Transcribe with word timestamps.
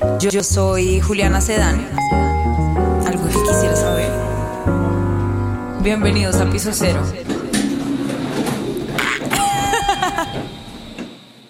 Yo, 0.00 0.30
yo 0.30 0.42
soy 0.42 1.00
Juliana 1.00 1.40
Sedán. 1.40 1.86
Algo 3.06 3.26
que 3.26 3.34
quisiera 3.34 3.76
saber. 3.76 4.10
Bienvenidos 5.82 6.36
a 6.36 6.50
Piso 6.50 6.70
Cero. 6.72 7.02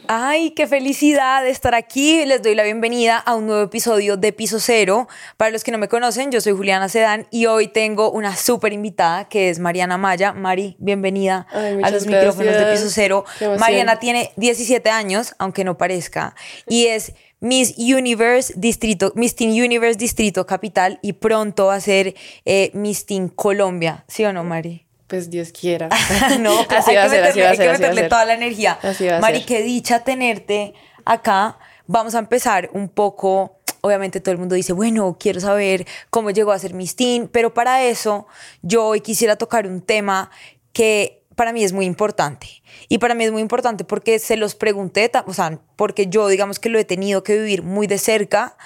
Ay, 0.09 0.51
qué 0.51 0.67
felicidad 0.67 1.43
de 1.43 1.51
estar 1.51 1.75
aquí. 1.75 2.25
Les 2.27 2.43
doy 2.43 2.55
la 2.55 2.65
bienvenida 2.65 3.17
a 3.19 3.35
un 3.35 3.47
nuevo 3.47 3.63
episodio 3.63 4.17
de 4.17 4.33
Piso 4.33 4.59
Cero. 4.61 5.09
Para 5.37 5.51
los 5.51 5.65
que 5.65 5.71
no 5.71 5.79
me 5.79 5.89
conocen, 5.89 6.31
yo 6.31 6.41
soy 6.41 6.53
Juliana 6.53 6.89
Sedán 6.89 7.27
y 7.31 7.47
hoy 7.47 7.69
tengo 7.69 8.11
una 8.11 8.37
súper 8.37 8.73
invitada 8.73 9.29
que 9.29 9.51
es 9.51 9.59
Mariana 9.59 9.99
Maya. 9.99 10.33
Mari, 10.33 10.77
bienvenida 10.79 11.47
Ay, 11.53 11.81
a 11.83 11.91
los 11.91 12.07
micrófonos 12.07 12.55
de. 12.55 12.67
Piso 12.73 12.91
Cero. 12.91 13.25
Mariana 13.59 13.99
tiene 14.01 14.33
17 14.37 14.91
años, 14.91 15.35
aunque 15.39 15.65
no 15.65 15.79
parezca, 15.79 16.35
y 16.67 16.87
es 16.87 17.15
Miss 17.43 17.75
Universe 17.77 18.55
Distrito, 18.57 19.13
Miss 19.17 19.35
Teen 19.35 19.51
Universe 19.51 19.99
Distrito 19.99 20.47
Capital 20.47 21.01
y 21.03 21.15
pronto 21.15 21.67
va 21.67 21.75
a 21.75 21.81
ser 21.81 22.15
eh, 22.45 22.71
Miss 22.73 23.05
Teen 23.05 23.29
Colombia. 23.29 24.05
¿Sí 24.07 24.25
o 24.25 24.33
no, 24.33 24.45
Mari? 24.45 24.87
Pues 25.09 25.29
Dios 25.29 25.51
quiera. 25.51 25.89
no, 26.41 26.53
así 26.69 26.93
hay 26.93 26.97
va 26.97 27.11
que 27.11 27.19
así 27.19 27.39
meterle, 27.41 27.43
va 27.43 27.49
a 27.49 27.91
hay 27.91 27.97
que 27.97 28.03
toda 28.05 28.25
la 28.27 28.35
energía. 28.35 28.79
Así 28.81 29.09
va 29.09 29.17
a 29.17 29.21
Mari, 29.21 29.39
ser. 29.39 29.47
qué 29.47 29.63
dicha 29.63 30.05
tenerte 30.05 30.75
acá. 31.05 31.59
Vamos 31.89 32.15
a 32.15 32.21
empezar 32.21 32.71
un 32.75 32.89
poco. 32.89 33.59
Obviamente 33.81 34.21
todo 34.21 34.31
el 34.31 34.39
mundo 34.39 34.55
dice, 34.55 34.73
bueno, 34.73 35.17
quiero 35.19 35.41
saber 35.41 35.85
cómo 36.11 36.31
llegó 36.31 36.53
a 36.53 36.59
ser 36.61 36.75
Miss 36.75 36.95
Teen, 36.95 37.27
pero 37.27 37.53
para 37.53 37.83
eso 37.83 38.29
yo 38.63 38.87
hoy 38.87 39.01
quisiera 39.01 39.35
tocar 39.35 39.67
un 39.67 39.81
tema 39.81 40.31
que 40.73 41.22
para 41.35 41.53
mí 41.53 41.65
es 41.65 41.73
muy 41.73 41.87
importante. 41.87 42.63
Y 42.89 42.99
para 42.99 43.15
mí 43.15 43.25
es 43.25 43.33
muy 43.33 43.43
importante 43.43 43.85
porque 43.85 44.19
se 44.19 44.37
los 44.37 44.55
pregunté, 44.55 45.11
o 45.27 45.35
sea, 45.35 45.61
porque 45.77 46.07
yo 46.07 46.29
digamos 46.29 46.59
que 46.59 46.69
lo 46.69 46.79
he 46.79 46.85
tenido 46.85 47.23
que 47.23 47.39
vivir 47.39 47.63
muy 47.63 47.87
de 47.87 47.99
cerca 47.99 48.57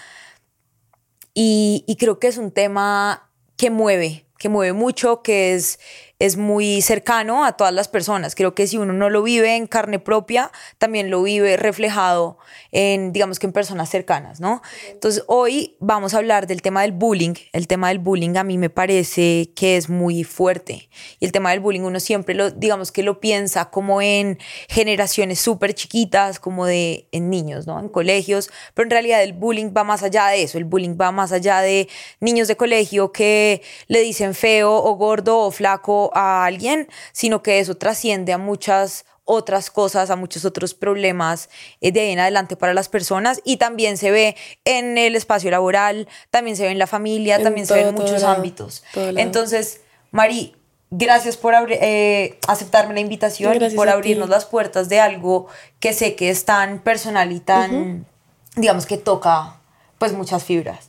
y, 1.35 1.85
y 1.87 1.97
creo 1.97 2.19
que 2.19 2.29
es 2.29 2.39
un 2.39 2.51
tema 2.51 3.31
que 3.57 3.71
mueve, 3.71 4.27
que 4.39 4.49
mueve 4.49 4.73
mucho, 4.73 5.23
que 5.23 5.55
es, 5.55 5.79
es 6.19 6.39
muy 6.39 6.81
cercano 6.81 7.45
a 7.45 7.53
todas 7.53 7.75
las 7.75 7.89
personas. 7.89 8.35
Creo 8.35 8.55
que 8.55 8.67
si 8.67 8.79
uno 8.79 8.95
no 8.95 9.11
lo 9.11 9.23
vive 9.23 9.55
en 9.55 9.67
carne 9.67 9.99
propia, 9.99 10.51
también 10.79 11.11
lo 11.11 11.23
vive 11.23 11.59
reflejado 11.59 12.39
en, 12.73 13.13
digamos 13.13 13.39
que 13.39 13.47
en 13.47 13.53
personas 13.53 13.91
cercanas, 13.91 14.41
¿no? 14.41 14.63
Entonces, 14.91 15.25
hoy 15.27 15.77
vamos 15.79 16.15
a 16.15 16.19
hablar 16.19 16.47
del 16.47 16.63
tema 16.63 16.83
del 16.83 16.93
bullying. 16.93 17.35
El 17.53 17.67
tema 17.67 17.89
del 17.89 17.99
bullying 17.99 18.37
a 18.37 18.45
mí 18.45 18.57
me 18.57 18.71
parece 18.71 19.53
que 19.55 19.77
es 19.77 19.91
muy 19.91 20.25
fuerte. 20.25 20.89
Y 21.21 21.27
el 21.27 21.33
tema 21.33 21.51
del 21.51 21.61
bullying 21.61 21.83
uno 21.83 22.01
siempre 22.01 22.35
lo, 22.35 22.51
digamos 22.51 22.93
que 22.93 23.03
lo 23.03 23.21
piensa 23.21 23.71
como 23.71 24.01
en 24.01 24.39
generaciones 24.69 25.39
súper 25.39 25.75
chiquitas, 25.75 26.41
como 26.41 26.65
de 26.65 27.09
en 27.13 27.29
niños, 27.29 27.67
¿no? 27.67 27.79
En 27.79 27.91
colegios, 27.91 28.51
pero 28.73 28.87
en 28.87 28.91
realidad 28.91 29.23
el 29.23 29.35
bullying 29.35 29.73
va 29.77 29.85
más 29.85 30.03
allá 30.03 30.29
de 30.29 30.43
eso. 30.43 30.57
El 30.57 30.65
bullying 30.65 30.97
va 30.99 31.13
más 31.13 31.33
allá 31.33 31.61
de 31.61 31.89
niños 32.21 32.49
de 32.49 32.57
colegio 32.57 33.13
que 33.13 33.61
le 33.87 34.01
dicen 34.01 34.35
feo 34.35 34.73
o 34.73 34.95
gordo 34.95 35.41
o 35.41 35.51
flaco 35.51 36.06
a 36.15 36.45
alguien, 36.45 36.89
sino 37.13 37.43
que 37.43 37.61
eso 37.61 37.77
trasciende 37.77 38.33
a 38.33 38.39
muchas 38.39 39.05
otras 39.27 39.71
cosas, 39.71 40.09
a 40.11 40.17
muchos 40.17 40.45
otros 40.45 40.73
problemas 40.73 41.51
eh, 41.81 41.93
de 41.93 42.01
ahí 42.01 42.11
en 42.13 42.21
adelante 42.21 42.57
para 42.57 42.73
las 42.73 42.89
personas 42.89 43.43
y 43.45 43.59
también 43.59 43.99
se 43.99 44.11
ve 44.11 44.37
en 44.65 44.97
el 44.97 45.17
espacio 45.17 45.51
laboral, 45.51 46.09
también 46.31 46.57
se 46.57 46.63
ve 46.63 46.71
en 46.71 46.79
la 46.79 46.87
familia, 46.87 47.37
En 47.37 47.43
también 47.43 47.67
se 47.67 47.75
ve 47.75 47.81
en 47.83 47.95
muchos 47.95 48.23
lado, 48.23 48.37
ámbitos. 48.37 48.85
Entonces, 48.95 49.81
Mari, 50.13 50.55
gracias 50.91 51.37
por 51.37 51.55
eh, 51.71 52.39
aceptarme 52.47 52.95
la 52.95 53.01
invitación, 53.01 53.53
Gracias 53.53 53.75
por 53.75 53.89
abrirnos 53.89 54.29
las 54.29 54.47
puertas 54.47 54.89
de 54.89 55.01
algo 55.01 55.49
que 55.81 55.93
sé 55.93 56.15
que 56.15 56.31
es 56.31 56.45
tan 56.45 56.79
personal 56.79 57.33
y 57.33 57.41
tan, 57.41 58.07
digamos 58.55 58.87
que 58.87 58.97
toca 58.97 59.57
pues 59.99 60.13
muchas 60.13 60.45
fibras. 60.45 60.89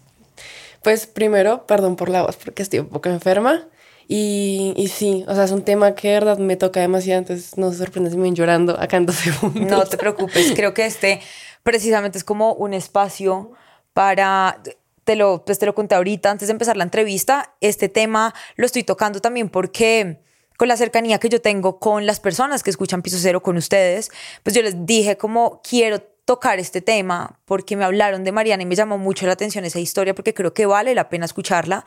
Pues 0.83 1.07
primero, 1.07 1.65
perdón 1.65 1.95
por 1.95 2.09
la 2.09 2.21
voz 2.21 2.37
porque 2.37 2.61
estoy 2.61 2.79
un 2.79 2.89
poco 2.89 3.09
enferma. 3.09 3.65
Y, 4.07 4.73
y 4.77 4.87
sí, 4.87 5.25
o 5.27 5.35
sea, 5.35 5.43
es 5.43 5.51
un 5.51 5.63
tema 5.63 5.93
que 5.93 6.07
de 6.07 6.13
verdad 6.13 6.37
me 6.37 6.55
toca 6.55 6.79
demasiado, 6.79 7.19
entonces 7.19 7.57
no 7.57 7.71
se 7.71 7.79
sorprende 7.79 8.09
si 8.09 8.15
me 8.15 8.23
ven 8.23 8.35
llorando 8.35 8.79
acá 8.79 8.97
en 8.97 9.05
dos 9.05 9.15
segundos. 9.17 9.69
No 9.69 9.85
te 9.85 9.97
preocupes, 9.97 10.53
creo 10.55 10.73
que 10.73 10.85
este 10.85 11.19
precisamente 11.63 12.17
es 12.17 12.23
como 12.23 12.53
un 12.53 12.73
espacio 12.73 13.51
para, 13.91 14.61
te 15.03 15.17
lo, 15.17 15.43
pues 15.43 15.59
te 15.59 15.65
lo 15.65 15.75
conté 15.75 15.95
ahorita 15.95 16.31
antes 16.31 16.47
de 16.47 16.53
empezar 16.53 16.77
la 16.77 16.85
entrevista, 16.85 17.55
este 17.59 17.89
tema 17.89 18.33
lo 18.55 18.65
estoy 18.65 18.83
tocando 18.83 19.19
también 19.19 19.49
porque 19.49 20.21
con 20.55 20.69
la 20.69 20.77
cercanía 20.77 21.19
que 21.19 21.27
yo 21.27 21.41
tengo 21.41 21.77
con 21.77 22.05
las 22.05 22.21
personas 22.21 22.63
que 22.63 22.69
escuchan 22.69 23.01
Piso 23.01 23.17
Cero 23.19 23.43
con 23.43 23.57
ustedes, 23.57 24.11
pues 24.43 24.55
yo 24.55 24.61
les 24.61 24.85
dije 24.85 25.17
como 25.17 25.61
quiero 25.61 25.99
tocar 25.99 26.59
este 26.59 26.81
tema 26.81 27.39
porque 27.45 27.75
me 27.75 27.85
hablaron 27.85 28.23
de 28.23 28.31
Mariana 28.31 28.63
y 28.63 28.65
me 28.65 28.75
llamó 28.75 28.97
mucho 28.97 29.25
la 29.25 29.33
atención 29.33 29.65
esa 29.65 29.79
historia 29.79 30.15
porque 30.15 30.33
creo 30.33 30.53
que 30.53 30.65
vale 30.65 30.95
la 30.95 31.09
pena 31.09 31.25
escucharla. 31.25 31.85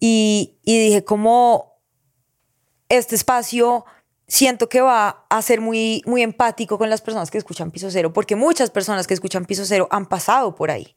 Y, 0.00 0.58
y 0.64 0.78
dije 0.78 1.04
como 1.04 1.78
este 2.88 3.14
espacio 3.14 3.84
siento 4.30 4.68
que 4.68 4.80
va 4.80 5.26
a 5.28 5.42
ser 5.42 5.60
muy, 5.60 6.02
muy 6.06 6.22
empático 6.22 6.78
con 6.78 6.88
las 6.88 7.00
personas 7.00 7.30
que 7.30 7.38
escuchan 7.38 7.70
Piso 7.70 7.90
Cero, 7.90 8.12
porque 8.12 8.36
muchas 8.36 8.70
personas 8.70 9.06
que 9.06 9.14
escuchan 9.14 9.44
Piso 9.44 9.64
Cero 9.66 9.88
han 9.90 10.06
pasado 10.06 10.54
por 10.54 10.70
ahí. 10.70 10.94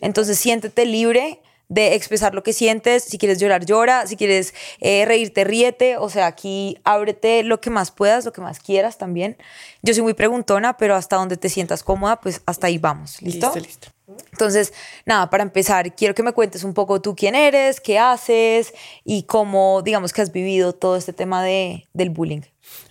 Entonces 0.00 0.38
siéntete 0.38 0.86
libre 0.86 1.42
de 1.68 1.96
expresar 1.96 2.32
lo 2.32 2.44
que 2.44 2.52
sientes, 2.52 3.02
si 3.02 3.18
quieres 3.18 3.40
llorar, 3.40 3.66
llora, 3.66 4.06
si 4.06 4.16
quieres 4.16 4.54
eh, 4.80 5.04
reírte, 5.04 5.42
ríete, 5.42 5.96
o 5.96 6.08
sea, 6.08 6.26
aquí 6.26 6.78
ábrete 6.84 7.42
lo 7.42 7.60
que 7.60 7.70
más 7.70 7.90
puedas, 7.90 8.24
lo 8.24 8.32
que 8.32 8.40
más 8.40 8.60
quieras 8.60 8.98
también. 8.98 9.36
Yo 9.82 9.92
soy 9.92 10.04
muy 10.04 10.14
preguntona, 10.14 10.76
pero 10.76 10.94
hasta 10.94 11.16
donde 11.16 11.36
te 11.36 11.48
sientas 11.48 11.82
cómoda, 11.82 12.20
pues 12.20 12.40
hasta 12.46 12.68
ahí 12.68 12.78
vamos, 12.78 13.20
¿listo? 13.20 13.52
Listo, 13.52 13.66
listo. 13.66 13.95
Entonces, 14.32 14.72
nada, 15.04 15.30
para 15.30 15.42
empezar, 15.42 15.94
quiero 15.94 16.14
que 16.14 16.22
me 16.22 16.32
cuentes 16.32 16.62
un 16.62 16.74
poco 16.74 17.00
tú 17.00 17.16
quién 17.16 17.34
eres, 17.34 17.80
qué 17.80 17.98
haces 17.98 18.72
y 19.04 19.24
cómo, 19.24 19.82
digamos, 19.82 20.12
que 20.12 20.22
has 20.22 20.32
vivido 20.32 20.72
todo 20.72 20.96
este 20.96 21.12
tema 21.12 21.42
de, 21.42 21.86
del 21.92 22.10
bullying. 22.10 22.42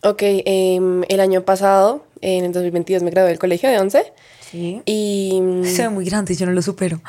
Ok, 0.03 0.21
em, 0.21 1.03
el 1.07 1.19
año 1.19 1.43
pasado, 1.45 2.05
en 2.21 2.45
el 2.45 2.51
2022, 2.51 3.03
me 3.03 3.11
gradué 3.11 3.29
del 3.29 3.39
colegio 3.39 3.69
de 3.69 3.79
11. 3.79 4.13
Sí. 4.51 4.81
Y 4.85 5.39
mm, 5.41 5.65
Se 5.65 5.83
ve 5.83 5.89
muy 5.89 6.05
grande 6.05 6.33
y 6.33 6.35
yo 6.35 6.45
no 6.45 6.51
lo 6.51 6.61
supero. 6.61 7.01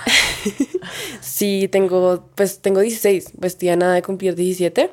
sí, 1.21 1.69
tengo, 1.71 2.29
pues 2.35 2.61
tengo 2.61 2.81
16, 2.81 3.33
pues 3.41 3.55
estoy 3.55 3.71
a 3.71 3.77
nada 3.77 3.95
de 3.95 4.03
cumplir 4.03 4.35
17. 4.35 4.91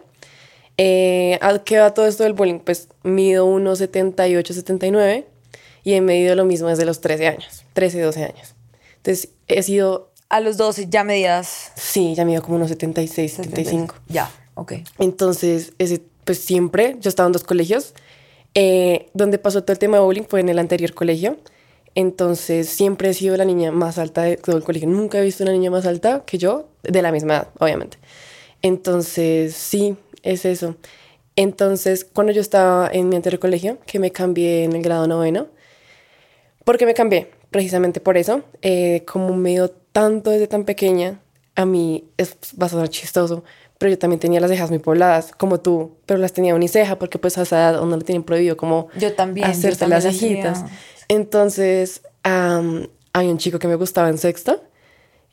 Eh, 0.78 1.38
¿A 1.42 1.60
qué 1.60 1.78
va 1.78 1.94
todo 1.94 2.08
esto 2.08 2.24
del 2.24 2.34
bullying? 2.34 2.60
Pues 2.60 2.90
mido 3.04 3.48
1,78, 3.48 4.54
79 4.54 5.28
y 5.84 5.94
he 5.94 6.02
medido 6.02 6.36
lo 6.36 6.46
mismo 6.46 6.70
desde 6.70 6.86
los 6.86 7.02
13 7.02 7.28
años, 7.28 7.66
13, 7.74 8.02
12 8.02 8.24
años. 8.24 8.53
Entonces 9.04 9.32
he 9.50 9.62
sido, 9.64 10.12
A 10.30 10.40
los 10.40 10.56
12 10.56 10.88
ya 10.90 11.04
medías 11.04 11.74
sí, 11.76 12.16
ya 12.16 12.24
mido 12.24 12.42
como 12.42 12.56
unos 12.56 12.70
76, 12.70 13.34
75. 13.34 13.96
Ya, 14.08 14.32
ok. 14.56 14.74
Entonces, 14.98 15.74
ese, 15.78 16.02
pues 16.24 16.40
siempre, 16.40 16.96
yo 17.02 17.10
estaba 17.10 17.28
en 17.28 17.34
dos 17.34 17.44
colegios. 17.44 17.94
Eh, 18.56 19.10
donde 19.14 19.40
pasó 19.40 19.64
todo 19.64 19.74
el 19.74 19.80
tema 19.80 19.98
de 19.98 20.04
bullying 20.04 20.24
fue 20.24 20.40
en 20.40 20.48
el 20.48 20.58
anterior 20.58 20.94
colegio. 20.94 21.38
Entonces, 21.96 22.70
siempre 22.70 23.10
he 23.10 23.14
sido 23.14 23.36
la 23.36 23.44
niña 23.44 23.72
más 23.72 23.98
alta 23.98 24.24
de 24.24 24.38
todo 24.38 24.56
el 24.56 24.64
colegio. 24.64 24.88
Nunca 24.88 25.20
he 25.20 25.22
visto 25.22 25.44
una 25.44 25.52
niña 25.52 25.70
más 25.70 25.86
alta 25.86 26.24
que 26.26 26.38
yo, 26.38 26.70
de 26.84 27.02
la 27.02 27.12
misma 27.12 27.34
edad, 27.34 27.48
obviamente. 27.60 27.98
Entonces, 28.62 29.54
sí, 29.54 29.98
es 30.22 30.46
eso. 30.46 30.76
Entonces, 31.36 32.06
cuando 32.06 32.32
yo 32.32 32.40
estaba 32.40 32.90
en 32.92 33.10
mi 33.10 33.18
anterior 33.18 33.40
colegio, 33.40 33.80
que 33.86 34.00
me 34.00 34.12
cambié 34.12 34.64
en 34.64 34.74
el 34.74 34.82
grado 34.82 35.08
noveno, 35.08 35.48
¿por 36.64 36.78
qué 36.78 36.86
me 36.86 36.94
cambié? 36.94 37.30
Precisamente 37.54 38.02
por 38.02 38.18
eso. 38.18 38.44
Eh, 38.62 39.04
como 39.06 39.34
me 39.36 39.52
dio 39.52 39.70
tanto 39.70 40.30
desde 40.32 40.48
tan 40.48 40.66
pequeña, 40.66 41.20
a 41.56 41.66
mí 41.66 42.04
es, 42.18 42.36
va 42.62 42.66
a 42.66 42.70
sonar 42.70 42.90
chistoso, 42.90 43.44
pero 43.78 43.92
yo 43.92 43.98
también 44.00 44.20
tenía 44.20 44.40
las 44.42 44.50
cejas 44.50 44.70
muy 44.70 44.80
pobladas, 44.80 45.32
como 45.38 45.60
tú, 45.60 45.98
pero 46.06 46.20
las 46.20 46.34
tenía 46.34 46.56
uniceja 46.56 46.98
porque 47.00 47.20
pues 47.20 47.38
a 47.38 47.44
esa 47.44 47.58
edad 47.58 47.82
uno 47.82 47.96
le 47.98 48.04
tienen 48.04 48.24
prohibido 48.24 48.58
como 48.58 48.88
Yo 48.96 49.14
también, 49.14 49.48
yo 49.48 49.52
hacerse 49.52 49.80
también 49.80 50.04
las 50.04 50.14
cejitas. 50.14 50.66
Entonces, 51.10 52.02
am, 52.24 52.88
hay 53.14 53.28
un 53.28 53.38
chico 53.38 53.60
que 53.60 53.68
me 53.68 53.76
gustaba 53.76 54.10
en 54.10 54.18
sexto 54.18 54.62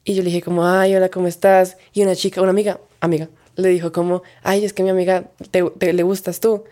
y 0.05 0.15
yo 0.15 0.23
le 0.23 0.29
dije 0.31 0.43
como, 0.43 0.67
ay, 0.67 0.95
hola, 0.95 1.09
¿cómo 1.09 1.27
estás? 1.27 1.77
Y 1.93 2.03
una 2.03 2.15
chica, 2.15 2.43
una 2.43 2.51
amiga, 2.51 2.81
amiga, 3.01 3.29
le 3.57 3.69
dijo 3.71 3.93
como, 3.93 4.23
ay, 4.43 4.65
es 4.65 4.73
que 4.73 4.83
mi 4.83 4.91
amiga, 4.91 5.25
te, 5.51 5.63
te- 5.63 5.93
le 5.93 6.03
gustas 6.03 6.41
tú. 6.41 6.65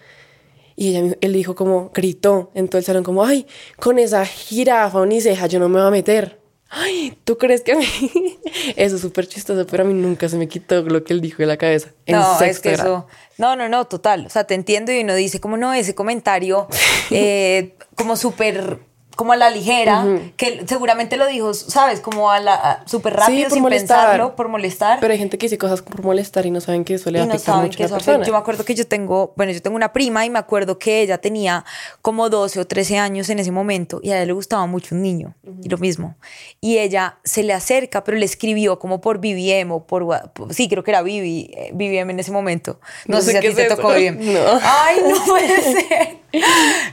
Y 0.81 0.95
ella, 0.95 1.17
él 1.21 1.33
dijo 1.33 1.57
como, 1.57 1.91
gritó 1.93 2.53
en 2.55 2.69
todo 2.69 2.79
el 2.79 2.85
salón 2.85 3.03
como, 3.03 3.25
ay, 3.25 3.49
con 3.81 3.99
esa 3.99 4.25
jirafa 4.25 5.01
uniceja 5.01 5.49
yo 5.49 5.59
no 5.59 5.69
me 5.69 5.81
voy 5.81 5.89
a 5.89 5.91
meter. 5.91 6.39
Ay, 6.71 7.19
¿tú 7.25 7.37
crees 7.37 7.63
que 7.63 7.73
a 7.73 7.77
mí? 7.77 7.85
Eso 8.77 8.95
es 8.95 9.03
súper 9.03 9.27
chistoso, 9.27 9.67
pero 9.67 9.83
a 9.83 9.87
mí 9.87 9.93
nunca 9.93 10.29
se 10.29 10.37
me 10.37 10.47
quitó 10.47 10.83
lo 10.83 11.03
que 11.03 11.15
él 11.15 11.21
dijo 11.21 11.39
de 11.39 11.47
la 11.47 11.57
cabeza. 11.57 11.89
En 12.07 12.15
no, 12.15 12.41
es 12.41 12.61
que 12.61 12.73
grado. 12.73 13.09
eso. 13.09 13.19
No, 13.39 13.57
no, 13.57 13.69
no, 13.69 13.87
total. 13.87 14.27
O 14.27 14.31
sea, 14.31 14.45
te 14.45 14.55
entiendo 14.55 14.93
y 14.93 15.01
uno 15.01 15.17
dice, 15.17 15.41
como 15.41 15.57
no, 15.57 15.75
ese 15.75 15.97
comentario, 15.97 16.69
eh, 17.11 17.75
como 17.97 18.15
súper 18.17 18.79
como 19.19 19.32
a 19.32 19.37
la 19.37 19.50
ligera, 19.50 20.06
que 20.37 20.62
seguramente 20.69 21.17
lo 21.17 21.26
dijo, 21.26 21.53
¿sabes? 21.53 21.99
Como 21.99 22.31
a 22.31 22.38
la 22.38 22.85
súper 22.87 23.15
rápido, 23.15 23.50
sin 23.50 23.62
molestar. 23.62 23.99
pensarlo, 23.99 24.37
por 24.37 24.47
molestar. 24.47 25.00
Pero 25.00 25.12
hay 25.12 25.19
gente 25.19 25.38
que 25.38 25.47
dice 25.47 25.59
cosas 25.59 25.82
por 25.82 26.05
molestar 26.05 26.47
y 26.47 26.53
no 26.53 26.61
saben 26.61 26.85
que 26.85 26.94
eso 26.94 27.11
le 27.11 27.19
y 27.19 27.23
no 27.23 27.32
afecta 27.32 27.47
saben 27.47 27.62
mucho 27.65 27.76
que 27.79 27.82
a 27.82 27.88
la 27.88 27.97
persona. 27.97 28.25
Yo 28.25 28.31
me 28.31 28.38
acuerdo 28.38 28.65
que 28.65 28.76
yo 28.76 28.87
tengo, 28.87 29.32
bueno, 29.37 29.50
yo 29.50 29.61
tengo 29.61 29.75
una 29.75 29.93
prima 29.93 30.25
y 30.25 30.31
me 30.31 30.38
acuerdo 30.38 30.79
que 30.79 31.03
ella 31.03 31.19
tenía 31.19 31.65
como 32.00 32.31
12 32.31 32.61
o 32.61 32.65
13 32.69 32.99
años 32.99 33.29
en 33.29 33.41
ese 33.41 33.50
momento 33.50 33.99
y 34.05 34.12
a 34.12 34.19
ella 34.19 34.26
le 34.26 34.35
gustaba 34.35 34.67
mucho 34.67 34.94
un 34.94 35.03
niño 35.03 35.35
y 35.64 35.69
lo 35.69 35.79
mismo. 35.79 36.14
Y 36.61 36.79
ella 36.79 37.19
se 37.25 37.43
le 37.43 37.55
acerca, 37.55 38.05
pero 38.05 38.19
le 38.19 38.25
escribió 38.25 38.79
como 38.79 39.00
por 39.00 39.19
BBM 39.19 39.73
o 39.73 39.85
por, 39.85 40.06
sí, 40.50 40.69
creo 40.69 40.85
que 40.85 40.93
era 40.93 41.03
BB, 41.03 41.11
eh, 41.11 41.71
BBM 41.73 42.12
en 42.12 42.21
ese 42.21 42.31
momento. 42.31 42.79
No, 43.06 43.17
No 43.17 43.21
sé, 43.21 43.32
sé 43.32 43.41
si 43.41 43.47
a 43.49 43.50
ti 43.50 43.56
te 43.56 43.64
tocó. 43.64 43.88
No. 43.99 44.61
Ay, 44.62 44.99
no 45.09 45.25
puede 45.25 45.61
ser. 45.61 46.19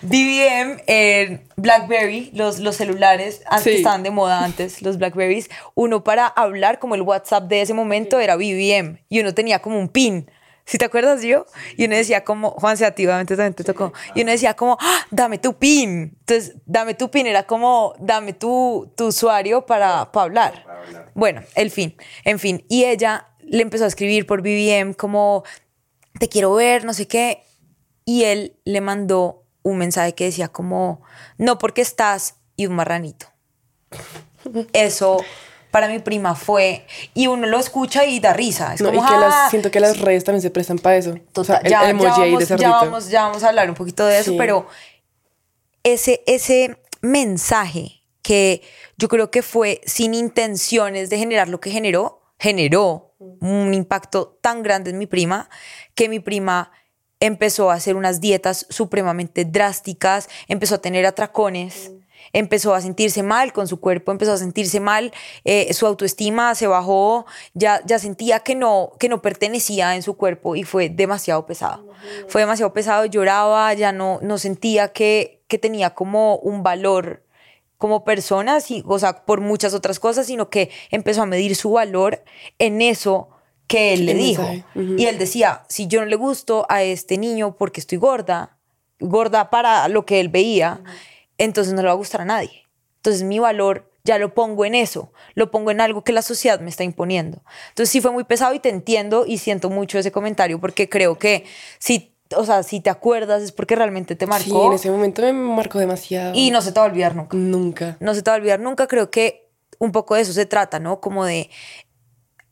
BBM, 0.01 0.81
eh, 0.87 1.41
BlackBerry, 1.57 2.14
los, 2.33 2.59
los 2.59 2.75
celulares 2.75 3.41
antes 3.47 3.63
Sí. 3.73 3.77
estaban 3.77 4.03
de 4.03 4.11
moda 4.11 4.43
antes, 4.43 4.81
los 4.81 4.97
Blackberries. 4.97 5.49
Uno 5.73 6.03
para 6.03 6.27
hablar, 6.27 6.79
como 6.79 6.95
el 6.95 7.01
WhatsApp 7.01 7.45
de 7.47 7.61
ese 7.61 7.73
momento, 7.73 8.19
era 8.19 8.35
BBM 8.35 9.03
y 9.09 9.19
uno 9.19 9.33
tenía 9.33 9.59
como 9.59 9.79
un 9.79 9.89
pin. 9.89 10.29
¿Sí 10.67 10.79
te 10.79 10.85
acuerdas 10.85 11.21
yo? 11.21 11.45
Y 11.77 11.85
uno 11.85 11.95
decía 11.95 12.23
como, 12.23 12.49
Juan, 12.51 12.75
se 12.75 12.87
activamente 12.87 13.35
también 13.35 13.53
te 13.53 13.63
tocó. 13.63 13.93
Y 14.15 14.23
uno 14.23 14.31
decía 14.31 14.55
como, 14.55 14.77
"Ah, 14.81 15.05
dame 15.11 15.37
tu 15.37 15.53
pin. 15.59 16.17
Entonces, 16.21 16.55
dame 16.65 16.95
tu 16.95 17.11
pin 17.11 17.27
era 17.27 17.43
como, 17.43 17.93
dame 17.99 18.33
tu, 18.33 18.91
tu 18.97 19.05
usuario 19.07 19.67
para, 19.67 20.11
para 20.11 20.23
hablar. 20.23 20.65
Bueno, 21.13 21.43
el 21.53 21.69
fin, 21.69 21.95
en 22.23 22.39
fin. 22.39 22.65
Y 22.67 22.85
ella 22.85 23.27
le 23.41 23.61
empezó 23.61 23.83
a 23.83 23.87
escribir 23.87 24.25
por 24.25 24.41
BBM 24.41 24.95
como, 24.95 25.43
te 26.19 26.27
quiero 26.29 26.51
ver, 26.55 26.83
no 26.83 26.95
sé 26.95 27.07
qué. 27.07 27.43
Y 28.03 28.23
él 28.23 28.55
le 28.65 28.81
mandó 28.81 29.43
un 29.65 29.77
mensaje 29.79 30.13
que 30.13 30.25
decía 30.25 30.47
como, 30.47 31.01
no 31.39 31.57
porque 31.57 31.81
estás 31.81 32.35
y 32.55 32.67
un 32.67 32.75
marranito. 32.75 33.25
Eso 34.73 35.23
para 35.71 35.87
mi 35.89 35.99
prima 35.99 36.35
fue, 36.35 36.85
y 37.13 37.27
uno 37.27 37.47
lo 37.47 37.59
escucha 37.59 38.05
y 38.05 38.19
da 38.21 38.31
risa. 38.31 38.75
Es 38.75 38.81
No, 38.81 38.93
y 38.93 38.95
como, 38.95 39.07
que 39.09 39.15
"Ah". 39.15 39.19
las, 39.19 39.49
siento 39.49 39.71
que 39.71 39.79
las 39.81 39.99
redes 39.99 40.23
también 40.23 40.41
se 40.41 40.49
prestan 40.51 40.77
para 40.77 40.95
eso. 40.97 41.15
Total, 41.33 41.41
o 41.41 41.43
sea, 41.43 41.57
el, 41.57 41.69
ya, 41.69 41.89
el 41.89 41.97
vamos, 41.97 42.47
de 42.47 42.57
ya, 42.57 42.69
vamos, 42.69 43.09
ya 43.09 43.23
vamos 43.23 43.43
a 43.43 43.49
hablar 43.49 43.67
un 43.67 43.75
poquito 43.75 44.05
de 44.05 44.19
eso, 44.19 44.31
Sí. 44.31 44.37
pero 44.37 44.67
ese, 45.83 46.23
ese 46.27 46.77
mensaje 47.01 48.03
que 48.21 48.61
yo 48.97 49.07
creo 49.09 49.31
que 49.31 49.41
fue 49.41 49.81
sin 49.85 50.13
intenciones 50.13 51.09
de 51.09 51.17
generar 51.17 51.49
lo 51.49 51.59
que 51.59 51.71
generó, 51.71 52.21
generó 52.39 53.13
un 53.19 53.73
impacto 53.73 54.37
tan 54.41 54.63
grande 54.63 54.91
en 54.91 54.97
mi 54.97 55.07
prima 55.07 55.49
que 55.93 56.07
mi 56.07 56.19
prima 56.19 56.71
empezó 57.19 57.71
a 57.71 57.75
hacer 57.75 57.95
unas 57.95 58.21
dietas 58.21 58.65
supremamente 58.69 59.45
drásticas, 59.45 60.29
empezó 60.47 60.75
a 60.75 60.79
tener 60.79 61.05
atracones, 61.05 61.91
empezó 62.33 62.73
a 62.73 62.81
sentirse 62.81 63.23
mal 63.23 63.53
con 63.53 63.67
su 63.67 63.79
cuerpo, 63.79 64.11
empezó 64.11 64.33
a 64.33 64.37
sentirse 64.37 64.79
mal, 64.79 65.13
eh, 65.43 65.73
su 65.73 65.85
autoestima 65.85 66.55
se 66.55 66.67
bajó, 66.67 67.25
ya, 67.53 67.81
ya 67.85 67.99
sentía 67.99 68.39
que 68.39 68.55
no, 68.55 68.91
que 68.99 69.09
no 69.09 69.21
pertenecía 69.21 69.95
en 69.95 70.03
su 70.03 70.17
cuerpo 70.17 70.55
y 70.55 70.63
fue 70.63 70.89
demasiado 70.89 71.45
pesado. 71.45 71.87
Fue 72.27 72.41
demasiado 72.41 72.73
pesado, 72.73 73.05
lloraba, 73.05 73.73
ya 73.73 73.91
no, 73.91 74.19
no 74.21 74.37
sentía 74.37 74.89
que, 74.89 75.43
que 75.47 75.57
tenía 75.57 75.91
como 75.91 76.37
un 76.37 76.63
valor 76.63 77.23
como 77.77 78.03
persona, 78.03 78.61
sí, 78.61 78.83
o 78.87 78.99
sea, 78.99 79.25
por 79.25 79.41
muchas 79.41 79.73
otras 79.73 79.99
cosas, 79.99 80.27
sino 80.27 80.49
que 80.49 80.71
empezó 80.91 81.23
a 81.23 81.25
medir 81.25 81.55
su 81.55 81.71
valor 81.71 82.23
en 82.57 82.81
eso 82.81 83.29
que 83.67 83.93
él 83.93 84.05
le 84.05 84.11
El 84.13 84.17
dijo. 84.19 84.47
Y 84.75 85.05
él 85.05 85.17
decía, 85.17 85.63
si 85.69 85.87
yo 85.87 85.99
no 86.01 86.05
le 86.07 86.15
gusto 86.15 86.65
a 86.69 86.83
este 86.83 87.17
niño 87.17 87.55
porque 87.57 87.79
estoy 87.79 87.97
gorda, 87.97 88.57
gorda 88.99 89.49
para 89.49 89.87
lo 89.87 90.05
que 90.05 90.19
él 90.19 90.29
veía, 90.29 90.81
entonces 91.37 91.73
no 91.73 91.81
le 91.81 91.87
va 91.87 91.93
a 91.93 91.97
gustar 91.97 92.21
a 92.21 92.25
nadie. 92.25 92.63
Entonces 92.97 93.23
mi 93.23 93.39
valor 93.39 93.91
ya 94.03 94.19
lo 94.19 94.33
pongo 94.35 94.65
en 94.65 94.75
eso, 94.75 95.11
lo 95.33 95.49
pongo 95.49 95.71
en 95.71 95.81
algo 95.81 96.03
que 96.03 96.13
la 96.13 96.21
sociedad 96.21 96.59
me 96.59 96.69
está 96.69 96.83
imponiendo. 96.83 97.41
Entonces 97.69 97.89
sí 97.91 98.01
fue 98.01 98.11
muy 98.11 98.23
pesado 98.23 98.53
y 98.53 98.59
te 98.59 98.69
entiendo 98.69 99.25
y 99.27 99.39
siento 99.39 99.69
mucho 99.69 99.97
ese 99.97 100.11
comentario 100.11 100.59
porque 100.61 100.87
creo 100.87 101.17
que 101.17 101.43
si, 101.79 102.13
o 102.35 102.45
sea, 102.45 102.61
si 102.61 102.81
te 102.81 102.91
acuerdas 102.91 103.41
es 103.41 103.51
porque 103.51 103.75
realmente 103.75 104.15
te 104.15 104.25
Sí, 104.25 104.29
marcó 104.29 104.67
en 104.67 104.73
ese 104.73 104.91
momento 104.91 105.23
me 105.23 105.33
marcó 105.33 105.79
demasiado. 105.79 106.33
y 106.35 106.51
no 106.51 106.61
se 106.61 106.71
te 106.71 106.79
va 106.79 106.85
a 106.85 106.89
olvidar 106.89 107.15
nunca 107.15 107.35
Nunca. 107.35 107.97
no 107.99 108.13
se 108.13 108.21
te 108.21 108.29
va 108.29 108.35
a 108.35 108.39
olvidar 108.39 108.59
nunca. 108.59 108.85
Creo 108.87 109.09
que 109.09 109.49
un 109.79 109.91
poco 109.91 110.15
de 110.15 110.21
eso 110.21 110.33
se 110.33 110.45
trata, 110.45 110.79
¿no? 110.79 111.01
Como 111.01 111.25
de 111.25 111.49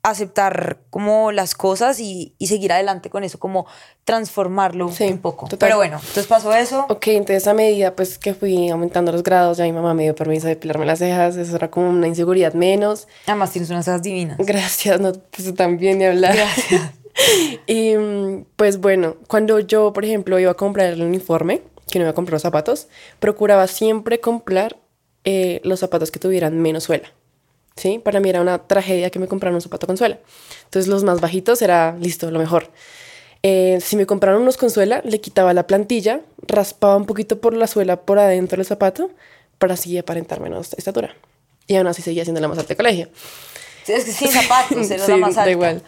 aceptar 0.04 0.80
como 0.90 1.32
las 1.32 1.56
cosas 1.56 2.00
y, 2.02 2.36
y 2.38 2.48
seguir 2.48 2.74
adelante 2.74 3.10
con 3.10 3.24
eso, 3.24 3.40
como 3.40 3.66
transformarlo 4.04 4.92
Sí, 4.92 5.06
un 5.06 5.20
poco. 5.20 5.48
total. 5.48 5.68
Pero 5.70 5.78
bueno, 5.78 5.96
entonces 5.98 6.28
pasó 6.28 6.54
eso. 6.54 6.86
Ok, 6.90 7.08
entonces 7.08 7.48
a 7.48 7.54
medida 7.54 7.96
pues 7.96 8.18
que 8.18 8.34
fui 8.34 8.70
aumentando 8.70 9.12
los 9.14 9.24
grados, 9.24 9.58
ya 9.58 9.64
mi 9.64 9.72
mamá 9.72 9.94
me 9.94 10.04
dio 10.04 10.14
permiso 10.14 10.48
de 10.48 10.56
depilarme 10.56 10.86
las 10.86 11.00
cejas, 11.00 11.38
eso 11.38 11.56
era 11.56 11.72
como 11.72 11.90
una 11.90 12.08
inseguridad 12.08 12.54
menos. 12.54 13.08
Además 13.28 13.52
tienes 13.52 13.70
unas 13.70 13.86
cejas 13.86 14.04
divinas. 14.04 14.38
Gracias, 14.40 15.00
no, 15.00 15.14
pues 15.14 15.56
también 15.56 16.00
de 16.00 16.08
hablar. 16.08 16.36
Gracias. 16.36 16.82
y 17.68 17.94
pues 18.56 18.80
bueno, 18.80 19.16
cuando 19.28 19.60
yo, 19.60 19.94
por 19.94 20.04
ejemplo, 20.06 20.38
iba 20.40 20.52
a 20.52 20.56
comprar 20.56 20.88
el 20.88 21.02
uniforme, 21.02 21.62
que 21.90 22.00
no 22.00 22.04
iba 22.06 22.12
a 22.12 22.16
comprar 22.16 22.34
los 22.34 22.42
zapatos, 22.42 22.88
procuraba 23.20 23.68
siempre 23.68 24.20
comprar 24.20 24.78
eh, 25.24 25.62
los 25.64 25.80
zapatos 25.80 26.12
que 26.12 26.20
tuvieran 26.20 26.62
menos 26.62 26.84
suela. 26.84 27.12
¿Sí? 27.76 28.00
Para 28.00 28.20
mí 28.20 28.30
era 28.30 28.42
una 28.42 28.60
tragedia 28.60 29.10
que 29.10 29.20
me 29.20 29.28
compraran 29.28 29.56
un 29.56 29.62
zapato 29.62 29.88
con 29.88 29.98
suela. 29.98 30.20
Entonces 30.66 30.88
los 30.88 31.04
más 31.04 31.22
bajitos 31.22 31.62
era 31.62 31.96
listo, 32.00 32.30
lo 32.30 32.40
mejor. 32.40 32.70
Eh, 33.42 33.80
si 33.82 33.96
me 33.98 34.06
compraron 34.06 34.42
unos 34.44 34.58
con 34.58 34.70
suela, 34.70 35.02
le 35.04 35.20
quitaba 35.20 35.54
la 35.54 35.68
plantilla, 35.68 36.22
raspaba 36.48 36.96
un 36.96 37.06
poquito 37.06 37.42
por 37.42 37.54
la 37.56 37.68
suela 37.68 38.02
por 38.02 38.20
adentro 38.20 38.58
del 38.58 38.66
zapato 38.66 39.10
para 39.58 39.74
así 39.74 39.98
aparentar 39.98 40.40
menos 40.40 40.74
estatura. 40.74 41.16
Y 41.68 41.76
aún 41.76 41.88
así 41.88 42.02
seguía 42.02 42.24
siendo 42.24 42.42
la 42.42 42.48
más 42.48 42.58
alta 42.58 42.70
del 42.70 42.78
colegio. 42.78 43.10
Sí, 43.84 43.94
Es 43.94 44.06
que 44.06 44.12
sin 44.12 44.30
zapatos, 44.30 44.90
eres 44.92 45.08
la 45.08 45.18
más 45.18 45.36
da 45.36 45.42
alta. 45.42 45.52
igual. 45.52 45.84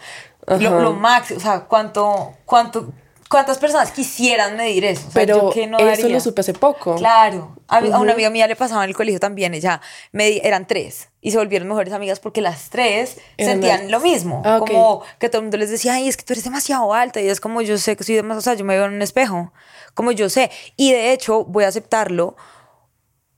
Lo, 0.46 0.80
lo 0.80 0.92
máximo, 0.92 1.38
o 1.38 1.42
sea, 1.42 1.60
¿cuánto, 1.64 2.34
cuánto, 2.44 2.92
¿cuántas 3.28 3.58
personas 3.58 3.90
quisieran 3.92 4.56
medir 4.56 4.84
eso? 4.84 5.08
O 5.08 5.10
sea, 5.10 5.20
Pero 5.20 5.42
yo 5.42 5.50
que 5.50 5.66
no 5.66 5.78
eso 5.78 5.86
daría. 5.86 6.08
lo 6.08 6.20
supe 6.20 6.40
hace 6.40 6.54
poco. 6.54 6.96
Claro. 6.96 7.56
A, 7.68 7.80
una 7.98 8.12
amiga 8.12 8.30
mía 8.30 8.46
le 8.46 8.56
pasaba 8.56 8.84
en 8.84 8.90
el 8.90 8.96
colegio 8.96 9.18
también. 9.20 9.54
Ella 9.54 9.80
me 10.12 10.38
eran 10.46 10.66
tres 10.66 11.08
y 11.20 11.30
se 11.30 11.38
volvieron 11.38 11.68
mejores 11.68 11.92
amigas 11.92 12.20
porque 12.20 12.40
las 12.40 12.70
tres 12.70 13.18
sentían 13.38 13.90
lo 13.90 14.00
mismo. 14.00 14.42
Ah. 14.44 14.58
Como 14.58 15.02
que 15.18 15.28
todo 15.28 15.38
el 15.38 15.44
mundo 15.44 15.56
les 15.56 15.70
decía, 15.70 15.94
ay, 15.94 16.08
es 16.08 16.16
que 16.16 16.24
tú 16.24 16.32
eres 16.32 16.44
demasiado 16.44 16.94
alta. 16.94 17.20
Y 17.20 17.28
es 17.28 17.40
como 17.40 17.62
yo 17.62 17.76
sé 17.78 17.96
que 17.96 18.04
soy 18.04 18.14
demasiado, 18.14 18.38
o 18.38 18.42
sea, 18.42 18.54
yo 18.54 18.64
me 18.64 18.74
veo 18.76 18.86
en 18.86 18.94
un 18.94 19.02
espejo. 19.02 19.52
Como 19.94 20.12
yo 20.12 20.28
sé. 20.28 20.50
Y 20.76 20.92
de 20.92 21.12
hecho, 21.12 21.44
voy 21.44 21.64
a 21.64 21.68
aceptarlo. 21.68 22.36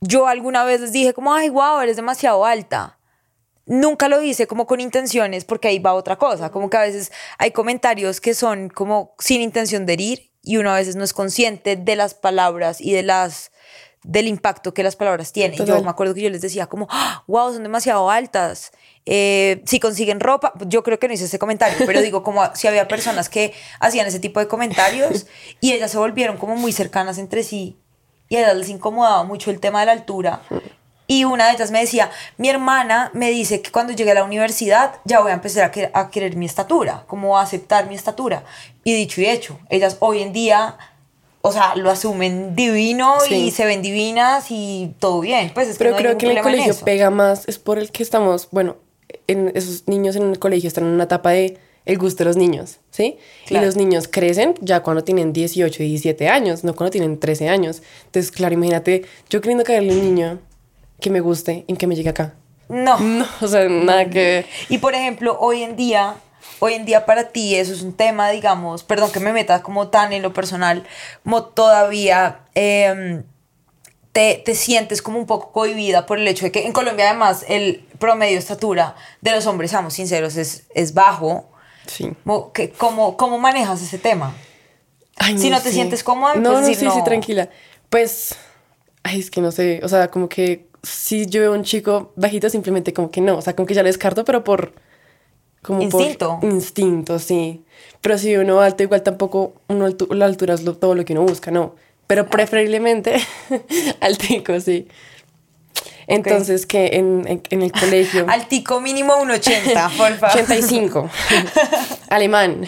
Yo 0.01 0.27
alguna 0.27 0.65
vez 0.65 0.81
les 0.81 0.93
dije 0.93 1.15
como, 1.15 1.35
ay, 1.35 1.49
wow, 1.49 1.81
eres 1.81 1.97
demasiado 1.97 2.45
alta 2.45 2.98
nunca 3.69 4.09
lo 4.09 4.21
hice 4.23 4.47
como 4.47 4.67
con 4.67 4.81
intenciones 4.81 5.45
porque 5.45 5.69
ahí 5.69 5.79
va 5.79 5.95
otra 5.95 6.17
cosa, 6.17 6.51
como 6.51 6.69
que 6.71 6.77
a 6.77 6.83
veces 6.83 7.13
hay 7.39 7.53
comentarios 7.53 8.21
que 8.21 8.35
son 8.35 8.71
como 8.71 9.15
sin 9.19 9.41
intención 9.41 9.87
de 9.87 9.93
herir 9.93 10.33
y 10.43 10.57
uno 10.57 10.71
a 10.71 10.77
veces 10.77 10.97
no 10.97 11.05
es 11.05 11.13
consciente 11.13 11.77
de 11.77 11.97
las 11.97 12.15
palabras 12.15 12.81
y 12.81 12.93
de 12.93 13.03
las 13.03 13.53
del 14.05 14.27
impacto 14.27 14.73
que 14.73 14.83
las 14.83 14.97
palabras 14.97 15.33
tienen. 15.33 15.59
Yo 15.59 15.67
Total. 15.67 15.85
me 15.85 15.91
acuerdo 15.91 16.15
que 16.15 16.23
yo 16.23 16.31
les 16.31 16.41
decía 16.41 16.67
como, 16.67 16.89
wow, 17.27 17.53
son 17.53 17.63
demasiado 17.63 18.11
altas. 18.11 18.71
Eh, 19.05 19.63
si 19.67 19.81
consiguen 19.81 20.21
ropa, 20.21 20.53
yo 20.67 20.83
creo 20.83 20.99
que 20.99 21.09
no 21.09 21.15
hice 21.15 21.25
ese 21.25 21.39
comentario, 21.39 21.77
pero 21.85 22.01
digo 22.01 22.23
como 22.23 22.43
si 22.55 22.69
había 22.69 22.89
personas 22.89 23.29
que 23.29 23.53
hacían 23.81 24.07
ese 24.07 24.21
tipo 24.21 24.41
de 24.41 24.49
comentarios 24.49 25.27
y 25.61 25.73
ellas 25.73 25.91
se 25.91 25.99
volvieron 25.99 26.39
como 26.39 26.57
muy 26.57 26.73
cercanas 26.73 27.19
entre 27.19 27.43
sí 27.43 27.77
y 28.29 28.37
a 28.37 28.41
ellas 28.41 28.57
les 28.57 28.69
incomodaba 28.69 29.25
mucho 29.25 29.51
el 29.51 29.61
tema 29.61 29.81
de 29.81 29.87
la 29.87 29.93
altura. 29.93 30.43
Y 31.11 31.25
una 31.25 31.47
de 31.49 31.55
ellas 31.55 31.71
me 31.71 31.81
decía, 31.81 32.11
mi 32.37 32.51
hermana 32.51 33.11
me 33.15 33.31
dice 33.31 33.63
que 33.63 33.71
cuando 33.73 33.95
llegue 33.95 34.11
a 34.11 34.15
la 34.15 34.25
universidad 34.25 34.97
ya 35.05 35.21
voy 35.21 35.31
a 35.31 35.35
empezar 35.35 35.65
a, 35.65 35.71
que- 35.71 35.91
a 35.95 36.11
querer 36.11 36.37
mi 36.37 36.45
estatura, 36.45 37.05
como 37.07 37.39
a 37.39 37.43
aceptar 37.43 37.89
mi 37.89 37.95
estatura. 37.95 38.45
Y 38.85 38.93
dicho 38.95 39.21
y 39.23 39.27
hecho, 39.27 39.59
ellas 39.71 39.97
hoy 40.01 40.21
en 40.21 40.35
día, 40.35 40.77
o 41.41 41.51
sea, 41.51 41.75
lo 41.77 41.91
asumen 41.91 42.55
divino 42.55 43.21
Sí. 43.27 43.35
y 43.47 43.51
se 43.53 43.65
ven 43.65 43.81
divinas 43.81 44.47
y 44.51 44.95
todo 44.99 45.21
bien. 45.21 45.51
Pues 45.55 45.69
es 45.69 45.79
que 45.79 45.85
Pero 45.85 45.93
no 45.93 45.97
creo 45.97 46.19
que 46.19 46.27
en 46.31 46.37
el 46.37 46.43
colegio 46.43 46.77
pega 46.85 47.09
más, 47.09 47.49
es 47.49 47.59
por 47.59 47.79
el 47.79 47.91
que 47.91 48.03
estamos, 48.03 48.49
bueno, 48.51 48.77
en 49.27 49.51
esos 49.55 49.89
niños 49.89 50.15
en 50.17 50.31
el 50.31 50.39
colegio 50.39 50.69
están 50.69 50.85
en 50.85 50.91
una 50.91 51.05
etapa 51.05 51.31
de 51.31 51.57
el 51.87 51.97
gusto 51.97 52.19
de 52.19 52.25
los 52.27 52.37
niños, 52.37 52.81
¿sí? 52.91 53.17
Claro. 53.47 53.63
Y 53.65 53.67
los 53.67 53.77
niños 53.77 54.09
crecen 54.09 54.55
ya 54.61 54.83
cuando 54.83 55.05
tienen 55.05 55.33
18 55.33 55.83
y 55.83 55.87
17 55.89 56.29
años, 56.29 56.63
no 56.65 56.77
cuando 56.77 56.91
tienen 56.91 57.19
13 57.19 57.49
años. 57.49 57.81
Entonces, 58.05 58.31
claro, 58.31 58.53
imagínate, 58.53 59.07
yo 59.31 59.41
queriendo 59.41 59.65
caerle 59.65 59.95
un 59.95 60.03
niño 60.03 60.39
que 61.01 61.11
me 61.11 61.21
guste 61.21 61.65
en 61.69 61.77
que 61.77 61.87
me 61.87 61.95
llegue 61.97 62.11
acá. 62.11 62.35
No. 62.69 62.99
No, 62.99 63.27
o 63.41 63.49
sea, 63.49 63.69
nada 63.69 64.09
que. 64.11 64.45
Y 64.69 64.79
por 64.79 64.95
ejemplo, 64.95 65.37
hoy 65.41 65.63
en 65.63 65.75
día, 65.77 66.17
hoy 66.59 66.75
en 66.75 66.85
día 66.85 67.07
para 67.07 67.29
ti 67.31 67.55
eso 67.55 67.73
es 67.73 67.83
un 67.83 67.95
tema, 67.95 68.31
digamos, 68.31 68.85
perdón 68.85 69.11
que 69.11 69.21
me 69.21 69.33
meta 69.33 69.63
como 69.63 69.89
tan 69.89 70.13
en 70.13 70.23
lo 70.23 70.33
personal, 70.35 70.85
como 71.25 71.45
todavía 71.45 72.41
em, 72.55 73.23
te, 74.13 74.43
te 74.45 74.55
sientes 74.55 75.01
como 75.01 75.19
un 75.19 75.27
poco 75.27 75.53
cohibida 75.53 76.05
por 76.05 76.19
el 76.19 76.29
hecho 76.29 76.45
de 76.45 76.53
que 76.53 76.67
en 76.67 76.73
Colombia 76.73 77.09
además 77.09 77.45
el 77.49 77.87
promedio 77.99 78.35
de 78.35 78.39
estatura 78.41 78.97
de 79.23 79.31
los 79.33 79.47
hombres, 79.47 79.71
seamos 79.71 79.95
sinceros, 79.95 80.37
es, 80.37 80.65
es 80.75 80.93
bajo. 80.95 81.51
Sí. 81.87 82.11
Mo- 82.25 82.53
que- 82.53 82.71
¿Cómo, 82.71 83.17
¿Cómo 83.17 83.39
manejas 83.39 83.81
ese 83.81 83.99
tema? 83.99 84.35
Ay, 85.17 85.39
Si 85.39 85.49
no 85.49 85.57
te 85.59 85.69
sé. 85.71 85.73
sientes 85.73 86.05
cómoda, 86.05 86.35
no, 86.35 86.53
no, 86.53 86.61
decir 86.61 86.77
sí, 86.77 86.89
sí, 86.95 87.03
tranquila. 87.05 87.49
Pues 87.89 88.37
Ay, 89.05 89.21
es 89.21 89.31
que 89.31 89.41
no 89.41 89.51
sé, 89.53 89.81
o 89.83 89.89
sea, 89.89 90.09
como 90.11 90.29
que 90.29 90.68
si 90.83 91.27
yo 91.27 91.41
veo 91.41 91.53
a 91.53 91.57
un 91.57 91.65
chico 91.65 92.13
bajito, 92.17 92.49
simplemente 92.51 92.93
como 92.93 93.11
que 93.11 93.21
no, 93.21 93.39
o 93.39 93.43
sea, 93.43 93.55
como 93.55 93.67
que 93.67 93.75
ya 93.75 93.83
lo 93.83 93.89
descarto, 93.89 94.25
pero 94.25 94.45
por... 94.45 94.73
Como 95.63 95.83
instinto. 95.83 96.39
Por 96.41 96.51
instinto, 96.51 97.19
sí. 97.19 97.65
Pero 98.01 98.17
si 98.17 98.37
uno 98.37 98.61
alto, 98.61 98.85
igual 98.85 99.03
tampoco 99.03 99.55
uno 99.69 99.89
la 100.11 100.25
altura 100.25 100.55
es 100.55 100.65
todo 100.65 100.95
lo 100.95 101.05
que 101.05 101.13
uno 101.15 101.23
busca, 101.23 101.51
no. 101.51 101.75
Pero 102.07 102.27
preferiblemente 102.27 103.17
altico, 104.01 104.61
sí. 104.61 104.87
Entonces, 106.09 106.65
que 106.65 106.87
en, 106.95 107.43
en, 107.51 107.63
el 107.63 107.71
colegio. 107.71 108.25
Altico 108.29 108.81
mínimo 108.81 109.17
un 109.17 109.31
80, 109.31 109.91
por 109.97 110.15
favor. 110.17 110.41
85. 110.41 111.11
Alemán. 112.09 112.65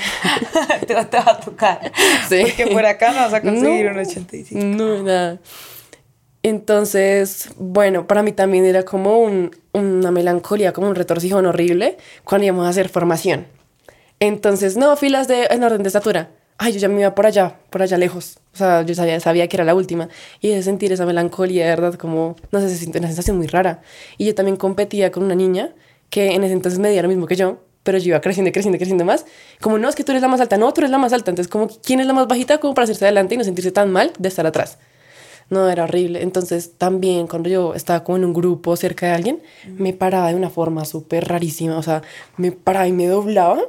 te, 0.87 0.95
va, 0.95 1.01
a 1.01 1.41
tocar. 1.41 1.91
Sí. 2.29 2.43
Porque 2.43 2.67
por 2.67 2.85
acá 2.85 3.13
no 3.13 3.21
vas 3.21 3.33
a 3.33 3.41
conseguir 3.41 3.87
un 3.87 3.99
85. 3.99 4.63
No, 4.63 5.03
nada. 5.03 5.39
Entonces, 6.43 7.51
bueno, 7.59 8.07
para 8.07 8.23
mí 8.23 8.33
también 8.33 8.65
era 8.65 8.85
como 8.85 9.19
un, 9.21 9.55
una 9.73 10.11
melancolía, 10.11 10.73
como 10.73 10.89
un 10.89 10.95
retorcijón 10.95 11.45
horrible 11.47 11.99
cuando 12.25 12.47
íbamos 12.47 12.67
a 12.67 12.71
hacer 12.71 12.89
formación. 12.89 13.47
Entonces, 14.21 14.77
no, 14.77 14.97
filas 14.97 15.29
de, 15.29 15.45
en 15.51 15.63
orden 15.63 15.83
de 15.83 15.89
estatura. 15.89 16.31
Ay, 16.57 16.75
yo 16.75 16.79
ya 16.79 16.89
me 16.89 17.01
iba 17.01 17.15
por 17.15 17.27
allá, 17.27 17.57
por 17.71 17.83
allá 17.83 17.97
lejos. 17.97 18.39
O 18.53 18.57
sea, 18.57 18.83
yo 18.83 18.95
sabía, 18.95 19.19
sabía 19.21 19.49
que 19.49 19.57
era 19.57 19.65
la 19.65 19.75
última. 19.75 20.09
Y 20.41 20.51
de 20.51 20.63
sentir 20.63 20.93
esa 20.93 21.07
melancolía, 21.07 21.65
verdad, 21.67 21.95
como, 21.95 22.37
no 22.53 22.61
sé, 22.61 22.69
se 22.69 22.77
siente 22.77 22.99
una 22.99 23.09
sensación 23.09 23.37
muy 23.39 23.47
rara. 23.47 23.83
Y 24.19 24.27
yo 24.27 24.35
también 24.35 24.57
competía 24.57 25.11
con 25.11 25.23
una 25.25 25.35
niña 25.35 25.75
que 26.11 26.33
en 26.35 26.45
ese 26.45 26.53
entonces 26.53 26.79
medía 26.79 27.03
lo 27.03 27.09
mismo 27.09 27.27
que 27.27 27.37
yo, 27.37 27.59
pero 27.83 27.97
yo 27.99 28.09
iba 28.09 28.21
creciendo, 28.21 28.53
creciendo, 28.53 28.79
creciendo 28.79 29.05
más. 29.05 29.25
Como, 29.61 29.79
no, 29.79 29.89
es 29.89 29.95
que 29.95 30.05
tú 30.05 30.13
eres 30.13 30.21
la 30.23 30.29
más 30.29 30.41
alta. 30.41 30.59
No, 30.59 30.73
tú 30.73 30.83
eres 30.83 30.91
la 30.91 30.99
más 30.99 31.13
alta. 31.15 31.31
Entonces, 31.31 31.51
como, 31.51 31.69
¿quién 31.83 32.01
es 32.01 32.07
la 32.07 32.13
más 32.13 32.27
bajita? 32.27 32.59
Como 32.59 32.75
para 32.75 32.85
hacerse 32.85 33.07
adelante 33.07 33.37
y 33.37 33.39
no 33.39 33.45
sentirse 33.45 33.73
tan 33.73 33.91
mal 33.91 34.13
de 34.19 34.29
estar 34.29 34.47
atrás. 34.47 34.79
No, 35.51 35.69
era 35.69 35.85
horrible. 35.85 36.23
Entonces 36.23 36.79
también 36.79 37.27
cuando 37.27 37.49
yo 37.49 37.75
estaba 37.75 38.05
como 38.05 38.17
en 38.17 38.25
un 38.25 38.33
grupo 38.33 38.77
cerca 38.77 39.07
de 39.07 39.13
alguien, 39.13 39.43
me 39.67 39.93
paraba 39.93 40.29
de 40.29 40.37
una 40.37 40.49
forma 40.49 40.85
súper 40.85 41.29
rarísima. 41.29 41.77
O 41.77 41.83
sea, 41.83 42.03
me 42.37 42.53
paraba 42.53 42.87
y 42.87 42.93
me 42.93 43.07
doblaba 43.07 43.61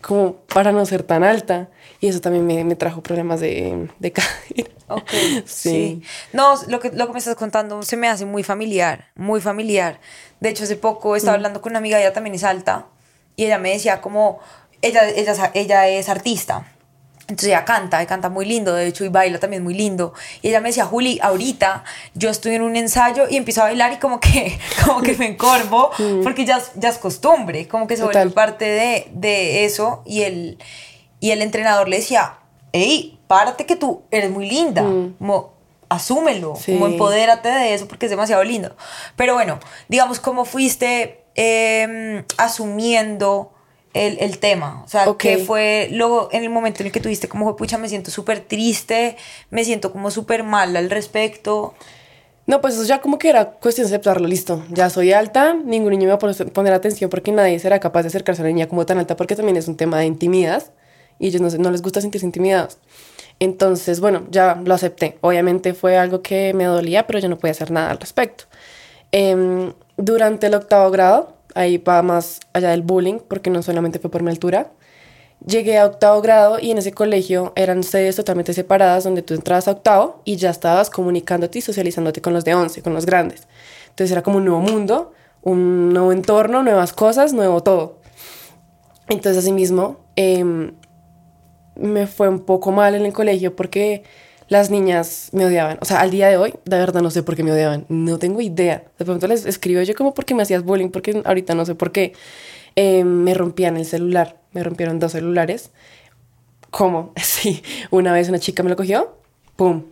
como 0.00 0.36
para 0.36 0.70
no 0.70 0.86
ser 0.86 1.02
tan 1.02 1.24
alta. 1.24 1.68
Y 2.00 2.08
eso 2.08 2.20
también 2.20 2.46
me, 2.46 2.62
me 2.64 2.76
trajo 2.76 3.02
problemas 3.02 3.40
de, 3.40 3.88
de 3.98 4.12
caer. 4.12 4.70
Ok, 4.88 5.10
sí. 5.46 6.02
No, 6.32 6.54
lo 6.68 6.78
que, 6.78 6.90
lo 6.90 7.06
que 7.06 7.12
me 7.12 7.18
estás 7.18 7.36
contando 7.36 7.82
se 7.82 7.96
me 7.96 8.08
hace 8.08 8.26
muy 8.26 8.42
familiar, 8.42 9.08
muy 9.16 9.40
familiar. 9.40 9.98
De 10.40 10.50
hecho, 10.50 10.64
hace 10.64 10.76
poco 10.76 11.16
estaba 11.16 11.36
mm. 11.36 11.40
hablando 11.40 11.62
con 11.62 11.72
una 11.72 11.78
amiga, 11.78 11.98
ella 11.98 12.12
también 12.12 12.34
es 12.34 12.44
alta, 12.44 12.86
y 13.34 13.46
ella 13.46 13.58
me 13.58 13.70
decía 13.70 14.00
como, 14.00 14.40
ella, 14.82 15.08
ella, 15.08 15.50
ella 15.54 15.88
es 15.88 16.08
artista. 16.08 16.70
Entonces 17.26 17.48
ella 17.48 17.64
canta, 17.64 18.00
ella 18.00 18.06
canta 18.06 18.28
muy 18.28 18.44
lindo, 18.44 18.74
de 18.74 18.86
hecho, 18.86 19.04
y 19.04 19.08
baila 19.08 19.38
también 19.38 19.62
muy 19.64 19.72
lindo. 19.72 20.12
Y 20.42 20.48
ella 20.48 20.60
me 20.60 20.68
decía, 20.68 20.84
Juli, 20.84 21.18
ahorita 21.22 21.84
yo 22.14 22.28
estoy 22.28 22.54
en 22.54 22.62
un 22.62 22.76
ensayo 22.76 23.24
y 23.30 23.36
empiezo 23.36 23.62
a 23.62 23.64
bailar 23.64 23.94
y 23.94 23.96
como 23.96 24.20
que, 24.20 24.58
como 24.84 25.00
que 25.00 25.16
me 25.16 25.26
encorvo, 25.28 25.90
mm. 25.98 26.22
porque 26.22 26.44
ya, 26.44 26.60
ya 26.74 26.90
es 26.90 26.98
costumbre, 26.98 27.66
como 27.66 27.86
que 27.86 27.96
se 27.96 28.04
vuelve 28.04 28.30
parte 28.30 28.66
de, 28.66 29.08
de, 29.12 29.64
eso. 29.64 30.02
Y 30.04 30.22
el, 30.22 30.58
y 31.18 31.30
el 31.30 31.40
entrenador 31.40 31.88
le 31.88 31.96
decía, 31.96 32.34
hey, 32.72 33.18
párate 33.26 33.64
que 33.64 33.76
tú 33.76 34.02
eres 34.10 34.30
muy 34.30 34.48
linda, 34.48 34.82
mm. 34.82 35.14
como 35.18 35.54
asúmelo, 35.88 36.54
como 36.66 36.86
empodérate 36.86 37.48
de 37.48 37.74
eso 37.74 37.88
porque 37.88 38.06
es 38.06 38.10
demasiado 38.10 38.44
lindo. 38.44 38.76
Pero 39.16 39.34
bueno, 39.34 39.60
digamos, 39.88 40.20
¿cómo 40.20 40.44
fuiste 40.44 41.24
em, 41.34 42.24
asumiendo 42.36 43.53
el, 43.94 44.18
el 44.20 44.38
tema? 44.38 44.82
O 44.84 44.88
sea, 44.88 45.06
¿qué 45.18 45.38
fue 45.38 45.88
luego 45.90 46.28
en 46.32 46.42
el 46.42 46.50
momento 46.50 46.82
en 46.82 46.86
el 46.86 46.92
que 46.92 47.00
tuviste 47.00 47.28
como, 47.28 47.56
pucha, 47.56 47.78
me 47.78 47.88
siento 47.88 48.10
súper 48.10 48.40
triste, 48.40 49.16
me 49.50 49.64
siento 49.64 49.92
como 49.92 50.10
súper 50.10 50.42
mal 50.42 50.76
al 50.76 50.90
respecto? 50.90 51.74
No, 52.46 52.60
pues 52.60 52.74
eso 52.74 52.84
ya 52.84 53.00
como 53.00 53.18
que 53.18 53.30
era 53.30 53.52
cuestión 53.52 53.86
de 53.86 53.94
aceptarlo, 53.94 54.28
listo. 54.28 54.62
Ya 54.68 54.90
soy 54.90 55.12
alta, 55.12 55.54
ningún 55.54 55.92
niño 55.92 56.02
me 56.02 56.08
va 56.08 56.14
a 56.16 56.52
poner 56.52 56.74
atención 56.74 57.08
porque 57.08 57.32
nadie 57.32 57.58
será 57.58 57.80
capaz 57.80 58.02
de 58.02 58.08
acercarse 58.08 58.42
a 58.42 58.44
una 58.44 58.52
niña 58.52 58.68
como 58.68 58.84
tan 58.84 58.98
alta 58.98 59.16
porque 59.16 59.34
también 59.34 59.56
es 59.56 59.66
un 59.66 59.76
tema 59.76 59.98
de 59.98 60.04
intimidad 60.06 60.62
y 61.18 61.28
ellos 61.28 61.40
no, 61.40 61.48
no 61.62 61.70
les 61.70 61.80
gusta 61.80 62.02
sentirse 62.02 62.26
intimidados. 62.26 62.78
Entonces, 63.40 64.00
bueno, 64.00 64.26
ya 64.30 64.60
lo 64.62 64.74
acepté. 64.74 65.18
Obviamente 65.20 65.74
fue 65.74 65.96
algo 65.96 66.20
que 66.22 66.52
me 66.54 66.64
dolía, 66.64 67.06
pero 67.06 67.18
yo 67.18 67.28
no 67.28 67.38
podía 67.38 67.52
hacer 67.52 67.70
nada 67.70 67.90
al 67.90 67.98
respecto. 67.98 68.44
Em, 69.12 69.72
durante 69.96 70.48
el 70.48 70.54
octavo 70.54 70.90
grado, 70.90 71.33
ahí 71.54 71.78
va 71.78 72.02
más 72.02 72.40
allá 72.52 72.70
del 72.70 72.82
bullying, 72.82 73.18
porque 73.26 73.50
no 73.50 73.62
solamente 73.62 73.98
fue 73.98 74.10
por 74.10 74.22
mi 74.22 74.30
altura. 74.30 74.70
Llegué 75.46 75.78
a 75.78 75.86
octavo 75.86 76.22
grado 76.22 76.58
y 76.58 76.70
en 76.70 76.78
ese 76.78 76.92
colegio 76.92 77.52
eran 77.54 77.82
sedes 77.82 78.16
totalmente 78.16 78.54
separadas 78.54 79.04
donde 79.04 79.22
tú 79.22 79.34
entrabas 79.34 79.68
a 79.68 79.72
octavo 79.72 80.22
y 80.24 80.36
ya 80.36 80.50
estabas 80.50 80.88
comunicándote 80.90 81.58
y 81.58 81.62
socializándote 81.62 82.22
con 82.22 82.32
los 82.32 82.44
de 82.44 82.54
once, 82.54 82.82
con 82.82 82.94
los 82.94 83.04
grandes. 83.04 83.46
Entonces 83.90 84.12
era 84.12 84.22
como 84.22 84.38
un 84.38 84.46
nuevo 84.46 84.60
mundo, 84.60 85.12
un 85.42 85.92
nuevo 85.92 86.12
entorno, 86.12 86.62
nuevas 86.62 86.92
cosas, 86.92 87.34
nuevo 87.34 87.62
todo. 87.62 87.98
Entonces 89.08 89.44
asimismo 89.44 89.98
eh, 90.16 90.72
me 91.76 92.06
fue 92.06 92.28
un 92.28 92.40
poco 92.40 92.72
mal 92.72 92.94
en 92.94 93.04
el 93.04 93.12
colegio 93.12 93.54
porque 93.54 94.04
las 94.54 94.70
niñas 94.70 95.30
me 95.32 95.44
odiaban. 95.44 95.78
O 95.80 95.84
sea, 95.84 96.00
al 96.00 96.12
día 96.12 96.28
de 96.28 96.36
hoy, 96.36 96.54
de 96.64 96.78
verdad 96.78 97.02
no 97.02 97.10
sé 97.10 97.24
por 97.24 97.34
qué 97.34 97.42
me 97.42 97.50
odiaban. 97.50 97.86
No 97.88 98.18
tengo 98.20 98.40
idea. 98.40 98.84
De 98.98 99.04
pronto 99.04 99.26
les 99.26 99.46
escribo 99.46 99.82
yo 99.82 99.94
como 99.96 100.14
porque 100.14 100.32
me 100.32 100.44
hacías 100.44 100.62
bullying, 100.62 100.90
porque 100.90 101.22
ahorita 101.24 101.56
no 101.56 101.66
sé 101.66 101.74
por 101.74 101.90
qué. 101.90 102.12
Eh, 102.76 103.02
me 103.02 103.34
rompían 103.34 103.76
el 103.76 103.84
celular. 103.84 104.36
Me 104.52 104.62
rompieron 104.62 105.00
dos 105.00 105.12
celulares. 105.12 105.70
¿Cómo? 106.70 107.12
Sí. 107.20 107.64
Una 107.90 108.12
vez 108.12 108.28
una 108.28 108.38
chica 108.38 108.62
me 108.62 108.70
lo 108.70 108.76
cogió. 108.76 109.16
¡Pum! 109.56 109.86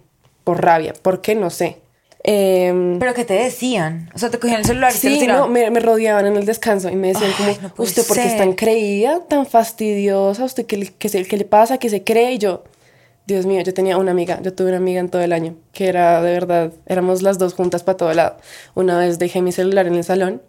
Por 0.44 0.62
rabia. 0.62 0.94
¿Por 1.02 1.20
qué? 1.20 1.34
No 1.34 1.50
sé. 1.50 1.78
Em, 2.22 3.00
¿Pero 3.00 3.14
qué 3.14 3.24
te 3.24 3.34
decían? 3.34 4.10
O 4.14 4.18
sea, 4.18 4.30
te 4.30 4.38
cogían 4.38 4.60
el 4.60 4.64
celular 4.64 4.92
y 4.92 4.96
sí, 4.96 5.18
te 5.18 5.26
no, 5.26 5.48
me, 5.48 5.68
me, 5.72 5.80
rodeaban 5.80 6.24
en 6.24 6.36
el 6.36 6.46
descanso 6.46 6.88
y 6.88 6.94
me 6.94 7.08
decían 7.08 7.32
como, 7.36 7.72
¿usted 7.78 8.06
por 8.06 8.16
qué 8.16 8.26
es 8.26 8.36
tan 8.36 8.52
creída, 8.52 9.22
tan 9.28 9.44
fastidiosa? 9.44 10.44
¿Usted 10.44 10.66
qué, 10.66 10.92
qué, 10.98 11.24
qué 11.24 11.36
le 11.36 11.44
pasa? 11.44 11.78
¿Qué 11.78 11.90
se 11.90 12.04
cree? 12.04 12.34
Y 12.34 12.38
yo, 12.38 12.62
Dios 13.26 13.46
mío, 13.46 13.62
yo 13.62 13.72
tenía 13.72 13.98
una 13.98 14.10
amiga, 14.10 14.40
yo 14.42 14.52
tuve 14.52 14.68
una 14.68 14.78
amiga 14.78 15.00
en 15.00 15.08
todo 15.08 15.22
el 15.22 15.32
año, 15.32 15.56
que 15.72 15.88
era 15.88 16.20
de 16.20 16.32
verdad, 16.32 16.72
éramos 16.86 17.22
las 17.22 17.38
dos 17.38 17.54
juntas 17.54 17.84
para 17.84 17.96
todo 17.96 18.12
lado. 18.12 18.36
Una 18.74 18.98
vez 18.98 19.18
dejé 19.18 19.42
mi 19.42 19.52
celular 19.52 19.86
en 19.86 19.94
el 19.94 20.04
salón, 20.04 20.42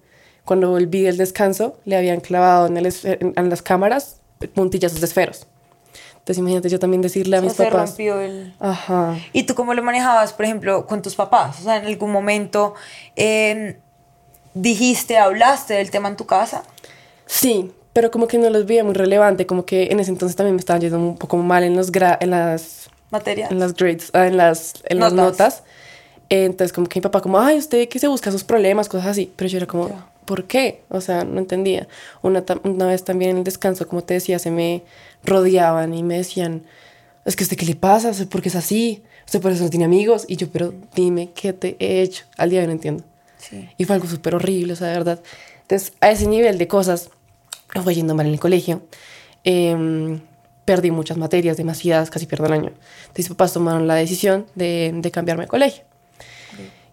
cuando 0.43 0.69
volví 0.69 1.01
del 1.03 1.17
descanso, 1.17 1.77
le 1.85 1.95
habían 1.95 2.19
clavado 2.19 2.67
en, 2.67 2.77
el, 2.77 2.93
en, 3.03 3.49
las 3.49 3.61
cámaras 3.61 4.21
puntillas 4.53 4.99
de 4.99 5.05
esferos. 5.05 5.47
Entonces 6.13 6.37
imagínate 6.37 6.69
yo 6.69 6.79
también 6.79 7.01
decirle 7.01 7.37
a 7.37 7.41
mis 7.41 7.53
se 7.53 7.65
papás. 7.65 7.89
rompió 7.89 8.19
el... 8.19 8.53
Ajá. 8.59 9.17
¿Y 9.33 9.43
tú 9.43 9.55
cómo 9.55 9.73
lo 9.73 9.83
manejabas, 9.83 10.33
por 10.33 10.45
ejemplo, 10.45 10.87
con 10.87 11.01
tus 11.01 11.15
papás? 11.15 11.59
O 11.59 11.63
sea, 11.63 11.77
en 11.77 11.85
algún 11.85 12.11
momento 12.11 12.75
em, 13.15 13.75
dijiste, 14.53 15.17
hablaste 15.17 15.75
del 15.75 15.91
tema 15.91 16.09
en 16.09 16.15
tu 16.15 16.25
casa. 16.25 16.63
Sí, 17.25 17.71
pero 17.93 18.09
como 18.09 18.27
que 18.27 18.37
no 18.37 18.49
los 18.49 18.65
veía 18.65 18.83
muy 18.83 18.95
relevante, 18.95 19.45
como 19.45 19.65
que 19.65 19.85
en 19.91 19.99
ese 19.99 20.11
entonces 20.11 20.35
también 20.35 20.55
me 20.55 20.59
estaban 20.59 20.81
yendo 20.81 20.97
un 20.97 21.17
poco 21.17 21.37
mal 21.37 21.63
en, 21.63 21.75
los 21.75 21.91
en 22.19 22.29
las 22.31 22.89
materias, 23.11 23.51
en 23.51 23.59
las 23.59 23.75
grades, 23.75 24.09
ah, 24.13 24.27
en 24.27 24.37
las, 24.37 24.73
en 24.85 24.99
notas. 24.99 25.13
las 25.13 25.25
notas. 25.25 25.63
Entonces 26.29 26.73
como 26.73 26.87
que 26.87 26.99
mi 26.99 27.03
papá 27.03 27.21
como, 27.21 27.39
ay, 27.39 27.57
usted 27.57 27.87
que 27.87 27.99
se 27.99 28.07
busca 28.07 28.31
sus 28.31 28.43
problemas, 28.43 28.89
cosas 28.89 29.07
así, 29.07 29.31
pero 29.35 29.47
yo 29.47 29.57
era 29.57 29.67
como, 29.67 29.89
¿por 30.25 30.45
qué? 30.45 30.81
O 30.89 31.01
sea, 31.01 31.23
no 31.23 31.39
entendía. 31.39 31.87
Una, 32.23 32.43
una 32.63 32.87
vez 32.87 33.03
también 33.03 33.31
en 33.31 33.37
el 33.37 33.43
descanso, 33.43 33.87
como 33.87 34.03
te 34.03 34.15
decía, 34.15 34.39
se 34.39 34.49
me 34.49 34.83
rodeaban 35.23 35.93
y 35.93 36.01
me 36.01 36.17
decían, 36.17 36.63
es 37.25 37.35
que 37.35 37.43
usted 37.43 37.57
qué 37.57 37.65
le 37.65 37.75
pasa, 37.75 38.11
¿por 38.29 38.41
qué 38.41 38.49
es 38.49 38.55
así? 38.55 39.03
Usted 39.25 39.41
por 39.41 39.51
eso 39.51 39.63
no 39.63 39.69
tiene 39.69 39.85
amigos. 39.85 40.25
Y 40.27 40.35
yo, 40.35 40.49
pero 40.49 40.73
dime, 40.95 41.29
¿qué 41.33 41.53
te 41.53 41.75
he 41.79 42.01
hecho? 42.01 42.25
Al 42.37 42.49
día 42.49 42.59
de 42.59 42.65
hoy 42.65 42.67
no 42.67 42.73
entiendo. 42.73 43.03
Sí. 43.37 43.69
Y 43.77 43.85
fue 43.85 43.95
algo 43.95 44.07
súper 44.07 44.35
horrible, 44.35 44.73
o 44.73 44.75
sea, 44.75 44.87
de 44.87 44.93
verdad. 44.93 45.19
Entonces, 45.61 45.93
a 46.01 46.11
ese 46.11 46.27
nivel 46.27 46.57
de 46.57 46.67
cosas, 46.67 47.09
me 47.75 47.81
fue 47.81 47.95
yendo 47.95 48.15
mal 48.15 48.27
en 48.27 48.33
el 48.33 48.39
colegio. 48.39 48.83
Em, 49.43 50.21
perdí 50.65 50.91
muchas 50.91 51.17
materias, 51.17 51.57
demasiadas, 51.57 52.09
casi 52.09 52.25
pierdo 52.25 52.45
el 52.45 52.53
año. 52.53 52.67
Entonces 52.67 53.17
mis 53.17 53.29
papás 53.29 53.53
tomaron 53.53 53.87
la 53.87 53.95
decisión 53.95 54.45
de, 54.55 54.91
de 54.93 55.11
cambiarme 55.11 55.43
de 55.43 55.49
colegio. 55.49 55.83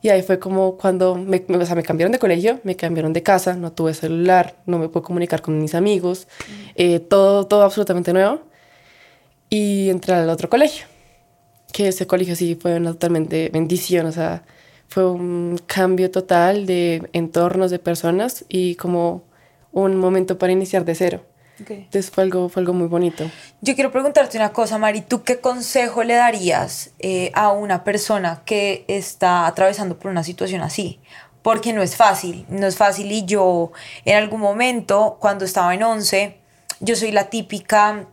Y 0.03 0.09
ahí 0.09 0.23
fue 0.23 0.39
como 0.39 0.77
cuando 0.79 1.15
me, 1.15 1.45
o 1.49 1.67
sea, 1.67 1.75
me 1.75 1.83
cambiaron 1.83 2.13
de 2.13 2.19
colegio, 2.19 2.61
me 2.65 2.75
cambiaron 2.75 3.13
de 3.13 3.23
casa, 3.23 3.55
no 3.55 3.73
tuve 3.73 3.93
celular, 3.93 4.57
no 4.65 4.79
me 4.79 4.89
puedo 4.89 5.05
comunicar 5.05 5.43
con 5.43 5.61
mis 5.61 5.75
amigos, 5.75 6.27
eh, 6.75 7.01
todo, 7.01 7.47
todo 7.47 7.63
absolutamente 7.63 8.13
nuevo. 8.13 8.41
Y 9.51 9.91
entré 9.91 10.15
al 10.15 10.31
otro 10.31 10.49
colegio, 10.49 10.87
que 11.73 11.89
ese 11.89 12.07
colegio 12.07 12.35
sí 12.35 12.57
fue 12.59 12.77
una 12.77 12.93
totalmente 12.93 13.51
bendición, 13.53 14.07
o 14.07 14.13
sea, 14.13 14.45
fue 14.89 15.11
un 15.11 15.61
cambio 15.67 16.11
total 16.11 16.67
de 16.67 17.09
entornos, 17.13 17.71
de 17.71 17.79
personas 17.79 18.45
y 18.49 18.77
como 18.77 19.25
un 19.73 19.97
momento 19.97 20.39
para 20.39 20.53
iniciar 20.53 20.85
de 20.85 20.95
cero. 20.95 21.25
Entonces 21.69 22.11
fue 22.11 22.25
algo, 22.25 22.49
fue 22.49 22.61
algo 22.61 22.73
muy 22.73 22.89
bonito. 22.89 23.31
Yo 23.61 23.75
quiero 23.75 23.93
preguntarte 23.93 24.39
una 24.39 24.53
cosa, 24.53 24.79
Mari. 24.79 25.03
¿Tú 25.03 25.23
qué 25.23 25.41
consejo 25.41 26.03
le 26.03 26.15
darías 26.15 26.91
eh, 26.99 27.31
a 27.35 27.53
una 27.53 27.85
persona 27.85 28.43
que 28.45 28.85
está 28.89 29.47
atravesando 29.47 29.99
por 29.99 30.11
una 30.11 30.25
situación 30.25 30.63
así? 30.63 31.01
Porque 31.43 31.73
no 31.73 31.83
es 31.83 31.97
fácil, 31.97 32.47
no 32.49 32.67
es 32.67 32.77
fácil. 32.77 33.13
Y 33.13 33.25
yo 33.25 33.73
en 34.05 34.17
algún 34.17 34.41
momento, 34.41 35.19
cuando 35.21 35.45
estaba 35.45 35.75
en 35.75 35.83
11, 35.83 36.37
yo 36.81 36.97
soy 36.97 37.13
la 37.13 37.29
típica, 37.29 38.07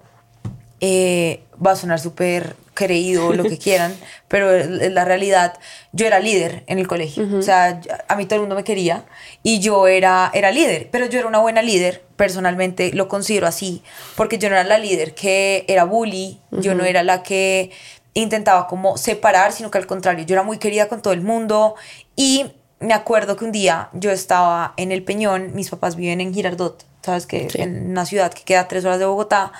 eh, 0.81 1.43
va 1.65 1.71
a 1.71 1.75
sonar 1.75 1.99
súper 1.99 2.55
creído, 2.77 3.33
lo 3.33 3.43
que 3.43 3.57
quieran, 3.65 3.93
pero 4.27 4.51
es 4.51 4.91
la 4.91 5.03
realidad. 5.03 5.57
Yo 5.91 6.05
era 6.05 6.19
líder 6.19 6.63
en 6.67 6.79
el 6.79 6.87
colegio, 6.87 7.27
o 7.37 7.41
sea, 7.41 7.81
a 8.07 8.15
mí 8.15 8.25
todo 8.25 8.35
el 8.35 8.41
mundo 8.41 8.55
me 8.55 8.63
quería 8.63 9.05
y 9.41 9.59
yo 9.59 9.87
era, 9.87 10.29
era 10.33 10.51
líder, 10.51 10.89
pero 10.91 11.07
yo 11.07 11.19
era 11.19 11.27
una 11.27 11.39
buena 11.39 11.61
líder, 11.61 12.03
personalmente 12.15 12.91
lo 12.93 13.07
considero 13.07 13.47
así, 13.47 13.81
porque 14.15 14.37
yo 14.37 14.49
no 14.49 14.55
era 14.55 14.63
la 14.63 14.77
líder 14.77 15.15
que 15.15 15.65
era 15.67 15.83
bully, 15.83 16.39
yo 16.51 16.75
no 16.75 16.85
era 16.85 17.03
la 17.03 17.23
que 17.23 17.71
intentaba 18.13 18.67
como 18.67 18.97
separar, 18.97 19.51
sino 19.51 19.71
que 19.71 19.79
al 19.79 19.87
contrario, 19.87 20.25
yo 20.25 20.35
era 20.35 20.43
muy 20.43 20.59
querida 20.59 20.87
con 20.87 21.01
todo 21.01 21.13
el 21.13 21.21
mundo 21.21 21.75
y 22.15 22.45
me 22.79 22.93
acuerdo 22.93 23.35
que 23.35 23.45
un 23.45 23.51
día 23.51 23.89
yo 23.93 24.11
estaba 24.11 24.73
en 24.77 24.91
el 24.91 25.03
Peñón, 25.03 25.55
mis 25.55 25.69
papás 25.69 25.95
viven 25.95 26.21
en 26.21 26.33
Girardot, 26.33 26.85
sabes 27.07 27.25
que 27.25 27.47
en 27.55 27.89
una 27.89 28.05
ciudad 28.05 28.31
que 28.31 28.43
queda 28.43 28.67
tres 28.67 28.85
horas 28.85 28.99
de 28.99 29.05
Bogotá, 29.05 29.51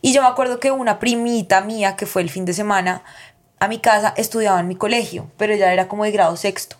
y 0.00 0.12
yo 0.12 0.22
me 0.22 0.28
acuerdo 0.28 0.60
que 0.60 0.70
una 0.70 0.98
primita 0.98 1.60
mía 1.60 1.96
que 1.96 2.06
fue 2.06 2.22
el 2.22 2.30
fin 2.30 2.44
de 2.44 2.54
semana 2.54 3.02
a 3.58 3.68
mi 3.68 3.78
casa 3.78 4.14
estudiaba 4.16 4.60
en 4.60 4.68
mi 4.68 4.76
colegio, 4.76 5.30
pero 5.36 5.52
ella 5.52 5.72
era 5.72 5.88
como 5.88 6.04
de 6.04 6.12
grado 6.12 6.36
sexto. 6.36 6.76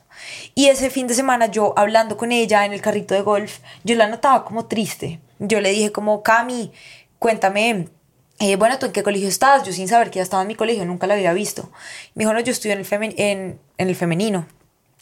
Y 0.55 0.67
ese 0.67 0.91
fin 0.91 1.07
de 1.07 1.15
semana 1.15 1.47
yo 1.47 1.75
hablando 1.77 2.17
con 2.17 2.33
ella 2.33 2.65
en 2.65 2.73
el 2.73 2.81
carrito 2.81 3.15
de 3.15 3.23
golf, 3.23 3.59
yo 3.85 3.95
la 3.97 4.09
notaba 4.09 4.45
como 4.45 4.67
triste. 4.67 5.21
Yo 5.39 5.61
le 5.61 5.71
dije 5.71 5.91
como, 5.93 6.23
Cami, 6.23 6.73
cuéntame, 7.19 7.89
eh, 8.39 8.57
bueno, 8.57 8.79
¿tú 8.79 8.87
en 8.87 8.93
qué 8.93 9.03
colegio 9.03 9.29
estás? 9.29 9.63
Yo 9.65 9.73
sin 9.73 9.89
saber 9.89 10.11
que 10.11 10.17
ya 10.17 10.23
estaba 10.23 10.43
en 10.43 10.49
mi 10.49 10.55
colegio, 10.55 10.85
nunca 10.85 11.07
la 11.07 11.15
había 11.15 11.33
visto. 11.33 11.71
Me 12.15 12.25
dijo, 12.25 12.33
no, 12.33 12.41
yo 12.41 12.53
estudio 12.53 12.75
en 12.75 12.81
el, 12.81 13.15
en, 13.19 13.61
en 13.79 13.89
el 13.89 13.97
femenino. 13.97 14.47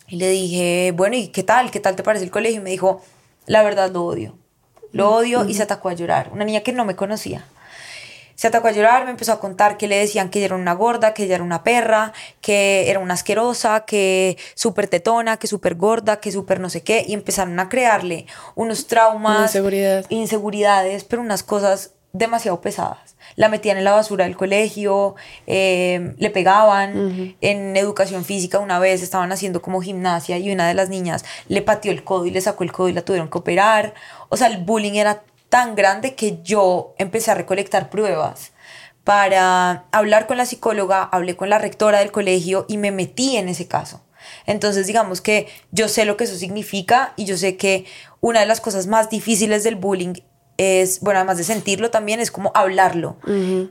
Y 0.06 0.16
le 0.16 0.28
dije, 0.28 0.92
bueno, 0.94 1.16
¿y 1.16 1.28
qué 1.28 1.42
tal? 1.42 1.70
¿Qué 1.70 1.80
tal 1.80 1.96
te 1.96 2.02
parece 2.02 2.24
el 2.24 2.30
colegio? 2.30 2.60
Y 2.60 2.64
me 2.64 2.70
dijo, 2.70 3.02
la 3.46 3.62
verdad 3.62 3.90
lo 3.90 4.04
odio. 4.04 4.36
Lo 4.92 5.10
odio 5.10 5.44
y 5.48 5.54
se 5.54 5.62
atacó 5.62 5.88
a 5.88 5.94
llorar. 5.94 6.30
Una 6.32 6.44
niña 6.44 6.60
que 6.60 6.72
no 6.72 6.84
me 6.84 6.96
conocía 6.96 7.44
se 8.40 8.46
atacó 8.46 8.68
a 8.68 8.72
llorar, 8.72 9.04
me 9.04 9.10
empezó 9.10 9.34
a 9.34 9.38
contar 9.38 9.76
que 9.76 9.86
le 9.86 9.98
decían 9.98 10.30
que 10.30 10.38
ella 10.38 10.46
era 10.46 10.54
una 10.54 10.72
gorda, 10.72 11.12
que 11.12 11.24
ella 11.24 11.34
era 11.34 11.44
una 11.44 11.62
perra, 11.62 12.14
que 12.40 12.88
era 12.88 12.98
una 12.98 13.12
asquerosa, 13.12 13.84
que 13.84 14.38
súper 14.54 14.88
tetona, 14.88 15.36
que 15.36 15.46
súper 15.46 15.74
gorda, 15.74 16.20
que 16.20 16.32
súper 16.32 16.58
no 16.58 16.70
sé 16.70 16.82
qué, 16.82 17.04
y 17.06 17.12
empezaron 17.12 17.60
a 17.60 17.68
crearle 17.68 18.24
unos 18.54 18.86
traumas, 18.86 19.54
inseguridades, 20.08 21.04
pero 21.04 21.20
unas 21.20 21.42
cosas 21.42 21.90
demasiado 22.14 22.62
pesadas. 22.62 23.14
La 23.40 23.48
metían 23.48 23.78
en 23.78 23.84
la 23.84 23.92
basura 23.92 24.26
del 24.26 24.36
colegio, 24.36 25.14
eh, 25.46 26.14
le 26.18 26.28
pegaban. 26.28 27.36
En 27.40 27.74
educación 27.74 28.22
física 28.26 28.58
una 28.58 28.78
vez 28.78 29.02
estaban 29.02 29.32
haciendo 29.32 29.62
como 29.62 29.80
gimnasia 29.80 30.36
y 30.36 30.52
una 30.52 30.68
de 30.68 30.74
las 30.74 30.90
niñas 30.90 31.24
le 31.48 31.62
pateó 31.62 31.90
el 31.90 32.04
codo 32.04 32.26
y 32.26 32.32
le 32.32 32.42
sacó 32.42 32.64
el 32.64 32.70
codo 32.70 32.90
y 32.90 32.92
la 32.92 33.00
tuvieron 33.00 33.30
que 33.30 33.38
operar. 33.38 33.94
O 34.28 34.36
sea, 34.36 34.48
el 34.48 34.58
bullying 34.58 34.92
era 34.92 35.22
tan 35.48 35.74
grande 35.74 36.14
que 36.14 36.42
yo 36.42 36.94
empecé 36.98 37.30
a 37.30 37.34
recolectar 37.34 37.88
pruebas 37.88 38.52
para 39.04 39.86
hablar 39.90 40.26
con 40.26 40.36
la 40.36 40.44
psicóloga, 40.44 41.02
hablé 41.02 41.34
con 41.34 41.48
la 41.48 41.58
rectora 41.58 42.00
del 42.00 42.12
colegio 42.12 42.66
y 42.68 42.76
me 42.76 42.90
metí 42.90 43.38
en 43.38 43.48
ese 43.48 43.66
caso. 43.66 44.02
Entonces, 44.44 44.86
digamos 44.86 45.22
que 45.22 45.48
yo 45.70 45.88
sé 45.88 46.04
lo 46.04 46.18
que 46.18 46.24
eso 46.24 46.36
significa 46.36 47.14
y 47.16 47.24
yo 47.24 47.38
sé 47.38 47.56
que 47.56 47.86
una 48.20 48.40
de 48.40 48.46
las 48.46 48.60
cosas 48.60 48.86
más 48.86 49.08
difíciles 49.08 49.64
del 49.64 49.76
bullying 49.76 50.12
es, 50.60 51.00
bueno, 51.00 51.20
además 51.20 51.38
de 51.38 51.44
sentirlo 51.44 51.90
también, 51.90 52.20
es 52.20 52.30
como 52.30 52.52
hablarlo. 52.54 53.16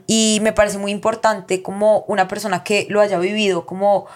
Y 0.08 0.40
me 0.42 0.52
parece 0.52 0.76
muy 0.76 0.90
importante 0.90 1.62
como 1.62 2.00
una 2.08 2.26
persona 2.26 2.64
que 2.64 2.88
lo 2.90 3.00
haya 3.00 3.16
vivido, 3.20 3.64
como 3.64 4.08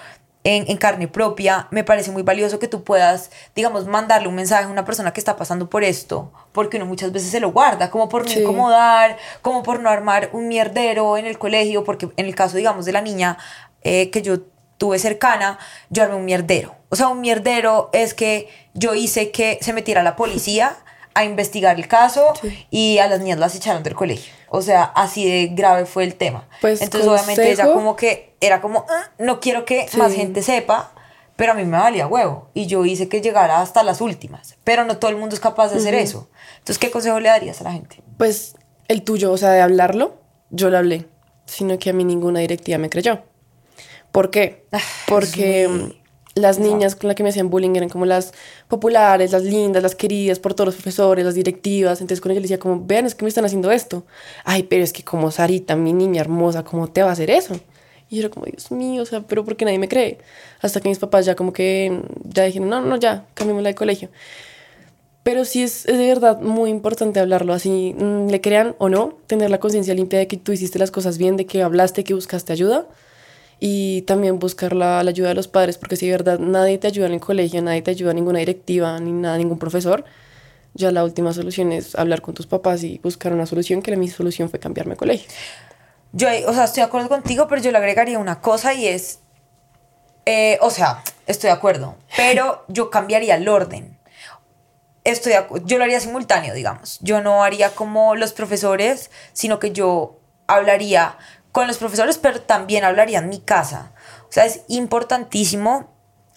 en, 0.43 0.77
carne 0.77 1.07
propia, 1.07 1.69
me 1.71 1.85
parece 1.85 2.11
muy 2.11 2.25
valioso 2.25 2.59
que 2.59 2.67
tú 2.67 2.83
puedas, 2.83 3.31
digamos, 3.55 3.87
mandarle 3.87 4.27
un 4.27 4.35
mensaje 4.35 4.65
a 4.65 4.69
una 4.69 4.85
persona 4.85 5.13
que 5.13 5.21
está 5.21 5.37
pasando 5.37 5.71
por 5.71 5.85
esto, 5.85 6.33
porque 6.51 6.79
uno 6.79 6.87
muchas 6.87 7.13
veces 7.13 7.31
se 7.31 7.39
lo 7.39 7.53
guarda, 7.53 7.93
como 7.93 8.09
por 8.09 8.25
no 8.25 8.33
incomodar, 8.33 9.19
como 9.41 9.63
por 9.63 9.79
no 9.79 9.89
armar 9.89 10.31
un 10.33 10.49
mierdero 10.49 11.17
en 11.17 11.27
el 11.27 11.39
colegio, 11.39 11.85
porque 11.85 12.11
en 12.17 12.27
el 12.27 12.35
caso, 12.35 12.57
digamos, 12.57 12.87
de 12.87 12.93
la 12.93 13.03
niña 13.03 13.39
eh, 13.83 14.11
que 14.11 14.21
yo 14.21 14.41
tuve 14.79 14.99
cercana, 14.99 15.61
yo 15.91 16.03
armé 16.03 16.17
un 16.17 16.25
mierdero. 16.25 16.75
O 16.89 16.97
sea, 16.97 17.07
un 17.07 17.21
mierdero 17.21 17.91
es 17.93 18.15
que 18.15 18.49
yo 18.75 18.95
hice 18.95 19.31
que 19.31 19.59
se 19.63 19.73
metiera 19.73 20.03
la 20.03 20.17
policía 20.17 20.77
a 21.15 21.25
investigar 21.25 21.77
el 21.77 21.89
caso 21.89 22.33
y 22.71 22.99
a 22.99 23.07
las 23.09 23.21
niñas 23.21 23.39
las 23.39 23.55
echaron 23.55 23.83
del 23.83 23.95
colegio. 23.95 24.33
O 24.49 24.63
sea, 24.63 24.85
así 24.85 25.29
de 25.29 25.49
grave 25.55 25.87
fue 25.87 26.05
el 26.05 26.17
tema. 26.17 26.49
Pues 26.61 26.83
Entonces, 26.83 27.09
obviamente, 27.09 27.51
ella 27.51 27.73
como 27.73 27.97
que 27.97 28.35
era 28.41 28.61
como, 28.61 28.85
ah, 28.89 29.11
no 29.19 29.41
quiero 29.41 29.65
que 29.65 29.87
más 29.97 30.13
gente 30.13 30.43
sepa, 30.43 30.93
pero 31.37 31.53
a 31.53 31.55
mí 31.55 31.65
me 31.65 31.79
valía 31.79 32.07
huevo. 32.07 32.51
Y 32.55 32.67
yo 32.67 32.85
hice 32.85 33.09
que 33.09 33.21
llegara 33.21 33.61
hasta 33.61 33.83
las 33.83 34.01
últimas. 34.01 34.57
Pero 34.65 34.85
no 34.85 34.99
todo 34.99 35.11
el 35.11 35.17
mundo 35.17 35.35
es 35.35 35.41
capaz 35.41 35.71
de 35.71 35.79
hacer 35.79 35.95
eso. 35.95 36.29
Entonces, 36.59 36.79
¿qué 36.79 36.91
consejo 36.91 37.19
le 37.21 37.29
darías 37.29 37.61
a 37.61 37.65
la 37.65 37.73
gente? 37.73 38.03
Pues 38.19 38.57
el 38.89 39.03
tuyo, 39.03 39.33
o 39.33 39.37
sea, 39.37 39.51
de 39.51 39.61
hablarlo, 39.61 40.17
yo 40.51 40.71
lo 40.71 40.79
hablé, 40.79 41.07
sino 41.47 41.79
que 41.79 41.91
a 41.91 41.93
mí 41.93 42.05
ninguna 42.05 42.41
directiva 42.41 42.79
me 42.79 42.91
creyó. 42.91 43.23
¿Por 44.13 44.31
qué? 44.31 44.67
Ah, 44.71 44.79
Porque 45.09 45.97
las 46.35 46.59
niñas 46.59 46.97
con 46.97 47.09
las 47.09 47.17
que 47.17 47.23
me 47.23 47.29
hacían 47.29 47.49
bullying 47.49 47.77
eran 47.77 47.89
como 47.89 48.07
las 48.07 48.33
populares, 48.69 49.33
las 49.33 49.45
lindas, 49.45 49.83
las 49.83 49.95
queridas 49.95 50.39
por 50.39 50.55
todos 50.55 50.67
los 50.67 50.75
profesores, 50.75 51.25
las 51.25 51.35
directivas. 51.35 52.01
Entonces 52.01 52.21
con 52.21 52.33
ella 52.33 52.41
le 52.41 52.45
decía 52.45 52.59
como, 52.59 52.85
vean, 52.85 53.07
es 53.07 53.15
que 53.15 53.25
me 53.25 53.29
están 53.29 53.45
haciendo 53.45 53.71
esto. 53.71 54.05
Ay, 54.45 54.65
pero 54.65 54.83
es 54.83 54.93
que 54.93 55.05
como 55.05 55.31
Sarita, 55.31 55.77
mi 55.77 55.93
niña 55.93 56.21
hermosa, 56.21 56.65
¿cómo 56.65 56.89
te 56.89 57.03
va 57.03 57.11
a 57.11 57.13
hacer 57.13 57.31
eso? 57.31 57.55
Y 58.11 58.17
yo 58.17 58.23
era 58.23 58.31
como, 58.31 58.47
Dios 58.47 58.71
mío, 58.73 59.03
o 59.03 59.07
sea, 59.07 59.21
pero 59.21 59.45
porque 59.45 59.65
nadie 59.65 59.79
me 59.79 59.89
cree. 59.89 60.19
Hasta 60.61 60.81
que 60.81 60.89
mis 60.89 60.99
papás 60.99 61.25
ya 61.25 61.37
como 61.37 61.53
que 61.53 62.01
ya 62.25 62.45
dijeron, 62.45 62.69
no, 62.69 62.81
no, 62.81 62.97
ya, 62.97 63.27
cambiémosla 63.35 63.69
de 63.69 63.75
colegio. 63.75 64.09
Pero 65.23 65.45
sí 65.45 65.63
es, 65.63 65.87
es, 65.87 65.97
de 65.97 66.07
verdad 66.09 66.41
muy 66.41 66.69
importante 66.69 67.19
hablarlo 67.21 67.55
así, 67.55 67.95
mm, 67.97 68.29
le 68.29 68.41
crean 68.41 68.75
o 68.79 68.89
no, 68.89 69.19
tener 69.27 69.51
la 69.51 69.59
conciencia 69.59 69.95
limpia 69.95 70.19
de 70.19 70.27
que 70.27 70.37
tú 70.37 70.53
hiciste 70.53 70.79
las 70.79 70.91
cosas 70.91 71.17
bien, 71.17 71.37
de 71.37 71.47
que 71.47 71.63
hablaste, 71.63 72.05
que 72.05 72.13
buscaste 72.13 72.53
ayuda 72.53 72.87
y 73.67 74.03
también 74.03 74.39
buscar 74.39 74.77
la, 74.77 74.99
ayuda 74.99 75.31
de 75.31 75.35
los 75.35 75.49
padres, 75.49 75.79
porque 75.79 75.97
si 75.97 76.05
de 76.05 76.13
verdad 76.13 76.39
nadie 76.39 76.77
te 76.77 76.87
ayuda 76.87 77.07
en 77.07 77.15
el 77.15 77.21
colegio, 77.21 77.63
nadie 77.63 77.81
te 77.81 77.93
ayuda, 77.93 78.13
ninguna 78.13 78.39
directiva, 78.39 79.01
ni 79.01 79.11
nada, 79.11 79.39
ningún 79.39 79.59
profesor, 79.59 80.05
ya 80.75 80.93
la 80.93 81.03
última 81.03 81.33
solución 81.33 81.73
es 81.73 81.95
hablar 81.95 82.21
con 82.21 82.35
tus 82.35 82.47
papás 82.47 82.83
y 82.83 83.01
buscar 83.03 83.33
una 83.33 83.47
solución, 83.47 83.81
que 83.81 83.91
la 83.91 83.97
mi 83.97 84.09
solución 84.09 84.51
fue 84.51 84.59
cambiarme 84.59 84.91
de 84.93 84.97
colegio. 84.99 85.31
Yo, 86.13 86.29
o 86.47 86.53
sea, 86.53 86.65
estoy 86.65 86.83
de 86.83 86.89
acuerdo 86.89 87.09
contigo, 87.09 87.49
pero 87.49 87.63
yo 87.63 87.73
le 87.73 87.79
agregaría 87.79 88.19
una 88.19 88.43
cosa 88.43 88.75
y 88.75 88.87
es, 88.87 89.21
eh, 90.27 90.59
o 90.61 90.69
sea, 90.69 91.03
estoy 91.27 91.49
de 91.49 91.55
acuerdo, 91.55 91.97
pero 92.19 92.67
yo 92.69 92.91
cambiaría 92.91 93.37
el 93.37 93.49
orden. 93.49 93.99
Estoy 95.05 95.33
yo 95.65 95.79
lo 95.79 95.85
haría 95.85 96.01
simultáneo, 96.01 96.53
digamos. 96.53 96.99
Yo 97.01 97.23
no 97.23 97.43
haría 97.43 97.71
como 97.71 98.15
los 98.15 98.35
profesores, 98.35 99.11
sino 99.33 99.59
que 99.59 99.73
yo 99.73 100.21
hablaría 100.49 101.17
con 101.55 101.69
los 101.69 101.79
profesores, 101.79 102.19
pero 102.19 102.43
también 102.43 102.83
hablaría 102.83 103.21
en 103.21 103.29
mi 103.29 103.39
casa. 103.39 103.93
O 104.29 104.33
sea, 104.33 104.45
es 104.45 104.63
importantísimo 104.67 105.89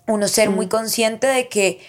uno 0.06 0.28
ser 0.28 0.52
muy 0.52 0.68
mm. 0.68 0.70
consciente 0.70 1.26
de 1.26 1.50
que 1.50 1.80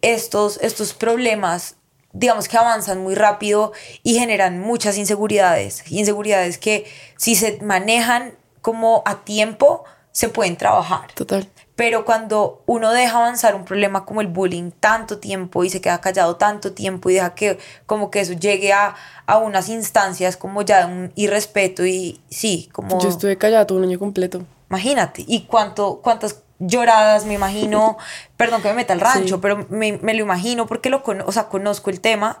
estos, 0.00 0.58
estos 0.62 0.94
problemas, 0.94 1.76
digamos 2.14 2.48
que 2.48 2.56
avanzan 2.56 3.02
muy 3.02 3.14
rápido 3.14 3.72
y 4.02 4.18
generan 4.18 4.60
muchas 4.60 4.96
inseguridades. 4.96 5.84
Inseguridades 5.90 6.56
que 6.56 6.90
si 7.18 7.34
se 7.34 7.60
manejan 7.60 8.38
como 8.62 9.02
a 9.04 9.22
tiempo, 9.22 9.84
se 10.18 10.28
pueden 10.28 10.56
trabajar. 10.56 11.12
Total. 11.14 11.48
Pero 11.76 12.04
cuando 12.04 12.64
uno 12.66 12.90
deja 12.90 13.18
avanzar 13.18 13.54
un 13.54 13.64
problema 13.64 14.04
como 14.04 14.20
el 14.20 14.26
bullying 14.26 14.72
tanto 14.72 15.18
tiempo 15.18 15.62
y 15.62 15.70
se 15.70 15.80
queda 15.80 16.00
callado 16.00 16.34
tanto 16.34 16.72
tiempo 16.72 17.08
y 17.08 17.14
deja 17.14 17.36
que 17.36 17.60
como 17.86 18.10
que 18.10 18.18
eso 18.18 18.32
llegue 18.32 18.72
a, 18.72 18.96
a 19.26 19.38
unas 19.38 19.68
instancias 19.68 20.36
como 20.36 20.62
ya 20.62 20.84
de 20.84 20.92
un 20.92 21.12
irrespeto 21.14 21.86
y 21.86 22.20
sí, 22.28 22.68
como... 22.72 23.00
Yo 23.00 23.08
estuve 23.08 23.38
callado 23.38 23.64
todo 23.66 23.78
un 23.78 23.84
año 23.84 24.00
completo. 24.00 24.44
Imagínate, 24.68 25.24
y 25.24 25.42
cuánto, 25.42 26.00
cuántas 26.02 26.42
lloradas 26.58 27.24
me 27.24 27.34
imagino, 27.34 27.96
perdón 28.36 28.60
que 28.60 28.70
me 28.70 28.74
meta 28.74 28.94
al 28.94 29.00
rancho, 29.00 29.40
pero 29.40 29.66
me, 29.70 29.98
me, 29.98 30.14
lo 30.14 30.22
imagino 30.24 30.66
porque 30.66 30.90
lo 30.90 31.00
o 31.26 31.30
sea, 31.30 31.44
conozco 31.44 31.90
el 31.90 32.00
tema 32.00 32.40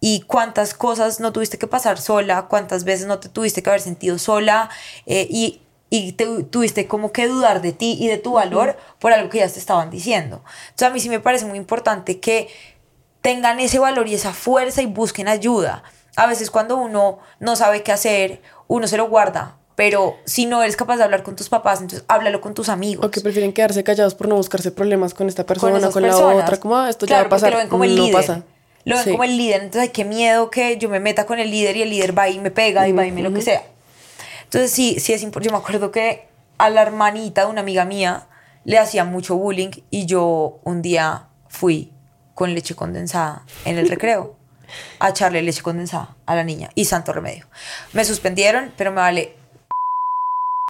y 0.00 0.22
cuántas 0.22 0.72
cosas 0.72 1.20
no 1.20 1.30
tuviste 1.34 1.58
que 1.58 1.66
pasar 1.66 1.98
sola, 1.98 2.46
cuántas 2.48 2.84
veces 2.84 3.06
no 3.06 3.18
te 3.18 3.28
tuviste 3.28 3.62
que 3.62 3.68
haber 3.68 3.82
sentido 3.82 4.16
sola 4.16 4.70
eh, 5.04 5.28
y 5.30 5.60
y 5.90 6.12
tuviste 6.12 6.86
como 6.86 7.12
que 7.12 7.28
dudar 7.28 7.62
de 7.62 7.72
ti 7.72 7.96
y 7.98 8.08
de 8.08 8.18
tu 8.18 8.32
valor 8.34 8.76
por 8.98 9.12
algo 9.12 9.30
que 9.30 9.38
ya 9.38 9.48
te 9.48 9.58
estaban 9.58 9.90
diciendo. 9.90 10.42
Entonces 10.70 10.88
a 10.88 10.90
mí 10.90 11.00
sí 11.00 11.08
me 11.08 11.20
parece 11.20 11.46
muy 11.46 11.56
importante 11.56 12.20
que 12.20 12.48
tengan 13.22 13.58
ese 13.60 13.78
valor 13.78 14.06
y 14.08 14.14
esa 14.14 14.32
fuerza 14.32 14.82
y 14.82 14.86
busquen 14.86 15.28
ayuda. 15.28 15.82
A 16.16 16.26
veces 16.26 16.50
cuando 16.50 16.76
uno 16.76 17.20
no 17.40 17.56
sabe 17.56 17.82
qué 17.82 17.92
hacer, 17.92 18.42
uno 18.66 18.86
se 18.86 18.96
lo 18.96 19.08
guarda, 19.08 19.56
pero 19.76 20.16
si 20.24 20.46
no 20.46 20.62
eres 20.62 20.76
capaz 20.76 20.96
de 20.96 21.04
hablar 21.04 21.22
con 21.22 21.36
tus 21.36 21.48
papás, 21.48 21.80
entonces 21.80 22.04
háblalo 22.08 22.40
con 22.40 22.52
tus 22.52 22.68
amigos. 22.68 23.06
O 23.06 23.10
que 23.10 23.20
prefieren 23.20 23.52
quedarse 23.52 23.84
callados 23.84 24.14
por 24.14 24.28
no 24.28 24.34
buscarse 24.34 24.72
problemas 24.72 25.14
con 25.14 25.28
esta 25.28 25.46
persona, 25.46 25.80
con, 25.80 25.92
con 25.92 26.02
la 26.02 26.16
otra, 26.16 26.58
como 26.58 26.76
ah, 26.76 26.90
esto 26.90 27.06
ya 27.06 27.20
va 27.20 27.26
a 27.26 27.28
pasar, 27.28 27.52
lo 27.52 27.58
ven 27.58 27.68
como 27.68 27.84
el 27.84 27.94
líder. 27.94 28.12
Pasa. 28.12 28.42
Lo 28.84 28.96
ven 28.96 29.10
como 29.12 29.24
el 29.24 29.36
líder, 29.36 29.62
entonces 29.62 29.90
qué 29.90 30.04
miedo 30.04 30.50
que 30.50 30.76
yo 30.78 30.88
me 30.88 31.00
meta 31.00 31.26
con 31.26 31.38
el 31.38 31.50
líder 31.50 31.76
y 31.76 31.82
el 31.82 31.90
líder 31.90 32.18
va 32.18 32.28
y 32.28 32.38
me 32.40 32.50
pega 32.50 32.88
y 32.88 32.92
va 32.92 33.06
y 33.06 33.12
me 33.12 33.22
lo 33.22 33.32
que 33.32 33.40
sea. 33.40 33.62
Entonces 34.48 34.70
sí, 34.70 34.98
sí 34.98 35.12
es 35.12 35.22
importante. 35.22 35.50
Yo 35.50 35.52
me 35.52 35.62
acuerdo 35.62 35.90
que 35.90 36.26
a 36.56 36.70
la 36.70 36.80
hermanita 36.80 37.44
de 37.44 37.50
una 37.50 37.60
amiga 37.60 37.84
mía 37.84 38.28
le 38.64 38.78
hacía 38.78 39.04
mucho 39.04 39.36
bullying 39.36 39.72
y 39.90 40.06
yo 40.06 40.60
un 40.64 40.80
día 40.80 41.28
fui 41.48 41.92
con 42.34 42.54
leche 42.54 42.74
condensada 42.74 43.44
en 43.66 43.76
el 43.76 43.90
recreo 43.90 44.36
a 45.00 45.10
echarle 45.10 45.42
leche 45.42 45.62
condensada 45.62 46.16
a 46.24 46.34
la 46.34 46.44
niña 46.44 46.70
y 46.74 46.86
santo 46.86 47.12
remedio. 47.12 47.46
Me 47.92 48.06
suspendieron, 48.06 48.72
pero 48.76 48.90
me 48.90 49.02
vale 49.02 49.36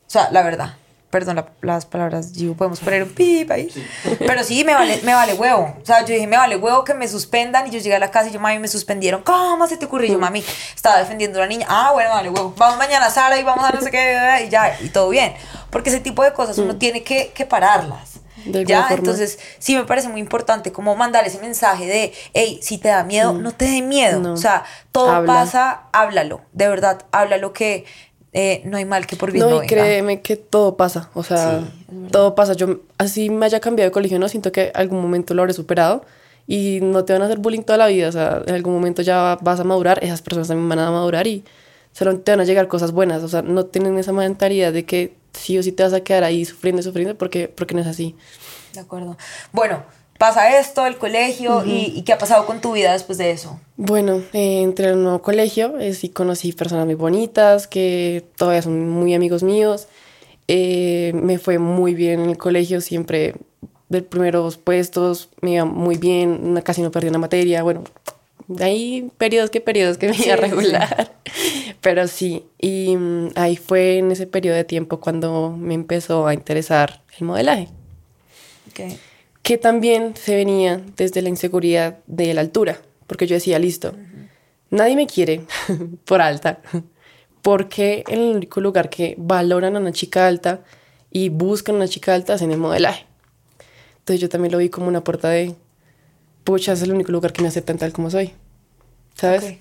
O 0.07 0.11
sea, 0.11 0.29
la 0.33 0.43
verdad. 0.43 0.75
Perdón 1.11 1.37
la- 1.37 1.49
las 1.62 1.87
palabras, 1.87 2.33
podemos 2.57 2.81
poner 2.81 3.03
un 3.03 3.09
pip 3.09 3.51
ahí. 3.51 3.68
Pero 4.18 4.44
sí, 4.44 4.62
me 4.64 4.75
vale, 4.75 5.01
me 5.05 5.14
vale 5.14 5.33
huevo. 5.33 5.75
O 5.81 5.85
sea, 5.87 6.01
yo 6.05 6.12
dije, 6.12 6.27
me 6.27 6.37
vale 6.37 6.57
huevo 6.57 6.85
que 6.85 6.92
me 6.92 7.09
suspendan. 7.09 7.66
Y 7.66 7.71
yo 7.71 7.79
llegué 7.79 7.94
a 7.97 7.99
la 7.99 8.11
casa 8.11 8.29
y 8.29 8.33
yo, 8.33 8.40
mami, 8.40 8.59
me 8.59 8.68
suspendieron. 8.68 9.23
¿Cómo 9.23 9.66
se 9.66 9.79
te 9.79 9.87
ocurre? 9.87 10.07
Y 10.07 10.11
yo, 10.12 10.18
mami, 10.18 10.44
estaba 10.75 10.99
defendiendo 10.99 11.38
a 11.38 11.42
la 11.42 11.49
niña. 11.49 11.66
Ah, 11.71 11.90
bueno, 11.94 12.11
me 12.11 12.16
vale 12.16 12.29
huevo. 12.31 12.53
Vamos 12.59 12.77
mañana 12.77 13.07
a 13.07 13.11
Sara 13.11 13.38
y 13.38 13.42
vamos 13.42 13.64
a 13.64 13.71
no 13.73 13.81
sé 13.81 13.90
qué. 13.90 14.44
Y 14.47 14.51
ya, 14.51 14.77
y 14.83 14.90
todo 14.90 15.09
bien. 15.09 15.33
Porque 15.71 15.88
ese 15.88 16.01
tipo 16.01 16.23
de 16.23 16.35
cosas 16.35 16.59
uno 16.59 16.77
tiene 16.77 17.03
que, 17.03 17.31
que 17.35 17.47
pararlas. 17.47 18.21
De 18.44 18.64
¿Ya? 18.64 18.83
forma. 18.83 18.97
Entonces, 18.97 19.38
sí 19.59 19.75
me 19.77 19.85
parece 19.85 20.09
muy 20.09 20.21
importante 20.21 20.73
como 20.73 20.94
mandar 20.94 21.27
ese 21.27 21.38
mensaje 21.40 21.87
de, 21.87 22.12
hey, 22.35 22.61
si 22.62 22.79
te 22.79 22.88
da 22.88 23.03
miedo, 23.03 23.33
no 23.33 23.53
te 23.53 23.64
dé 23.64 23.83
miedo. 23.83 24.21
No. 24.21 24.35
O 24.35 24.37
sea, 24.37 24.64
todo 24.92 25.11
Habla. 25.11 25.33
pasa, 25.33 25.83
háblalo. 25.92 26.42
De 26.53 26.68
verdad, 26.68 27.03
háblalo 27.12 27.53
que 27.53 27.85
eh, 28.33 28.62
no 28.64 28.77
hay 28.77 28.85
mal 28.85 29.07
que 29.07 29.17
por 29.17 29.33
bien 29.33 29.45
no, 29.45 29.51
No, 29.51 29.57
y 29.57 29.61
venga. 29.61 29.75
créeme 29.75 30.21
que 30.21 30.37
todo 30.37 30.77
pasa, 30.77 31.11
o 31.14 31.23
sea, 31.23 31.64
todo 32.11 32.35
pasa. 32.35 32.53
Yo 32.53 32.81
así 32.99 33.31
me 33.31 33.47
haya 33.47 33.61
cambiado 33.61 33.88
de 33.88 33.93
colegio, 33.93 34.19
no 34.19 34.29
siento 34.29 34.53
que 34.53 34.71
algún 34.75 35.01
momento 35.01 35.35
lo 35.35 35.43
habré 35.43 35.55
superado 35.55 36.05
y 36.47 36.81
no 36.83 37.05
te 37.05 37.12
van 37.12 37.23
a 37.23 37.27
hacer 37.27 37.38
bullying 37.38 37.62
toda 37.62 37.77
la 37.79 37.87
vida, 37.87 38.09
o 38.09 38.12
sea, 38.12 38.43
en 38.47 38.55
algún 38.55 38.75
momento 38.75 39.03
ya 39.03 39.38
vas 39.41 39.61
a 39.61 39.64
madurar, 39.64 40.03
esas 40.03 40.23
personas 40.23 40.49
también 40.49 40.69
van 40.69 40.79
a 40.79 40.91
madurar 40.91 41.27
y 41.27 41.45
solo 41.93 42.19
te 42.21 42.31
van 42.33 42.41
a 42.41 42.45
llegar 42.45 42.69
cosas 42.69 42.93
buenas, 42.93 43.23
o 43.23 43.29
sea, 43.29 43.43
no 43.43 43.67
tienen 43.67 43.99
esa 43.99 44.12
mentalidad 44.12 44.73
de 44.73 44.85
que 44.85 45.14
sí 45.33 45.59
o 45.59 45.62
sí 45.62 45.73
te 45.73 45.83
vas 45.83 45.93
a 45.93 46.01
quedar 46.01 46.25
ahí 46.25 46.45
sufriendo 46.45 46.81
y 46.81 46.83
sufriendo 46.85 47.17
porque, 47.17 47.49
porque 47.49 47.75
no 47.75 47.81
es 47.81 47.87
así. 47.87 48.14
De 48.73 48.81
acuerdo. 48.81 49.17
Bueno, 49.53 49.83
pasa 50.18 50.59
esto, 50.59 50.85
el 50.87 50.96
colegio, 50.98 51.64
y, 51.64 51.92
y 51.96 52.02
qué 52.02 52.12
ha 52.12 52.18
pasado 52.18 52.44
con 52.44 52.61
tu 52.61 52.72
vida 52.72 52.92
después 52.92 53.18
de 53.18 53.31
eso. 53.31 53.59
Bueno, 53.76 54.22
eh, 54.33 54.62
entré 54.62 54.88
al 54.88 55.02
nuevo 55.02 55.22
colegio, 55.22 55.78
eh, 55.78 55.94
sí 55.94 56.09
conocí 56.09 56.52
personas 56.52 56.85
muy 56.87 56.94
bonitas 56.96 57.66
que 57.68 58.24
todavía 58.37 58.62
son 58.62 58.88
muy 58.90 59.14
amigos 59.14 59.42
míos. 59.42 59.87
Eh, 60.48 61.12
me 61.14 61.38
fue 61.38 61.59
muy 61.59 61.94
bien 61.94 62.20
en 62.20 62.31
el 62.31 62.37
colegio, 62.38 62.81
siempre 62.81 63.35
de 63.88 64.02
primeros 64.02 64.57
puestos, 64.59 65.28
me 65.40 65.52
iba 65.52 65.64
muy 65.64 65.96
bien, 65.96 66.61
casi 66.64 66.83
no 66.83 66.90
perdí 66.90 67.09
una 67.09 67.18
materia. 67.18 67.62
Bueno, 67.62 67.85
hay 68.61 69.11
periodos 69.18 69.50
que 69.50 69.61
periodos 69.61 69.98
que 69.98 70.09
me 70.09 70.14
Sí, 70.14 70.24
iba 70.26 70.37
sí. 70.37 70.40
regular, 70.42 71.12
pero 71.81 72.09
sí. 72.09 72.44
Y 72.59 72.96
mm, 72.96 73.28
ahí 73.37 73.57
fue 73.57 73.98
en 73.98 74.11
ese 74.11 74.26
periodo 74.26 74.57
de 74.57 74.64
tiempo 74.64 75.00
cuando 75.00 75.54
me 75.57 75.74
empezó 75.74 76.26
a 76.26 76.35
interesar 76.35 77.02
el 77.18 77.26
modelaje 77.26 77.68
Ok. 78.70 78.81
Que 79.48 79.56
también 79.56 80.14
se 80.14 80.37
venía 80.37 80.78
desde 80.98 81.22
la 81.22 81.30
inseguridad 81.30 82.00
de 82.06 82.34
la 82.34 82.42
altura, 82.42 82.82
porque 83.06 83.26
yo 83.26 83.32
decía, 83.34 83.58
listo, 83.58 83.94
nadie 84.68 84.94
me 84.94 85.06
quiere 85.06 85.40
por 86.04 86.20
alta, 86.20 86.61
porque 87.40 88.04
en 88.08 88.20
el 88.20 88.37
único 88.37 88.61
lugar 88.61 88.90
que 88.90 89.14
valoran 89.16 89.74
a 89.74 89.80
una 89.80 89.90
chica 89.92 90.26
alta 90.26 90.61
y 91.11 91.30
buscan 91.30 91.76
a 91.76 91.78
una 91.78 91.88
chica 91.88 92.12
alta 92.12 92.34
es 92.34 92.42
en 92.42 92.50
el 92.52 92.58
modelaje. 92.58 93.06
Entonces 94.00 94.20
yo 94.20 94.28
también 94.28 94.52
lo 94.52 94.58
vi 94.58 94.68
como 94.68 94.87
una 94.87 95.02
puerta 95.02 95.30
de, 95.30 95.54
pucha, 96.44 96.74
es 96.74 96.82
el 96.82 96.92
único 96.92 97.11
lugar 97.11 97.32
que 97.32 97.40
me 97.40 97.48
aceptan 97.48 97.78
tal 97.78 97.94
como 97.94 98.11
soy, 98.11 98.34
¿sabes? 99.14 99.54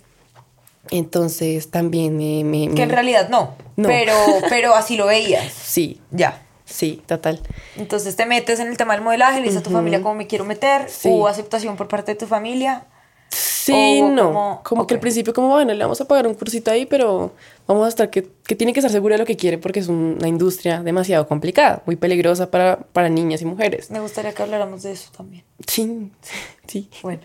Entonces 0.92 1.72
también 1.72 2.18
me... 2.18 2.44
me- 2.44 2.76
Que 2.76 2.84
en 2.84 2.90
realidad 2.90 3.30
no, 3.30 3.56
No. 3.78 3.88
Pero, 3.88 4.14
pero 4.50 4.76
así 4.76 4.98
lo 4.98 5.06
veías. 5.06 5.54
Sí, 5.54 6.02
Ya. 6.12 6.44
Sí, 6.68 7.02
total. 7.08 7.42
Entonces 7.78 8.16
te 8.16 8.26
metes 8.28 8.60
en 8.60 8.68
el 8.68 8.78
tema 8.78 8.94
del 8.94 9.04
modelaje, 9.04 9.40
le 9.40 9.46
dices 9.48 9.62
a 9.62 9.64
tu 9.64 9.72
familia 9.72 10.02
cómo 10.04 10.14
me 10.14 10.28
quiero 10.28 10.46
meter, 10.46 10.88
Sí. 10.90 11.10
hubo 11.10 11.28
aceptación 11.28 11.76
por 11.78 11.88
parte 11.88 12.12
de 12.12 12.20
tu 12.20 12.28
familia. 12.28 12.86
Sí, 13.30 14.02
no. 14.02 14.24
como- 14.28 14.62
Como, 14.64 14.88
que 14.88 14.94
al 14.94 15.00
principio, 15.02 15.34
como 15.34 15.50
bueno, 15.50 15.74
le 15.74 15.84
vamos 15.84 16.00
a 16.00 16.06
pagar 16.08 16.26
un 16.28 16.34
cursito 16.36 16.72
ahí, 16.72 16.86
pero 16.86 17.34
vamos 17.68 17.86
a 17.86 17.90
estar 17.90 18.10
que, 18.10 18.30
que 18.46 18.56
tiene 18.56 18.72
que 18.72 18.80
estar 18.80 18.92
segura 18.92 19.16
de 19.16 19.20
lo 19.20 19.26
que 19.26 19.36
quiere 19.36 19.58
porque 19.58 19.80
es 19.82 19.88
una 19.90 20.28
industria 20.30 20.82
demasiado 20.82 21.28
complicada, 21.28 21.82
muy 21.86 21.98
peligrosa 21.98 22.50
para, 22.50 22.78
para 22.94 23.10
niñas 23.10 23.42
y 23.42 23.46
mujeres. 23.46 23.92
Me 23.92 24.00
gustaría 24.00 24.34
que 24.34 24.42
habláramos 24.44 24.84
de 24.84 24.94
eso 24.94 25.10
también. 25.16 25.44
Sí, 25.68 26.12
sí. 26.68 26.90
Bueno. 27.02 27.22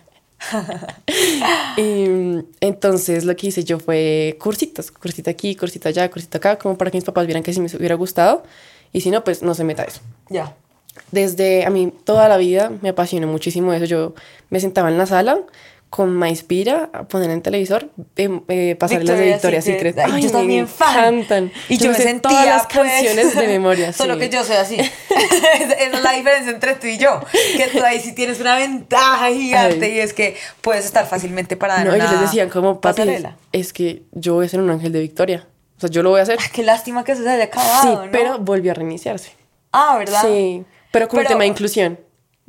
Y, 1.76 1.82
mm, 2.08 2.44
entonces 2.60 3.24
lo 3.24 3.36
que 3.36 3.46
hice 3.46 3.62
yo 3.62 3.78
fue 3.78 4.36
cursitos, 4.40 4.90
cursito 4.90 5.30
aquí, 5.30 5.54
cursito 5.54 5.88
allá, 5.88 6.10
cursito 6.10 6.38
acá, 6.38 6.58
como 6.58 6.76
para 6.76 6.90
que 6.90 6.96
mis 6.96 7.04
papás 7.04 7.26
vieran 7.26 7.44
que 7.44 7.52
sí 7.52 7.60
me 7.60 7.68
hubiera 7.76 7.94
gustado. 7.94 8.42
Y 8.92 9.00
si 9.00 9.10
no, 9.10 9.24
pues 9.24 9.42
no 9.42 9.54
se 9.54 9.64
meta 9.64 9.84
eso. 9.84 10.00
Ya. 10.28 10.54
Desde 11.10 11.64
a 11.64 11.70
mí 11.70 11.92
toda 12.04 12.28
la 12.28 12.36
vida 12.36 12.70
me 12.82 12.90
apasionó 12.90 13.26
muchísimo 13.26 13.72
eso. 13.72 13.86
Yo 13.86 14.14
me 14.50 14.60
sentaba 14.60 14.88
en 14.88 14.98
la 14.98 15.06
sala 15.06 15.38
con 15.92 16.10
Maispira 16.10 16.88
a 16.94 17.02
poner 17.02 17.28
en 17.28 17.42
televisor, 17.42 17.90
eh, 18.16 18.40
eh, 18.48 18.76
pasar 18.76 19.04
las 19.04 19.18
de 19.18 19.26
Victoria's 19.26 19.62
Secret. 19.62 19.94
Secret. 19.94 20.14
Ay, 20.14 20.22
yo 20.22 20.30
también 20.30 20.66
fan. 20.66 21.22
Y 21.68 21.76
yo, 21.76 21.90
me 21.90 21.96
sé 21.96 22.04
sentía 22.04 22.30
todas 22.30 22.46
las 22.46 22.66
pues, 22.66 22.90
canciones 22.90 23.36
de 23.36 23.46
memoria. 23.46 23.92
Solo 23.92 24.14
sí. 24.14 24.20
que 24.20 24.28
yo 24.30 24.42
soy 24.42 24.56
así. 24.56 24.76
Esa 25.60 25.74
es 25.74 26.02
la 26.02 26.12
diferencia 26.12 26.50
entre 26.50 26.76
tú 26.76 26.86
y 26.86 26.96
yo. 26.96 27.20
Que 27.58 27.68
tú 27.68 27.84
ahí 27.84 28.00
sí 28.00 28.14
tienes 28.14 28.40
una 28.40 28.56
ventaja 28.56 29.28
gigante 29.32 29.84
Ay. 29.84 29.92
y 29.96 29.98
es 29.98 30.14
que 30.14 30.34
puedes 30.62 30.86
estar 30.86 31.06
fácilmente 31.06 31.58
parada 31.58 31.82
en 31.82 31.88
No, 31.88 31.94
una 31.94 32.04
ellos 32.04 32.12
les 32.12 32.20
decían 32.22 32.48
como, 32.48 32.80
papi, 32.80 33.02
pasarela. 33.02 33.36
es 33.52 33.74
que 33.74 34.04
yo 34.12 34.32
voy 34.32 34.46
a 34.46 34.48
ser 34.48 34.60
un 34.60 34.70
ángel 34.70 34.92
de 34.92 35.00
Victoria. 35.00 35.46
O 35.82 35.86
sea, 35.88 35.90
yo 35.90 36.04
lo 36.04 36.10
voy 36.10 36.20
a 36.20 36.22
hacer. 36.22 36.38
Ah, 36.40 36.46
Qué 36.52 36.62
lástima 36.62 37.02
que 37.02 37.10
eso 37.10 37.24
se 37.24 37.28
haya 37.28 37.42
Sí, 37.44 37.48
acabado, 37.50 38.06
¿no? 38.06 38.12
pero 38.12 38.38
volvió 38.38 38.70
a 38.70 38.74
reiniciarse. 38.74 39.32
Ah, 39.72 39.96
¿verdad? 39.98 40.22
Sí, 40.22 40.64
pero 40.92 41.08
con 41.08 41.18
el 41.18 41.26
tema 41.26 41.40
de 41.40 41.46
inclusión. 41.48 41.98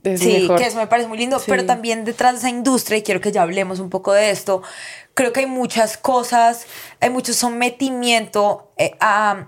Es 0.03 0.19
Sí, 0.19 0.41
mejor. 0.41 0.59
que 0.59 0.67
eso 0.67 0.77
me 0.77 0.85
parece 0.85 1.07
muy 1.07 1.17
lindo, 1.17 1.39
Sí. 1.39 1.45
pero 1.47 1.65
también 1.65 2.05
detrás 2.05 2.33
de 2.33 2.37
esa 2.39 2.49
industria, 2.49 2.97
y 2.97 3.01
quiero 3.01 3.21
que 3.21 3.31
ya 3.31 3.41
hablemos 3.41 3.79
un 3.79 3.89
poco 3.89 4.13
de 4.13 4.29
esto, 4.29 4.61
creo 5.15 5.33
que 5.33 5.39
hay 5.39 5.45
muchas 5.47 5.97
cosas, 5.97 6.67
hay 6.99 7.09
mucho 7.09 7.33
sometimiento 7.33 8.71
eh, 8.77 8.91
a, 8.99 9.47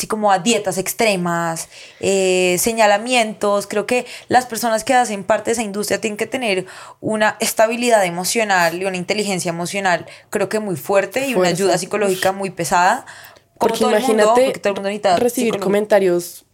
sí, 0.00 0.06
como 0.06 0.32
a 0.32 0.38
dietas 0.38 0.78
extremas, 0.78 1.68
eh, 2.00 2.56
señalamientos, 2.58 3.66
creo 3.66 3.86
que 3.86 4.06
las 4.28 4.46
personas 4.46 4.82
que 4.82 4.94
hacen 4.94 5.24
parte 5.24 5.50
de 5.50 5.52
esa 5.52 5.62
industria 5.62 6.00
tienen 6.00 6.16
que 6.16 6.26
tener 6.26 6.66
una 7.00 7.36
estabilidad 7.40 8.04
emocional 8.04 8.80
y 8.80 8.84
una 8.86 8.96
inteligencia 8.96 9.50
emocional, 9.50 10.06
creo 10.30 10.48
que 10.48 10.58
muy 10.58 10.76
fuerte 10.76 11.28
y 11.28 11.34
una 11.34 11.48
ayuda 11.48 11.78
psicológica 11.78 12.32
muy 12.32 12.50
pesada. 12.50 13.04
Como 13.58 13.74
Porque 13.74 13.78
todo 13.78 13.90
el 13.90 14.02
mundo, 14.02 14.12
imagínate 14.14 14.44
porque 14.46 14.60
todo 14.60 14.70
el 14.70 14.74
mundo 14.76 14.88
necesita 14.88 15.16
recibir 15.16 15.46
psicólogo. 15.48 15.64
comentarios 15.64 16.46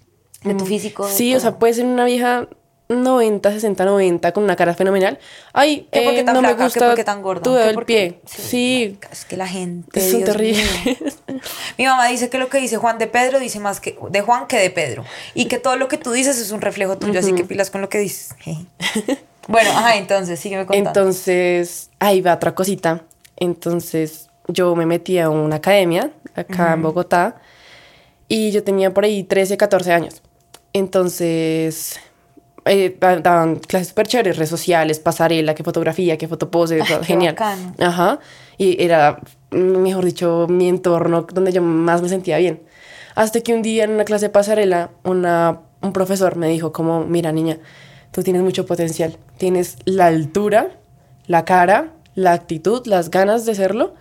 De 0.42 0.54
tu 0.54 0.66
físico, 0.66 1.06
de 1.06 1.12
Sí, 1.12 1.35
o 1.37 1.40
sea, 1.40 1.59
puede 1.59 1.74
ser 1.74 1.85
una 1.85 2.04
vieja 2.04 2.48
90, 2.88 3.51
60, 3.51 3.85
90 3.85 4.33
con 4.33 4.44
una 4.44 4.55
cara 4.55 4.75
fenomenal. 4.75 5.18
Ay, 5.53 5.88
¿Qué 5.90 6.20
eh, 6.20 6.25
tan 6.25 6.35
no 6.35 6.42
me 6.42 6.49
flaca? 6.49 6.57
¿Qué 6.57 6.64
gusta 6.64 6.94
qué 6.94 7.05
tan 7.05 7.20
gorda? 7.22 7.42
tu 7.42 7.53
¿Qué 7.53 7.59
dedo 7.59 7.66
del 7.72 7.85
pie. 7.85 8.20
Sí, 8.27 8.99
Es 9.11 9.25
que 9.25 9.37
la 9.37 9.49
gente. 9.49 10.01
son 10.01 10.18
Dios 10.20 10.31
terribles. 10.31 10.85
mío. 10.85 11.40
Mi 11.79 11.85
mamá 11.85 12.07
dice 12.07 12.29
que 12.29 12.38
lo 12.38 12.49
que 12.49 12.59
dice 12.59 12.77
Juan 12.77 12.99
de 12.99 13.09
Pedro 13.09 13.40
dice 13.40 13.59
más 13.59 13.81
que 13.81 13.99
de 14.11 14.20
Juan 14.20 14.46
que 14.46 14.59
de 14.59 14.70
Pedro. 14.70 15.05
Y 15.35 15.46
que 15.46 15.59
todo 15.59 15.77
lo 15.77 15.88
que 15.88 15.99
tú 15.99 16.12
dices 16.12 16.38
es 16.38 16.53
un 16.53 16.61
reflejo 16.61 16.96
tuyo, 16.96 17.18
así 17.18 17.33
que 17.33 17.44
pilas 17.44 17.70
con 17.70 17.81
lo 17.81 17.88
que 17.88 17.99
dices. 17.99 18.35
bueno, 19.49 19.70
ajá, 19.70 19.96
entonces, 19.96 20.38
sígueme 20.38 20.66
contando. 20.66 20.90
Entonces, 20.90 21.90
ahí 21.99 22.20
va 22.20 22.35
otra 22.35 22.55
cosita. 22.55 23.03
Entonces, 23.37 24.29
yo 24.49 24.77
me 24.77 24.87
metí 24.87 25.18
a 25.18 25.29
una 25.29 25.57
academia 25.57 26.12
acá 26.35 26.75
en 26.75 26.83
Bogotá 26.83 27.37
y 28.29 28.51
yo 28.53 28.62
tenía 28.62 28.94
por 28.94 29.05
ahí 29.05 29.25
13, 29.25 29.57
14 29.57 29.92
años. 29.92 30.22
Entonces, 30.72 31.99
eh, 32.66 32.96
da- 33.00 33.18
daban 33.20 33.57
clases 33.57 33.88
súper 33.88 34.07
chéveres, 34.07 34.37
redes 34.37 34.50
sociales, 34.50 34.98
pasarela, 34.98 35.55
que 35.55 35.64
fotografía, 35.64 36.18
que 36.18 36.29
fotopose, 36.29 36.81
Ay, 36.83 37.05
genial. 37.05 37.35
bacano. 37.35 37.74
Ajá. 37.79 38.18
Y 38.59 38.83
era, 38.83 39.20
mejor 39.50 40.05
dicho, 40.05 40.46
mi 40.48 40.68
entorno 40.68 41.22
donde 41.33 41.52
yo 41.52 41.62
más 41.62 42.02
me 42.02 42.09
sentía 42.09 42.38
bien. 42.38 42.62
Hasta 43.14 43.40
que 43.40 43.55
un 43.55 43.62
día 43.62 43.85
en 43.85 43.90
una 43.92 44.05
clase 44.05 44.26
de 44.26 44.31
pasarela, 44.31 44.90
una, 45.05 45.61
un 45.81 45.92
profesor 45.92 46.37
me 46.37 46.48
dijo 46.48 46.72
como, 46.72 47.05
mira 47.05 47.33
niña, 47.33 47.59
tú 48.11 48.22
tienes 48.22 48.42
mucho 48.42 48.66
potencial. 48.66 49.16
Tienes 49.38 49.76
la 49.85 50.07
altura, 50.07 50.68
la 51.26 51.44
cara, 51.44 51.92
la 52.14 52.33
actitud, 52.33 52.83
las 52.87 53.11
ganas 53.11 53.46
de 53.46 53.55
serlo. 53.55 53.94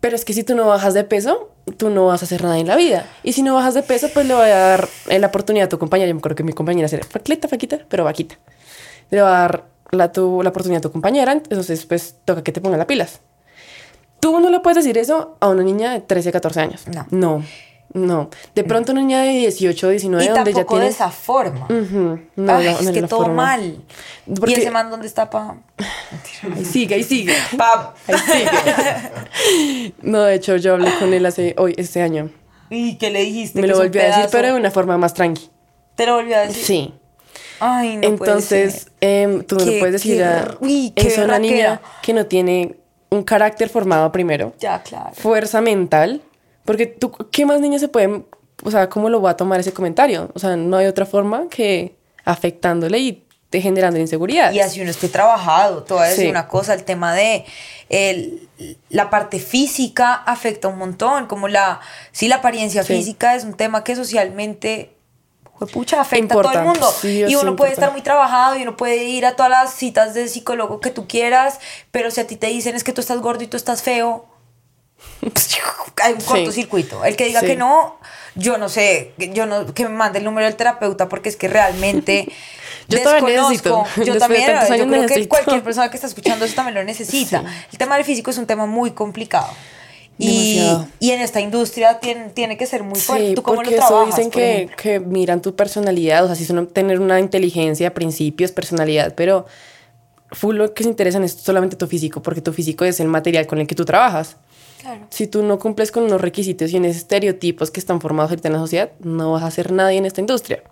Pero 0.00 0.14
es 0.16 0.24
que 0.24 0.32
si 0.32 0.44
tú 0.44 0.54
no 0.54 0.66
bajas 0.66 0.94
de 0.94 1.04
peso, 1.04 1.50
tú 1.72 1.90
no 1.90 2.06
vas 2.06 2.22
a 2.22 2.24
hacer 2.24 2.42
nada 2.42 2.58
en 2.58 2.66
la 2.66 2.76
vida. 2.76 3.06
Y 3.22 3.32
si 3.32 3.42
no 3.42 3.54
bajas 3.54 3.74
de 3.74 3.82
peso, 3.82 4.08
pues 4.12 4.26
le 4.26 4.34
voy 4.34 4.48
a 4.50 4.58
dar 4.58 4.88
eh, 5.08 5.18
la 5.18 5.28
oportunidad 5.28 5.66
a 5.66 5.68
tu 5.68 5.78
compañera. 5.78 6.08
Yo 6.08 6.14
me 6.14 6.18
acuerdo 6.18 6.36
que 6.36 6.44
mi 6.44 6.52
compañera 6.52 6.88
era 6.90 7.04
flaquita, 7.04 7.48
flaquita, 7.48 7.80
pero 7.88 8.04
vaquita. 8.04 8.36
Le 9.10 9.20
va 9.20 9.38
a 9.38 9.40
dar 9.40 9.64
la, 9.90 10.12
tu, 10.12 10.42
la 10.42 10.50
oportunidad 10.50 10.78
a 10.78 10.82
tu 10.82 10.92
compañera, 10.92 11.32
entonces 11.32 11.86
pues 11.86 12.16
toca 12.24 12.42
que 12.42 12.52
te 12.52 12.60
ponga 12.60 12.76
las 12.76 12.86
pilas. 12.86 13.20
Tú 14.20 14.40
no 14.40 14.50
le 14.50 14.60
puedes 14.60 14.76
decir 14.76 14.98
eso 14.98 15.36
a 15.40 15.48
una 15.48 15.62
niña 15.62 15.92
de 15.92 16.00
13, 16.00 16.32
14 16.32 16.60
años. 16.60 16.84
No. 16.88 17.06
No, 17.10 17.44
no. 17.94 18.30
De 18.54 18.64
pronto 18.64 18.92
una 18.92 19.00
niña 19.00 19.22
de 19.22 19.30
18, 19.30 19.88
19, 19.90 20.24
y 20.24 20.28
donde 20.28 20.52
ya 20.52 20.64
tiene... 20.64 20.84
de 20.84 20.90
esa 20.90 21.10
forma. 21.10 21.66
No, 21.68 22.18
Ay, 22.56 22.64
no, 22.66 22.70
es 22.70 22.82
no 22.82 22.92
que 22.92 23.02
todo 23.02 23.20
forma. 23.24 23.34
mal. 23.42 23.76
Porque- 24.38 24.50
Y 24.52 24.54
ese 24.54 24.70
man, 24.70 24.90
¿dónde 24.90 25.06
está 25.06 25.28
pa? 25.30 25.56
Ahí 26.54 26.64
sigue, 26.64 26.94
ahí 26.96 27.02
sigue. 27.02 27.34
Pa. 27.56 27.94
Ahí 28.06 28.14
sigue. 28.18 29.92
no, 30.02 30.22
de 30.22 30.34
hecho, 30.34 30.56
yo 30.56 30.74
hablé 30.74 30.90
con 30.98 31.12
él 31.14 31.24
hace 31.26 31.54
hoy, 31.58 31.74
este 31.76 32.02
año. 32.02 32.30
¿Y 32.70 32.96
qué 32.96 33.10
le 33.10 33.22
dijiste? 33.22 33.60
Me 33.60 33.66
lo 33.66 33.74
es 33.74 33.78
volvió 33.80 34.02
a 34.02 34.04
decir, 34.04 34.26
pero 34.30 34.48
de 34.48 34.54
una 34.54 34.70
forma 34.70 34.98
más 34.98 35.14
tranqui. 35.14 35.48
¿Te 35.94 36.06
lo 36.06 36.14
volvió 36.16 36.36
a 36.36 36.40
decir? 36.40 36.64
Sí. 36.64 36.94
Ay, 37.60 37.96
no 37.96 38.00
puede 38.02 38.12
Entonces, 38.30 38.74
ser. 38.82 38.92
em, 39.00 39.42
tú 39.42 39.56
no 39.56 39.64
Qué- 39.64 39.78
puedes 39.80 39.94
decir 39.94 40.22
a 40.22 40.56
uy, 40.60 40.92
qué 40.94 41.12
a 41.20 41.24
una 41.24 41.38
niña 41.40 41.80
que 42.02 42.12
no 42.12 42.26
tiene 42.26 42.76
un 43.10 43.24
carácter 43.24 43.68
formado 43.68 44.12
primero, 44.12 44.52
Ya, 44.60 44.80
claro. 44.82 45.10
fuerza 45.14 45.60
mental, 45.60 46.20
porque 46.68 46.84
tú, 46.84 47.10
¿qué 47.32 47.46
más 47.46 47.62
niñas 47.62 47.80
se 47.80 47.88
pueden, 47.88 48.26
o 48.62 48.70
sea, 48.70 48.90
¿cómo 48.90 49.08
lo 49.08 49.20
voy 49.20 49.30
a 49.30 49.38
tomar 49.38 49.58
ese 49.58 49.72
comentario? 49.72 50.30
O 50.34 50.38
sea, 50.38 50.54
no 50.54 50.76
hay 50.76 50.86
otra 50.86 51.06
forma 51.06 51.48
que 51.48 51.96
afectándole 52.26 52.98
y 52.98 53.24
te 53.48 53.62
generando 53.62 53.98
inseguridad. 53.98 54.52
Y 54.52 54.60
así 54.60 54.82
uno 54.82 54.90
esté 54.90 55.08
trabajado, 55.08 55.82
te 55.84 55.94
voy 55.94 56.02
a 56.02 56.08
decir 56.08 56.28
una 56.28 56.46
cosa, 56.46 56.74
el 56.74 56.84
tema 56.84 57.14
de 57.14 57.46
el, 57.88 58.50
la 58.90 59.08
parte 59.08 59.38
física 59.38 60.12
afecta 60.12 60.68
un 60.68 60.76
montón, 60.76 61.26
como 61.26 61.48
la, 61.48 61.80
sí, 62.12 62.28
la 62.28 62.36
apariencia 62.36 62.84
física 62.84 63.34
es 63.34 63.44
un 63.44 63.54
tema 63.54 63.82
que 63.82 63.96
socialmente 63.96 64.94
pucha, 65.72 66.02
afecta 66.02 66.34
a 66.34 66.42
todo 66.42 66.52
el 66.52 66.64
mundo. 66.64 66.94
y 67.02 67.34
uno 67.34 67.56
puede 67.56 67.72
estar 67.72 67.92
muy 67.92 68.02
trabajado 68.02 68.58
y 68.58 68.62
uno 68.62 68.76
puede 68.76 69.04
ir 69.04 69.24
a 69.24 69.36
todas 69.36 69.50
las 69.50 69.72
citas 69.72 70.12
de 70.12 70.28
psicólogo 70.28 70.80
que 70.80 70.90
tú 70.90 71.08
quieras, 71.08 71.60
pero 71.92 72.10
si 72.10 72.20
a 72.20 72.26
ti 72.26 72.36
te 72.36 72.48
dicen 72.48 72.76
es 72.76 72.84
que 72.84 72.92
tú 72.92 73.00
estás 73.00 73.20
gordo 73.22 73.42
y 73.42 73.46
tú 73.46 73.56
estás 73.56 73.80
feo, 73.80 74.27
hay 76.02 76.12
un 76.12 76.20
cortocircuito. 76.20 77.04
El 77.04 77.16
que 77.16 77.26
diga 77.26 77.40
que 77.40 77.56
no, 77.56 77.98
yo 78.34 78.58
no 78.58 78.68
sé, 78.68 79.12
yo 79.18 79.46
no, 79.46 79.72
que 79.74 79.84
me 79.84 79.90
mande 79.90 80.18
el 80.18 80.24
número 80.24 80.46
del 80.46 80.56
terapeuta 80.56 81.08
porque 81.08 81.28
es 81.28 81.36
que 81.36 81.48
realmente 81.48 82.28
yo 82.88 82.98
desconozco. 83.04 83.84
Yo 84.04 84.18
también, 84.18 84.52
yo 84.76 84.86
creo 84.86 85.06
que 85.06 85.28
cualquier 85.28 85.62
persona 85.62 85.90
que 85.90 85.96
está 85.96 86.06
escuchando 86.06 86.44
eso 86.44 86.54
también 86.54 86.74
lo 86.74 86.84
necesita. 86.84 87.44
El 87.70 87.78
tema 87.78 87.96
del 87.96 88.04
físico 88.04 88.30
es 88.30 88.38
un 88.38 88.46
tema 88.46 88.66
muy 88.66 88.92
complicado. 88.92 89.48
Y, 90.20 90.60
y, 90.98 91.12
en 91.12 91.20
esta 91.20 91.40
industria 91.40 92.00
tiene, 92.00 92.30
tiene 92.30 92.56
que 92.56 92.66
ser 92.66 92.82
muy 92.82 92.98
fuerte. 92.98 93.34
¿Tú 93.34 93.42
cómo 93.42 93.62
lo 93.62 93.70
trabajas? 93.70 94.16
dicen 94.16 94.32
que, 94.32 94.68
que, 94.76 94.98
miran 94.98 95.40
tu 95.40 95.54
personalidad, 95.54 96.24
o 96.24 96.26
sea, 96.26 96.34
si 96.34 96.44
son 96.44 96.66
tener 96.66 96.98
una 96.98 97.20
inteligencia, 97.20 97.94
principios, 97.94 98.50
personalidad, 98.50 99.14
pero 99.14 99.46
full 100.32 100.56
lo 100.56 100.74
que 100.74 100.82
se 100.82 100.88
interesan 100.88 101.22
es 101.22 101.34
solamente 101.34 101.76
tu 101.76 101.86
físico, 101.86 102.20
porque 102.20 102.40
tu 102.40 102.52
físico 102.52 102.84
es 102.84 102.98
el 102.98 103.06
material 103.06 103.46
con 103.46 103.60
el 103.60 103.68
que 103.68 103.76
tú 103.76 103.84
trabajas. 103.84 104.36
Si 105.10 105.26
tú 105.26 105.42
no 105.42 105.58
cumples 105.58 105.92
con 105.92 106.04
unos 106.04 106.20
requisitos 106.20 106.72
y 106.72 106.76
unos 106.76 106.96
estereotipos 106.96 107.70
que 107.70 107.80
están 107.80 108.00
formados 108.00 108.30
ahorita 108.30 108.48
en 108.48 108.54
la 108.54 108.60
sociedad, 108.60 108.90
no 109.00 109.32
vas 109.32 109.42
a 109.42 109.50
ser 109.50 109.72
nadie 109.72 109.98
en 109.98 110.06
esta 110.06 110.20
industria. 110.20 110.62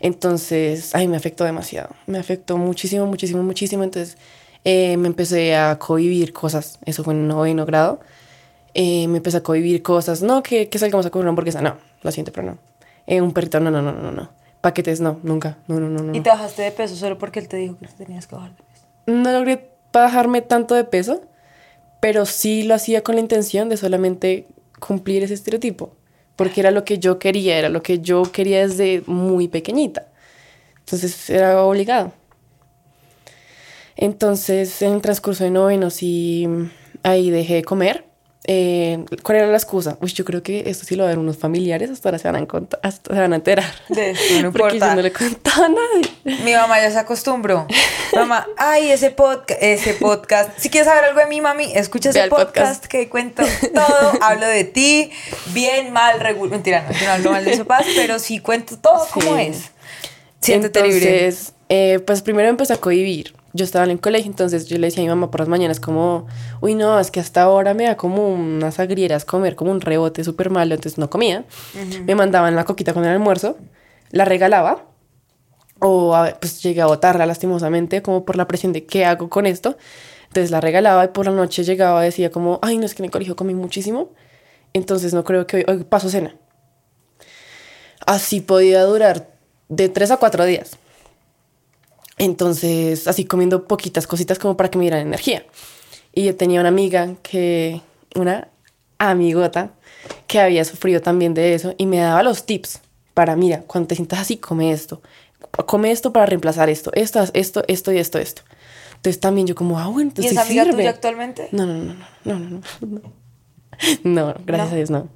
Entonces, 0.00 0.94
ay, 0.94 1.08
me 1.08 1.16
afectó 1.16 1.44
demasiado. 1.44 1.90
Me 2.06 2.18
afectó 2.18 2.56
muchísimo, 2.56 3.06
muchísimo, 3.06 3.42
muchísimo. 3.42 3.84
Entonces, 3.84 4.16
eh, 4.64 4.96
me 4.96 5.08
empecé 5.08 5.54
a 5.54 5.78
convivir 5.78 6.32
cosas. 6.32 6.78
Eso 6.86 7.04
fue 7.04 7.14
en 7.14 7.28
noveno 7.28 7.66
grado. 7.66 8.00
Eh, 8.72 9.08
me 9.08 9.18
empecé 9.18 9.38
a 9.38 9.42
convivir 9.42 9.82
cosas. 9.82 10.22
No, 10.22 10.42
que, 10.42 10.68
que 10.68 10.78
salgamos 10.78 11.04
a 11.06 11.10
comer 11.10 11.24
una 11.24 11.30
hamburguesa. 11.30 11.60
No, 11.60 11.76
lo 12.02 12.10
siento, 12.10 12.32
pero 12.32 12.46
no. 12.46 12.58
Eh, 13.06 13.20
un 13.20 13.32
perrito, 13.32 13.60
no, 13.60 13.70
no, 13.70 13.82
no, 13.82 13.92
no, 13.92 14.10
no. 14.10 14.30
Paquetes, 14.60 15.00
no, 15.00 15.18
nunca. 15.22 15.58
No, 15.68 15.80
no, 15.80 15.88
no, 15.88 16.02
no. 16.02 16.14
¿Y 16.14 16.20
te 16.20 16.30
bajaste 16.30 16.62
de 16.62 16.70
peso 16.70 16.96
solo 16.96 17.18
porque 17.18 17.40
él 17.40 17.48
te 17.48 17.56
dijo 17.56 17.76
que 17.78 17.86
tenías 17.86 18.26
que 18.26 18.36
bajar 18.36 18.50
de 18.56 18.62
peso? 18.62 18.86
No 19.06 19.32
logré 19.32 19.70
bajarme 19.92 20.42
tanto 20.42 20.74
de 20.74 20.84
peso 20.84 21.22
pero 22.00 22.26
sí 22.26 22.62
lo 22.62 22.74
hacía 22.74 23.02
con 23.02 23.14
la 23.14 23.20
intención 23.20 23.68
de 23.68 23.76
solamente 23.76 24.46
cumplir 24.78 25.22
ese 25.22 25.34
estereotipo, 25.34 25.94
porque 26.36 26.60
era 26.60 26.70
lo 26.70 26.84
que 26.84 26.98
yo 26.98 27.18
quería, 27.18 27.58
era 27.58 27.68
lo 27.68 27.82
que 27.82 28.00
yo 28.00 28.22
quería 28.22 28.66
desde 28.66 29.02
muy 29.06 29.48
pequeñita. 29.48 30.08
Entonces 30.78 31.30
era 31.30 31.62
obligado. 31.62 32.12
Entonces, 33.96 34.80
en 34.82 34.94
el 34.94 35.02
transcurso 35.02 35.44
de 35.44 35.50
noveno, 35.50 35.90
sí, 35.90 36.48
ahí 37.02 37.30
dejé 37.30 37.56
de 37.56 37.64
comer 37.64 38.09
eh, 38.52 39.04
¿Cuál 39.22 39.38
era 39.38 39.46
la 39.46 39.56
excusa? 39.56 39.96
Uy, 40.00 40.12
yo 40.12 40.24
creo 40.24 40.42
que 40.42 40.68
esto 40.68 40.84
sí 40.84 40.96
lo 40.96 41.06
ver 41.06 41.20
unos 41.20 41.36
familiares, 41.36 41.88
hasta 41.88 42.08
ahora 42.08 42.18
se 42.18 42.28
van 42.28 42.42
a, 42.42 42.78
hasta 42.82 43.14
se 43.14 43.20
van 43.20 43.32
a 43.32 43.36
enterar. 43.36 43.72
De 43.88 44.10
eso, 44.10 44.42
no 44.42 44.50
Porque 44.52 44.80
yo 44.80 44.92
no 44.92 45.02
le 45.02 45.12
contaba 45.12 45.66
a 45.66 45.68
nadie. 45.68 46.42
Mi 46.42 46.52
mamá 46.52 46.80
ya 46.80 46.90
se 46.90 46.98
acostumbró. 46.98 47.68
mamá, 48.12 48.48
ay, 48.56 48.90
ese, 48.90 49.12
podcast 49.12 49.62
ese 49.62 49.94
podcast. 49.94 50.50
Si 50.58 50.68
quieres 50.68 50.88
saber 50.88 51.04
algo 51.04 51.20
de 51.20 51.26
mi 51.26 51.40
mami, 51.40 51.70
escucha 51.76 52.10
ese 52.10 52.26
podcast, 52.26 52.86
que 52.86 53.08
cuento 53.08 53.44
todo. 53.72 54.12
Hablo 54.20 54.48
de 54.48 54.64
ti, 54.64 55.12
bien, 55.52 55.92
mal, 55.92 56.18
regular. 56.18 56.50
Mentira, 56.50 56.82
no, 56.82 57.06
no 57.06 57.12
hablo 57.12 57.30
mal 57.30 57.44
de 57.44 57.64
paz, 57.64 57.86
pero 57.94 58.18
sí 58.18 58.40
cuento 58.40 58.76
todo 58.78 59.06
como 59.12 59.36
es. 59.36 59.70
Siéntete 60.40 60.80
Entonces, 60.80 61.52
eh, 61.68 62.00
pues 62.04 62.22
primero 62.22 62.48
empecé 62.48 62.72
a 62.72 62.78
cohibir 62.78 63.32
yo 63.52 63.64
estaba 63.64 63.84
en 63.84 63.90
el 63.90 64.00
colegio, 64.00 64.30
entonces 64.30 64.66
yo 64.66 64.78
le 64.78 64.86
decía 64.86 65.02
a 65.02 65.04
mi 65.04 65.08
mamá 65.08 65.30
por 65.30 65.40
las 65.40 65.48
mañanas 65.48 65.80
como, 65.80 66.26
uy, 66.60 66.74
no, 66.74 67.00
es 67.00 67.10
que 67.10 67.20
hasta 67.20 67.42
ahora 67.42 67.74
me 67.74 67.84
da 67.84 67.96
como 67.96 68.28
unas 68.28 68.78
agrieras 68.78 69.24
comer, 69.24 69.56
como 69.56 69.72
un 69.72 69.80
rebote 69.80 70.22
súper 70.24 70.50
malo, 70.50 70.74
entonces 70.74 70.98
no 70.98 71.10
comía. 71.10 71.44
Me 72.04 72.14
mandaban 72.14 72.54
la 72.54 72.64
coquita 72.64 72.94
con 72.94 73.04
el 73.04 73.10
almuerzo, 73.10 73.56
la 74.10 74.24
regalaba, 74.24 74.86
o 75.80 76.14
pues 76.40 76.62
llegué 76.62 76.80
a 76.80 76.86
botarla 76.86 77.26
lastimosamente, 77.26 78.02
como 78.02 78.24
por 78.24 78.36
la 78.36 78.46
presión 78.46 78.72
de 78.72 78.84
qué 78.84 79.04
hago 79.04 79.28
con 79.28 79.46
esto. 79.46 79.76
Entonces 80.28 80.52
la 80.52 80.60
regalaba 80.60 81.04
y 81.04 81.08
por 81.08 81.26
la 81.26 81.32
noche 81.32 81.64
llegaba 81.64 82.02
y 82.02 82.06
decía 82.06 82.30
como, 82.30 82.60
ay, 82.62 82.78
no, 82.78 82.86
es 82.86 82.94
que 82.94 83.02
en 83.02 83.06
el 83.06 83.10
colegio 83.10 83.34
comí 83.34 83.54
muchísimo, 83.54 84.10
entonces 84.72 85.12
no 85.12 85.24
creo 85.24 85.46
que 85.46 85.56
hoy, 85.56 85.64
hoy 85.66 85.84
paso 85.84 86.08
cena. 86.08 86.36
Así 88.06 88.40
podía 88.40 88.84
durar 88.84 89.28
de 89.68 89.88
tres 89.88 90.12
a 90.12 90.18
cuatro 90.18 90.44
días. 90.44 90.78
Entonces, 92.20 93.08
así 93.08 93.24
comiendo 93.24 93.64
poquitas 93.64 94.06
cositas 94.06 94.38
como 94.38 94.54
para 94.54 94.70
que 94.70 94.76
me 94.76 94.84
dieran 94.84 95.00
energía. 95.00 95.46
Y 96.12 96.24
yo 96.24 96.36
tenía 96.36 96.60
una 96.60 96.68
amiga 96.68 97.14
que, 97.22 97.80
una 98.14 98.48
amigota, 98.98 99.70
que 100.26 100.38
había 100.38 100.66
sufrido 100.66 101.00
también 101.00 101.32
de 101.32 101.54
eso 101.54 101.74
y 101.78 101.86
me 101.86 101.96
daba 101.96 102.22
los 102.22 102.44
tips 102.44 102.80
para, 103.14 103.36
mira, 103.36 103.62
cuando 103.62 103.88
te 103.88 103.94
sientas 103.94 104.18
así, 104.18 104.36
come 104.36 104.70
esto. 104.70 105.00
Come 105.64 105.90
esto 105.90 106.12
para 106.12 106.26
reemplazar 106.26 106.68
esto, 106.68 106.90
esto, 106.94 107.24
esto, 107.32 107.64
esto 107.66 107.90
y 107.90 107.96
esto, 107.96 108.18
esto. 108.18 108.42
Entonces 108.96 109.18
también 109.18 109.46
yo 109.46 109.54
como, 109.54 109.78
ah, 109.78 109.86
bueno, 109.86 110.10
entonces 110.10 110.32
¿Y 110.32 110.36
esa 110.36 110.42
amiga 110.42 110.70
tuya 110.70 110.90
actualmente? 110.90 111.48
No, 111.52 111.64
no, 111.64 111.74
no, 111.78 111.94
no, 112.24 112.38
no, 112.38 112.38
no, 112.38 112.60
no. 112.80 113.00
No, 114.04 114.34
gracias 114.44 114.72
a 114.72 114.76
Dios, 114.76 114.90
no. 114.90 115.08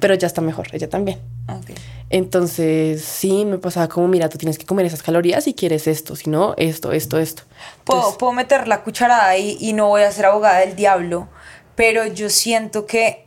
Pero 0.00 0.14
ya 0.14 0.26
está 0.26 0.40
mejor, 0.40 0.66
ella 0.72 0.88
también. 0.88 1.20
Okay. 1.46 1.76
Entonces, 2.10 3.04
sí, 3.04 3.44
me 3.44 3.58
pasaba 3.58 3.88
como, 3.88 4.08
mira, 4.08 4.28
tú 4.28 4.38
tienes 4.38 4.58
que 4.58 4.66
comer 4.66 4.86
esas 4.86 5.02
calorías 5.02 5.44
si 5.44 5.54
quieres 5.54 5.86
esto, 5.86 6.16
si 6.16 6.30
no, 6.30 6.54
esto, 6.56 6.92
esto, 6.92 7.18
esto. 7.18 7.42
Puedo, 7.84 8.16
puedo 8.18 8.32
meter 8.32 8.68
la 8.68 8.82
cucharada 8.82 9.28
ahí 9.28 9.56
y 9.60 9.72
no 9.72 9.88
voy 9.88 10.02
a 10.02 10.12
ser 10.12 10.26
abogada 10.26 10.60
del 10.60 10.76
diablo, 10.76 11.28
pero 11.74 12.06
yo 12.06 12.30
siento 12.30 12.86
que 12.86 13.26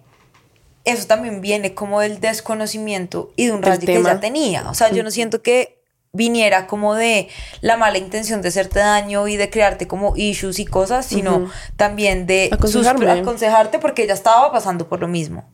eso 0.86 1.06
también 1.06 1.42
viene 1.42 1.74
como 1.74 2.00
del 2.00 2.22
desconocimiento 2.22 3.34
y 3.36 3.48
de 3.48 3.52
un 3.52 3.62
rayo 3.62 3.86
que 3.86 4.02
ya 4.02 4.20
tenía. 4.22 4.70
O 4.70 4.74
sea, 4.74 4.90
yo 4.90 5.04
no 5.04 5.12
siento 5.12 5.42
que 5.42 5.78
viniera 6.14 6.66
como 6.66 6.96
de 6.96 7.28
la 7.62 7.78
mala 7.78 7.98
intención 7.98 8.42
de 8.42 8.48
hacerte 8.48 8.80
daño 8.80 9.28
y 9.28 9.36
de 9.36 9.50
crearte 9.50 9.88
como 9.88 10.16
issues 10.16 10.60
y 10.60 10.66
cosas, 10.66 11.06
sino 11.06 11.52
también 11.76 12.26
de 12.26 12.50
aconsejarte 12.52 13.80
porque 13.80 14.04
ella 14.04 14.14
estaba 14.14 14.52
pasando 14.52 14.88
por 14.88 15.02
lo 15.02 15.10
mismo. 15.10 15.52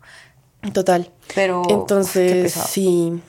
Total. 0.71 1.09
Pero. 1.35 1.63
Entonces, 1.69 2.53
sí. 2.53 3.21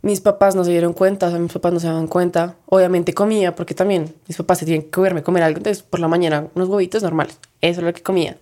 Mis 0.00 0.20
papás 0.20 0.54
no 0.54 0.62
se 0.64 0.70
dieron 0.70 0.92
cuenta, 0.92 1.26
o 1.26 1.30
sea, 1.30 1.40
mis 1.40 1.52
papás 1.52 1.72
no 1.72 1.80
se 1.80 1.88
daban 1.88 2.06
cuenta. 2.06 2.56
Obviamente 2.66 3.14
comía, 3.14 3.56
porque 3.56 3.74
también 3.74 4.14
mis 4.28 4.36
papás 4.36 4.58
se 4.58 4.64
tienen 4.64 4.88
que 4.90 5.00
verme 5.00 5.22
comer 5.22 5.42
algo. 5.42 5.58
Entonces, 5.58 5.82
por 5.82 5.98
la 5.98 6.06
mañana, 6.06 6.46
unos 6.54 6.68
huevitos 6.68 7.02
normales. 7.02 7.38
Eso 7.60 7.80
es 7.80 7.84
lo 7.84 7.92
que 7.92 8.02
comía. 8.02 8.38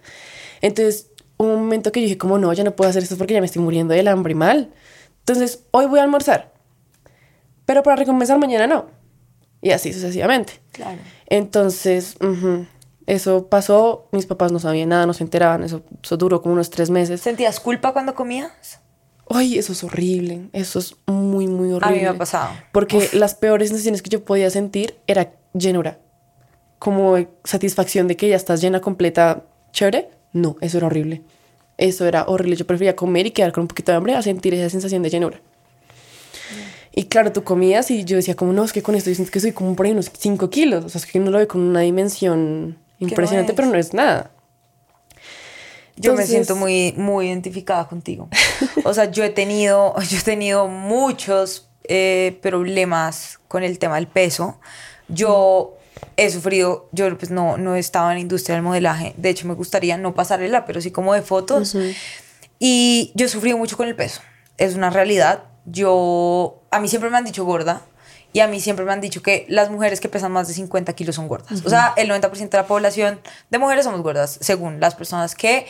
Entonces, 0.60 1.10
un 1.38 1.48
momento 1.48 1.92
que 1.92 2.00
yo 2.00 2.04
dije, 2.04 2.18
como 2.18 2.38
no, 2.38 2.52
ya 2.52 2.62
no 2.62 2.76
puedo 2.76 2.90
hacer 2.90 3.02
esto 3.02 3.16
porque 3.16 3.34
ya 3.34 3.40
me 3.40 3.46
estoy 3.46 3.62
muriendo 3.62 3.94
del 3.94 4.08
hambre 4.08 4.34
mal. 4.34 4.70
Entonces, 5.20 5.64
hoy 5.70 5.86
voy 5.86 5.98
a 5.98 6.02
almorzar. 6.02 6.52
Pero 7.64 7.82
para 7.82 7.96
recompensar 7.96 8.38
mañana 8.38 8.66
no. 8.66 8.86
Y 9.62 9.70
así 9.70 9.92
sucesivamente. 9.92 10.60
Claro. 10.72 10.98
Entonces, 11.26 12.16
eso 13.06 13.46
pasó, 13.46 14.08
mis 14.12 14.26
papás 14.26 14.52
no 14.52 14.58
sabían 14.58 14.88
nada, 14.88 15.06
no 15.06 15.14
se 15.14 15.22
enteraban, 15.22 15.62
eso, 15.62 15.82
duró 16.18 16.42
como 16.42 16.54
unos 16.54 16.70
tres 16.70 16.90
meses. 16.90 17.20
¿Sentías 17.20 17.60
culpa 17.60 17.92
cuando 17.92 18.14
comías? 18.14 18.80
Ay, 19.28 19.58
eso 19.58 19.72
es 19.72 19.82
horrible, 19.84 20.48
eso 20.52 20.78
es 20.78 20.94
muy, 21.06 21.46
muy 21.46 21.72
horrible. 21.72 21.88
A 21.88 21.90
mí 21.90 22.00
me 22.02 22.08
ha 22.08 22.18
pasado. 22.18 22.50
Porque 22.72 23.08
las 23.12 23.34
peores 23.34 23.68
sensaciones 23.68 24.02
que 24.02 24.10
yo 24.10 24.24
podía 24.24 24.50
sentir 24.50 24.96
era 25.06 25.32
llenura, 25.52 25.98
como 26.78 27.16
satisfacción 27.44 28.08
de 28.08 28.16
que 28.16 28.28
ya 28.28 28.36
estás 28.36 28.60
llena 28.60 28.80
completa, 28.80 29.44
chévere. 29.72 30.10
No, 30.32 30.56
eso 30.60 30.78
era 30.78 30.86
horrible. 30.86 31.22
Eso 31.78 32.06
era 32.06 32.24
horrible. 32.26 32.56
Yo 32.56 32.66
prefería 32.66 32.94
comer 32.94 33.26
y 33.26 33.30
quedar 33.30 33.52
con 33.52 33.62
un 33.62 33.68
poquito 33.68 33.92
de 33.92 33.96
hambre 33.96 34.14
a 34.14 34.22
sentir 34.22 34.54
esa 34.54 34.68
sensación 34.70 35.02
de 35.02 35.10
llenura. 35.10 35.40
Y 36.94 37.04
claro, 37.04 37.32
tú 37.32 37.44
comías 37.44 37.90
y 37.90 38.04
yo 38.04 38.16
decía, 38.16 38.36
como 38.36 38.52
no, 38.52 38.64
es 38.64 38.72
que 38.72 38.82
con 38.82 38.94
esto 38.94 39.10
yo 39.10 39.16
siento 39.16 39.32
que 39.32 39.40
soy 39.40 39.52
como 39.52 39.76
por 39.76 39.86
ahí 39.86 39.92
unos 39.92 40.10
5 40.16 40.50
kilos. 40.50 40.84
O 40.84 40.88
sea, 40.88 41.00
es 41.00 41.06
que 41.06 41.18
no 41.18 41.30
lo 41.30 41.38
veo 41.38 41.48
con 41.48 41.60
una 41.60 41.80
dimensión 41.80 42.78
impresionante, 42.98 43.54
pero 43.54 43.68
no 43.68 43.76
es 43.76 43.92
nada. 43.94 44.30
Yo 45.96 46.14
me 46.14 46.26
siento 46.26 46.56
muy, 46.56 46.92
muy 46.96 47.28
identificada 47.28 47.88
contigo. 47.88 48.28
O 48.84 48.92
sea, 48.92 49.10
yo 49.10 49.24
he 49.24 49.30
tenido, 49.30 49.94
yo 50.08 50.18
he 50.18 50.22
tenido 50.22 50.68
muchos 50.68 51.68
eh, 51.84 52.38
problemas 52.42 53.40
con 53.48 53.62
el 53.62 53.78
tema 53.78 53.96
del 53.96 54.06
peso. 54.06 54.60
Yo 55.08 55.76
he 56.16 56.30
sufrido, 56.30 56.88
yo 56.92 57.16
pues 57.16 57.30
no, 57.30 57.56
no 57.56 57.76
estaba 57.76 58.10
en 58.10 58.16
la 58.16 58.20
industria 58.20 58.56
del 58.56 58.62
modelaje. 58.62 59.14
De 59.16 59.30
hecho, 59.30 59.48
me 59.48 59.54
gustaría 59.54 59.96
no 59.96 60.14
pasarela, 60.14 60.66
pero 60.66 60.80
sí 60.80 60.90
como 60.90 61.14
de 61.14 61.22
fotos. 61.22 61.76
Y 62.58 63.12
yo 63.14 63.26
he 63.26 63.28
sufrido 63.28 63.56
mucho 63.56 63.76
con 63.76 63.88
el 63.88 63.96
peso. 63.96 64.20
Es 64.58 64.74
una 64.74 64.90
realidad. 64.90 65.44
Yo, 65.64 66.62
a 66.70 66.80
mí 66.80 66.88
siempre 66.88 67.10
me 67.10 67.16
han 67.16 67.24
dicho 67.24 67.44
gorda. 67.44 67.82
Y 68.36 68.40
a 68.40 68.48
mí 68.48 68.60
siempre 68.60 68.84
me 68.84 68.92
han 68.92 69.00
dicho 69.00 69.22
que 69.22 69.46
las 69.48 69.70
mujeres 69.70 69.98
que 69.98 70.10
pesan 70.10 70.30
más 70.30 70.46
de 70.46 70.52
50 70.52 70.92
kilos 70.92 71.16
son 71.16 71.26
gordas. 71.26 71.64
O 71.64 71.70
sea, 71.70 71.94
el 71.96 72.10
90% 72.10 72.50
de 72.50 72.58
la 72.58 72.66
población 72.66 73.18
de 73.48 73.58
mujeres 73.58 73.86
somos 73.86 74.02
gordas, 74.02 74.36
según 74.42 74.78
las 74.78 74.94
personas 74.94 75.34
que 75.34 75.64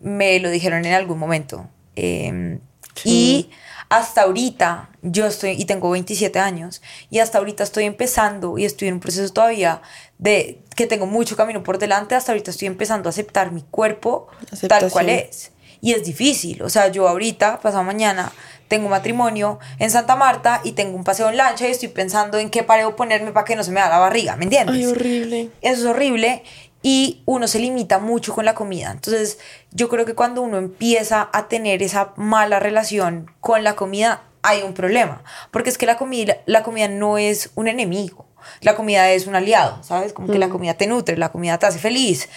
me 0.00 0.40
lo 0.40 0.48
dijeron 0.48 0.86
en 0.86 0.94
algún 0.94 1.18
momento. 1.18 1.68
Em, 1.94 2.60
Y 3.04 3.50
hasta 3.90 4.22
ahorita 4.22 4.88
yo 5.02 5.26
estoy, 5.26 5.60
y 5.60 5.66
tengo 5.66 5.90
27 5.90 6.38
años, 6.38 6.80
y 7.10 7.18
hasta 7.18 7.36
ahorita 7.36 7.64
estoy 7.64 7.84
empezando 7.84 8.56
y 8.56 8.64
estoy 8.64 8.88
en 8.88 8.94
un 8.94 9.00
proceso 9.00 9.30
todavía 9.30 9.82
de 10.16 10.62
que 10.74 10.86
tengo 10.86 11.04
mucho 11.04 11.36
camino 11.36 11.62
por 11.62 11.76
delante, 11.76 12.14
hasta 12.14 12.32
ahorita 12.32 12.50
estoy 12.50 12.68
empezando 12.68 13.08
a 13.08 13.10
aceptar 13.10 13.52
mi 13.52 13.60
cuerpo 13.60 14.28
tal 14.68 14.90
cual 14.90 15.10
es. 15.10 15.52
Y 15.82 15.92
es 15.92 16.02
difícil, 16.06 16.62
o 16.62 16.70
sea, 16.70 16.88
yo 16.88 17.06
ahorita, 17.06 17.60
pasado 17.60 17.84
mañana, 17.84 18.32
tengo 18.68 18.86
un 18.86 18.90
matrimonio 18.90 19.58
en 19.78 19.90
Santa 19.90 20.16
Marta 20.16 20.60
y 20.64 20.72
tengo 20.72 20.96
un 20.96 21.04
paseo 21.04 21.28
en 21.28 21.36
lancha 21.36 21.66
y 21.68 21.70
estoy 21.70 21.88
pensando 21.88 22.38
en 22.38 22.50
qué 22.50 22.62
pareo 22.62 22.96
ponerme 22.96 23.32
para 23.32 23.44
que 23.44 23.56
no 23.56 23.64
se 23.64 23.70
me 23.70 23.80
haga 23.80 23.90
la 23.96 23.98
barriga, 23.98 24.36
¿me 24.36 24.44
entiendes? 24.44 24.76
Ay, 24.76 24.86
horrible. 24.86 25.50
Eso 25.60 25.80
es 25.82 25.86
horrible 25.86 26.42
y 26.82 27.22
uno 27.26 27.48
se 27.48 27.58
limita 27.58 27.98
mucho 27.98 28.34
con 28.34 28.44
la 28.44 28.54
comida. 28.54 28.92
Entonces, 28.92 29.38
yo 29.72 29.88
creo 29.88 30.04
que 30.04 30.14
cuando 30.14 30.42
uno 30.42 30.58
empieza 30.58 31.28
a 31.32 31.48
tener 31.48 31.82
esa 31.82 32.12
mala 32.16 32.60
relación 32.60 33.30
con 33.40 33.64
la 33.64 33.74
comida, 33.74 34.22
hay 34.42 34.62
un 34.62 34.74
problema, 34.74 35.24
porque 35.50 35.70
es 35.70 35.78
que 35.78 35.86
la 35.86 35.96
comida, 35.96 36.36
la 36.46 36.62
comida 36.62 36.86
no 36.86 37.18
es 37.18 37.50
un 37.56 37.66
enemigo, 37.66 38.26
la 38.60 38.76
comida 38.76 39.10
es 39.10 39.26
un 39.26 39.34
aliado, 39.34 39.82
¿sabes? 39.82 40.12
Como 40.12 40.28
que 40.28 40.38
la 40.38 40.48
comida 40.48 40.74
te 40.74 40.86
nutre, 40.86 41.16
la 41.16 41.30
comida 41.30 41.58
te 41.58 41.66
hace 41.66 41.80
feliz. 41.80 42.28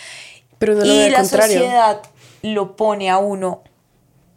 Pero 0.58 0.74
no 0.74 0.84
lo 0.84 0.92
y 0.92 1.10
la 1.12 1.20
contrario. 1.20 1.60
sociedad 1.60 2.02
lo 2.42 2.76
pone 2.76 3.12
a 3.12 3.20
uno 3.20 3.62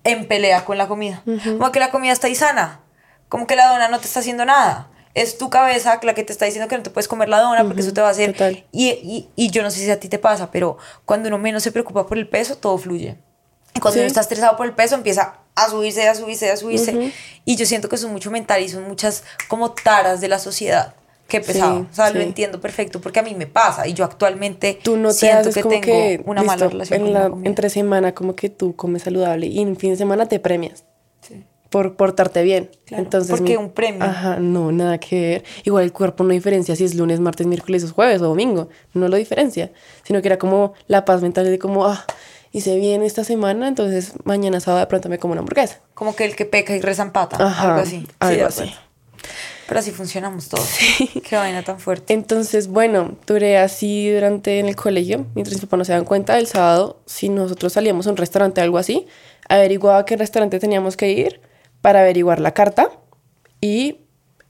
en 0.05 0.27
pelea 0.29 0.65
con 0.65 0.79
la 0.79 0.89
comida. 0.89 1.23
Como 1.25 1.73
que 1.73 1.81
la 1.81 1.91
comida 1.91 2.13
está 2.13 2.27
ahí 2.27 2.35
sana, 2.35 2.81
como 3.29 3.47
que 3.47 3.57
la 3.57 3.69
dona 3.69 3.89
no 3.89 3.99
te 4.01 4.07
está 4.07 4.21
haciendo 4.21 4.45
nada. 4.45 4.89
Es 5.15 5.37
tu 5.37 5.51
cabeza 5.51 6.01
la 6.03 6.15
que 6.15 6.25
te 6.25 6.33
está 6.33 6.47
diciendo 6.47 6.69
que 6.69 6.77
no 6.77 6.83
te 6.83 6.89
puedes 6.91 7.07
comer 7.07 7.29
la 7.29 7.39
dona 7.41 7.65
porque 7.65 7.83
eso 7.83 7.93
te 7.93 8.01
va 8.01 8.09
a 8.09 8.13
hacer. 8.13 8.35
Y, 8.73 8.89
y, 8.89 9.29
y 9.37 9.51
yo 9.51 9.63
no 9.63 9.71
sé 9.71 9.81
si 9.81 9.91
a 9.91 10.01
ti 10.01 10.09
te 10.09 10.19
pasa, 10.19 10.51
pero 10.51 10.79
cuando 11.05 11.29
uno 11.29 11.37
menos 11.39 11.63
se 11.63 11.71
preocupa 11.71 12.07
por 12.07 12.17
el 12.17 12.29
peso, 12.29 12.57
todo 12.57 12.79
fluye. 12.79 13.19
Y 13.75 13.81
cuando 13.81 13.95
Sí. 13.95 13.99
uno 14.01 14.07
está 14.09 14.21
estresado 14.23 14.57
por 14.57 14.67
el 14.67 14.73
peso, 14.75 14.95
empieza 14.95 15.35
a 15.55 15.69
subirse, 15.69 16.09
a 16.09 16.15
subirse, 16.15 16.51
a 16.51 16.57
subirse. 16.57 17.13
Y 17.45 17.57
yo 17.57 17.67
siento 17.67 17.89
que 17.91 17.97
eso 17.97 18.07
es 18.07 18.13
mucho 18.13 18.31
mental 18.31 18.63
y 18.63 18.69
son 18.71 18.89
muchas 18.89 19.25
como 19.49 19.73
taras 19.73 20.21
de 20.23 20.29
la 20.29 20.39
sociedad. 20.39 20.95
Qué 21.33 21.41
pesado. 21.41 21.81
Sí, 21.81 21.87
o 21.91 21.95
sea, 21.95 22.11
lo 22.11 22.21
entiendo 22.21 22.61
perfecto 22.61 23.01
porque 23.01 23.21
a 23.21 23.23
mí 23.23 23.35
me 23.35 23.47
pasa 23.47 23.89
y 23.89 23.95
yo 23.95 24.05
actualmente 24.05 24.79
Tú 24.83 24.97
no 24.97 25.09
te 25.09 25.15
siento 25.15 25.51
que 25.51 25.63
tengo 25.63 25.81
que 25.81 26.23
una 26.27 26.43
mala 26.43 26.69
relación 26.69 27.01
en 27.01 27.05
con 27.07 27.13
la, 27.15 27.31
comida. 27.31 27.49
entre 27.49 27.71
semana 27.71 28.15
como 28.15 28.37
que 28.37 28.51
tú 28.51 28.77
comes 28.77 29.03
saludable 29.03 29.47
y 29.47 29.61
en 29.61 29.77
fin 29.77 29.91
de 29.93 29.97
semana 29.97 30.27
te 30.27 30.39
premias 30.41 30.85
Sí. 31.27 31.43
por 31.71 31.97
portarte 31.97 32.43
bien. 32.43 32.71
Claro, 32.85 33.03
Entonces 33.05 33.31
porque 33.31 33.53
mi- 33.53 33.65
un 33.65 33.71
premio. 33.71 34.05
Ajá, 34.05 34.37
no, 34.39 34.73
nada 34.73 34.99
que 34.99 35.21
ver. 35.21 35.45
Igual 35.65 35.85
el 35.85 35.93
cuerpo 35.95 36.23
no 36.23 36.31
diferencia 36.35 36.77
si 36.77 36.85
es 36.85 36.95
lunes, 36.95 37.19
martes, 37.21 37.47
miércoles, 37.47 37.83
o 37.85 37.93
jueves 37.95 38.21
o 38.21 38.27
domingo. 38.27 38.69
No 38.93 39.09
lo 39.09 39.17
diferencia, 39.17 39.73
sino 40.05 40.21
que 40.21 40.29
era 40.29 40.39
como 40.39 40.75
la 40.87 41.05
paz 41.07 41.23
mental 41.23 41.47
de 41.47 41.59
como, 41.59 41.87
ah, 41.87 42.05
hice 42.51 42.77
bien 42.77 43.03
esta 43.03 43.25
semana, 43.25 43.69
entonces 43.69 44.13
mañana 44.25 44.61
sábado 44.61 44.81
de 44.81 44.87
pronto 44.89 45.09
me 45.09 45.19
como 45.19 45.33
una 45.33 45.41
hamburguesa. 45.41 45.81
Como 45.95 46.15
que 46.15 46.27
el 46.27 46.37
que 46.37 46.45
peca 46.45 46.77
y 46.77 46.81
reza 46.83 47.03
empata. 47.05 47.37
Ajá, 47.43 47.69
algo 47.71 47.81
así. 47.81 48.01
Sí, 48.01 48.07
algo 48.19 48.47
así. 48.49 48.71
Pero 49.69 49.81
así 49.81 49.91
funcionamos 49.91 50.49
todos. 50.49 50.69
Qué 51.29 51.37
vaina 51.37 51.63
tan 51.63 51.79
fuerte. 51.79 52.13
Entonces, 52.13 52.69
bueno, 52.69 53.17
duré 53.27 53.59
así 53.59 54.11
durante 54.11 54.59
en 54.59 54.67
el 54.67 54.77
colegio, 54.77 55.27
mientras 55.35 55.55
mis 55.57 55.63
papás 55.65 55.79
no 55.79 55.85
se 55.85 55.93
dan 55.93 56.05
cuenta, 56.05 56.39
el 56.39 56.47
sábado, 56.47 57.01
si 57.07 57.29
nosotros 57.29 57.73
salíamos 57.73 58.07
a 58.07 58.11
un 58.11 58.17
restaurante 58.17 58.61
o 58.61 58.65
algo 58.65 58.79
así, 58.79 59.07
averiguaba 59.49 60.05
qué 60.05 60.17
restaurante 60.17 60.59
teníamos 60.59 60.97
que 60.97 61.11
ir 61.13 61.41
para 61.81 62.01
averiguar 62.01 62.41
la 62.41 62.53
carta 62.53 62.91
y 63.61 63.99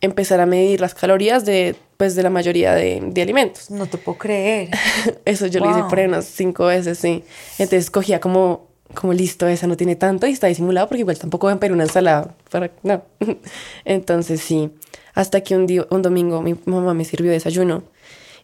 empezar 0.00 0.40
a 0.40 0.46
medir 0.46 0.80
las 0.80 0.94
calorías 0.94 1.44
de, 1.44 1.76
pues, 1.96 2.16
de 2.16 2.22
la 2.22 2.30
mayoría 2.30 2.74
de, 2.74 3.00
de 3.04 3.22
alimentos. 3.22 3.70
No 3.70 3.86
te 3.86 3.98
puedo 3.98 4.18
creer. 4.18 4.70
Eso 5.24 5.46
yo 5.46 5.60
lo 5.60 5.70
hice 5.70 5.80
Wow. 5.80 5.88
por 5.88 5.98
ahí 6.00 6.06
unas 6.06 6.24
cinco 6.24 6.66
veces, 6.66 6.98
sí. 6.98 7.22
Entonces 7.58 7.90
cogía 7.90 8.18
como, 8.20 8.66
como 8.94 9.12
listo, 9.12 9.46
esa 9.46 9.66
no 9.68 9.76
tiene 9.76 9.94
tanto 9.96 10.26
y 10.26 10.32
está 10.32 10.48
disimulado 10.48 10.88
porque 10.88 11.00
igual 11.00 11.18
tampoco 11.18 11.46
voy 11.46 11.54
a 11.54 11.60
pedir 11.60 11.72
una 11.72 11.84
ensalada. 11.84 12.34
Para, 12.50 12.70
no. 12.82 13.02
Entonces 13.84 14.40
sí, 14.40 14.70
hasta 15.14 15.42
que 15.42 15.56
un, 15.56 15.66
día, 15.66 15.86
un 15.90 16.02
domingo 16.02 16.42
mi 16.42 16.54
mamá 16.66 16.94
me 16.94 17.04
sirvió 17.04 17.30
desayuno 17.32 17.84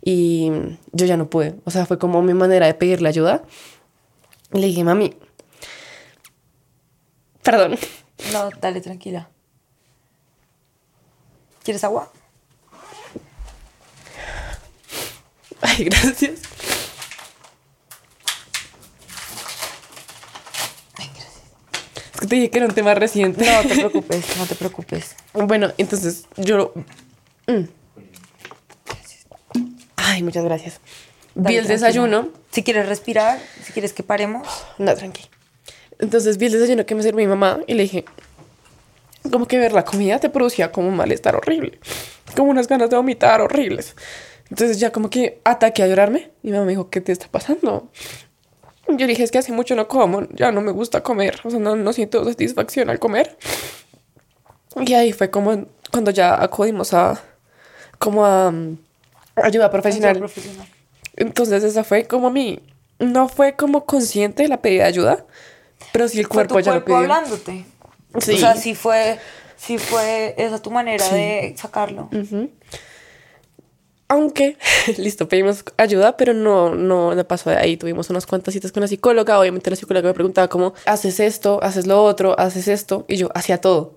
y 0.02 0.50
yo 0.92 1.06
ya 1.06 1.16
no 1.16 1.28
pude. 1.28 1.54
O 1.64 1.70
sea, 1.70 1.86
fue 1.86 1.98
como 1.98 2.22
mi 2.22 2.34
manera 2.34 2.66
de 2.66 2.74
pedirle 2.74 3.08
ayuda. 3.08 3.42
Le 4.52 4.66
dije, 4.66 4.84
mami, 4.84 5.14
perdón. 7.42 7.76
No, 8.32 8.50
dale, 8.60 8.80
tranquila. 8.80 9.28
¿Quieres 11.62 11.84
agua? 11.84 12.10
Ay, 15.60 15.84
gracias. 15.84 16.40
Ay, 20.96 21.10
gracias. 21.14 21.42
Es 22.14 22.17
que 22.17 22.17
te 22.28 22.36
dije 22.36 22.50
que 22.50 22.58
era 22.58 22.66
un 22.66 22.74
tema 22.74 22.94
reciente. 22.94 23.44
No 23.44 23.68
te 23.68 23.74
preocupes, 23.74 24.36
no 24.38 24.46
te 24.46 24.54
preocupes. 24.54 25.16
Bueno, 25.32 25.72
entonces 25.78 26.26
yo... 26.36 26.72
mm. 27.46 27.62
Ay, 29.96 30.22
muchas 30.22 30.44
gracias. 30.44 30.80
Dale, 31.34 31.54
vi 31.54 31.56
el 31.60 31.68
desayuno. 31.68 32.28
Si 32.50 32.62
quieres 32.62 32.88
respirar, 32.88 33.38
si 33.62 33.72
quieres 33.72 33.92
que 33.92 34.02
paremos. 34.02 34.48
No, 34.78 34.94
tranqui. 34.94 35.22
Entonces 35.98 36.38
vi 36.38 36.46
el 36.46 36.52
desayuno 36.52 36.86
que 36.86 36.94
me 36.94 37.02
sirvió 37.02 37.18
mi 37.18 37.26
mamá 37.26 37.60
y 37.66 37.74
le 37.74 37.82
dije, 37.82 38.04
como 39.30 39.46
que 39.46 39.58
ver 39.58 39.72
la 39.72 39.84
comida 39.84 40.18
te 40.18 40.30
producía 40.30 40.72
como 40.72 40.88
un 40.88 40.96
malestar 40.96 41.36
horrible, 41.36 41.78
como 42.36 42.50
unas 42.50 42.68
ganas 42.68 42.90
de 42.90 42.96
vomitar 42.96 43.40
horribles. 43.40 43.94
Entonces 44.50 44.80
ya 44.80 44.92
como 44.92 45.10
que 45.10 45.40
ataqué 45.44 45.82
a 45.82 45.86
llorarme 45.88 46.30
y 46.42 46.48
mi 46.48 46.52
mamá 46.52 46.64
me 46.64 46.72
dijo, 46.72 46.88
¿qué 46.88 47.00
te 47.00 47.12
está 47.12 47.28
pasando? 47.28 47.90
Yo 48.88 49.06
dije, 49.06 49.22
es 49.22 49.30
que 49.30 49.38
hace 49.38 49.52
mucho 49.52 49.74
no 49.74 49.86
como, 49.88 50.26
ya 50.30 50.50
no 50.50 50.60
me 50.60 50.72
gusta 50.72 51.02
comer, 51.02 51.40
o 51.44 51.50
sea, 51.50 51.58
no, 51.60 51.76
no 51.76 51.92
siento 51.92 52.24
satisfacción 52.24 52.88
al 52.90 52.98
comer. 52.98 53.36
Y 54.76 54.94
ahí 54.94 55.12
fue 55.12 55.30
como 55.30 55.66
cuando 55.90 56.10
ya 56.10 56.42
acudimos 56.42 56.94
a, 56.94 57.20
como 57.98 58.24
a 58.24 58.50
mm, 58.50 58.78
ayuda 59.36 59.70
profesional. 59.70 60.10
Ayuda 60.16 60.26
profesional. 60.28 60.66
Entonces 61.16 61.64
esa 61.64 61.84
fue 61.84 62.06
como 62.06 62.30
mi, 62.30 62.60
no 62.98 63.28
fue 63.28 63.56
como 63.56 63.84
consciente 63.84 64.46
la 64.48 64.62
pedida 64.62 64.84
de 64.84 64.88
ayuda, 64.88 65.26
pero 65.92 66.08
sí 66.08 66.18
el 66.20 66.26
Fue 66.26 66.34
cuerpo 66.34 66.54
tu 66.54 66.60
ya 66.60 66.70
cuerpo 66.72 66.80
lo 66.80 66.84
pidió. 67.00 67.14
hablándote. 67.14 67.64
Sí. 68.20 68.34
O 68.34 68.38
sea, 68.38 68.54
sí 68.56 68.74
fue, 68.74 69.18
sí 69.56 69.78
fue 69.78 70.34
esa 70.38 70.62
tu 70.62 70.70
manera 70.70 71.06
de 71.10 71.54
sacarlo. 71.58 72.08
Aunque, 74.08 74.56
listo, 74.96 75.28
pedimos 75.28 75.64
ayuda, 75.76 76.16
pero 76.16 76.32
no, 76.32 76.74
no, 76.74 77.14
no 77.14 77.28
pasó 77.28 77.50
de 77.50 77.56
ahí. 77.56 77.76
Tuvimos 77.76 78.08
unas 78.10 78.26
cuantas 78.26 78.54
citas 78.54 78.72
con 78.72 78.80
la 78.80 78.88
psicóloga. 78.88 79.38
Obviamente 79.38 79.70
la 79.70 79.76
psicóloga 79.76 80.08
me 80.08 80.14
preguntaba 80.14 80.48
como, 80.48 80.74
haces 80.86 81.20
esto, 81.20 81.60
haces 81.62 81.86
lo 81.86 82.02
otro, 82.02 82.38
haces 82.38 82.68
esto. 82.68 83.04
Y 83.08 83.16
yo 83.16 83.28
hacía 83.34 83.60
todo. 83.60 83.96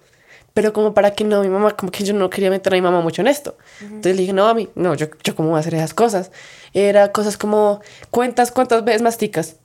Pero 0.53 0.73
como 0.73 0.93
para 0.93 1.11
que 1.11 1.23
no, 1.23 1.41
mi 1.41 1.47
mamá, 1.47 1.71
como 1.77 1.91
que 1.91 2.03
yo 2.03 2.13
no 2.13 2.29
quería 2.29 2.49
meter 2.49 2.73
a 2.73 2.75
mi 2.75 2.81
mamá 2.81 2.99
mucho 2.99 3.21
en 3.21 3.27
esto. 3.27 3.57
Entonces 3.81 4.15
le 4.17 4.21
dije, 4.21 4.33
no, 4.33 4.47
a 4.47 4.53
mí, 4.53 4.67
no, 4.75 4.95
yo, 4.95 5.07
yo 5.23 5.33
cómo 5.33 5.49
voy 5.49 5.57
a 5.57 5.59
hacer 5.61 5.75
esas 5.75 5.93
cosas. 5.93 6.31
Era 6.73 7.13
cosas 7.13 7.37
como, 7.37 7.79
cuentas 8.09 8.51
cuántas 8.51 8.83
veces 8.83 9.01
masticas. 9.01 9.55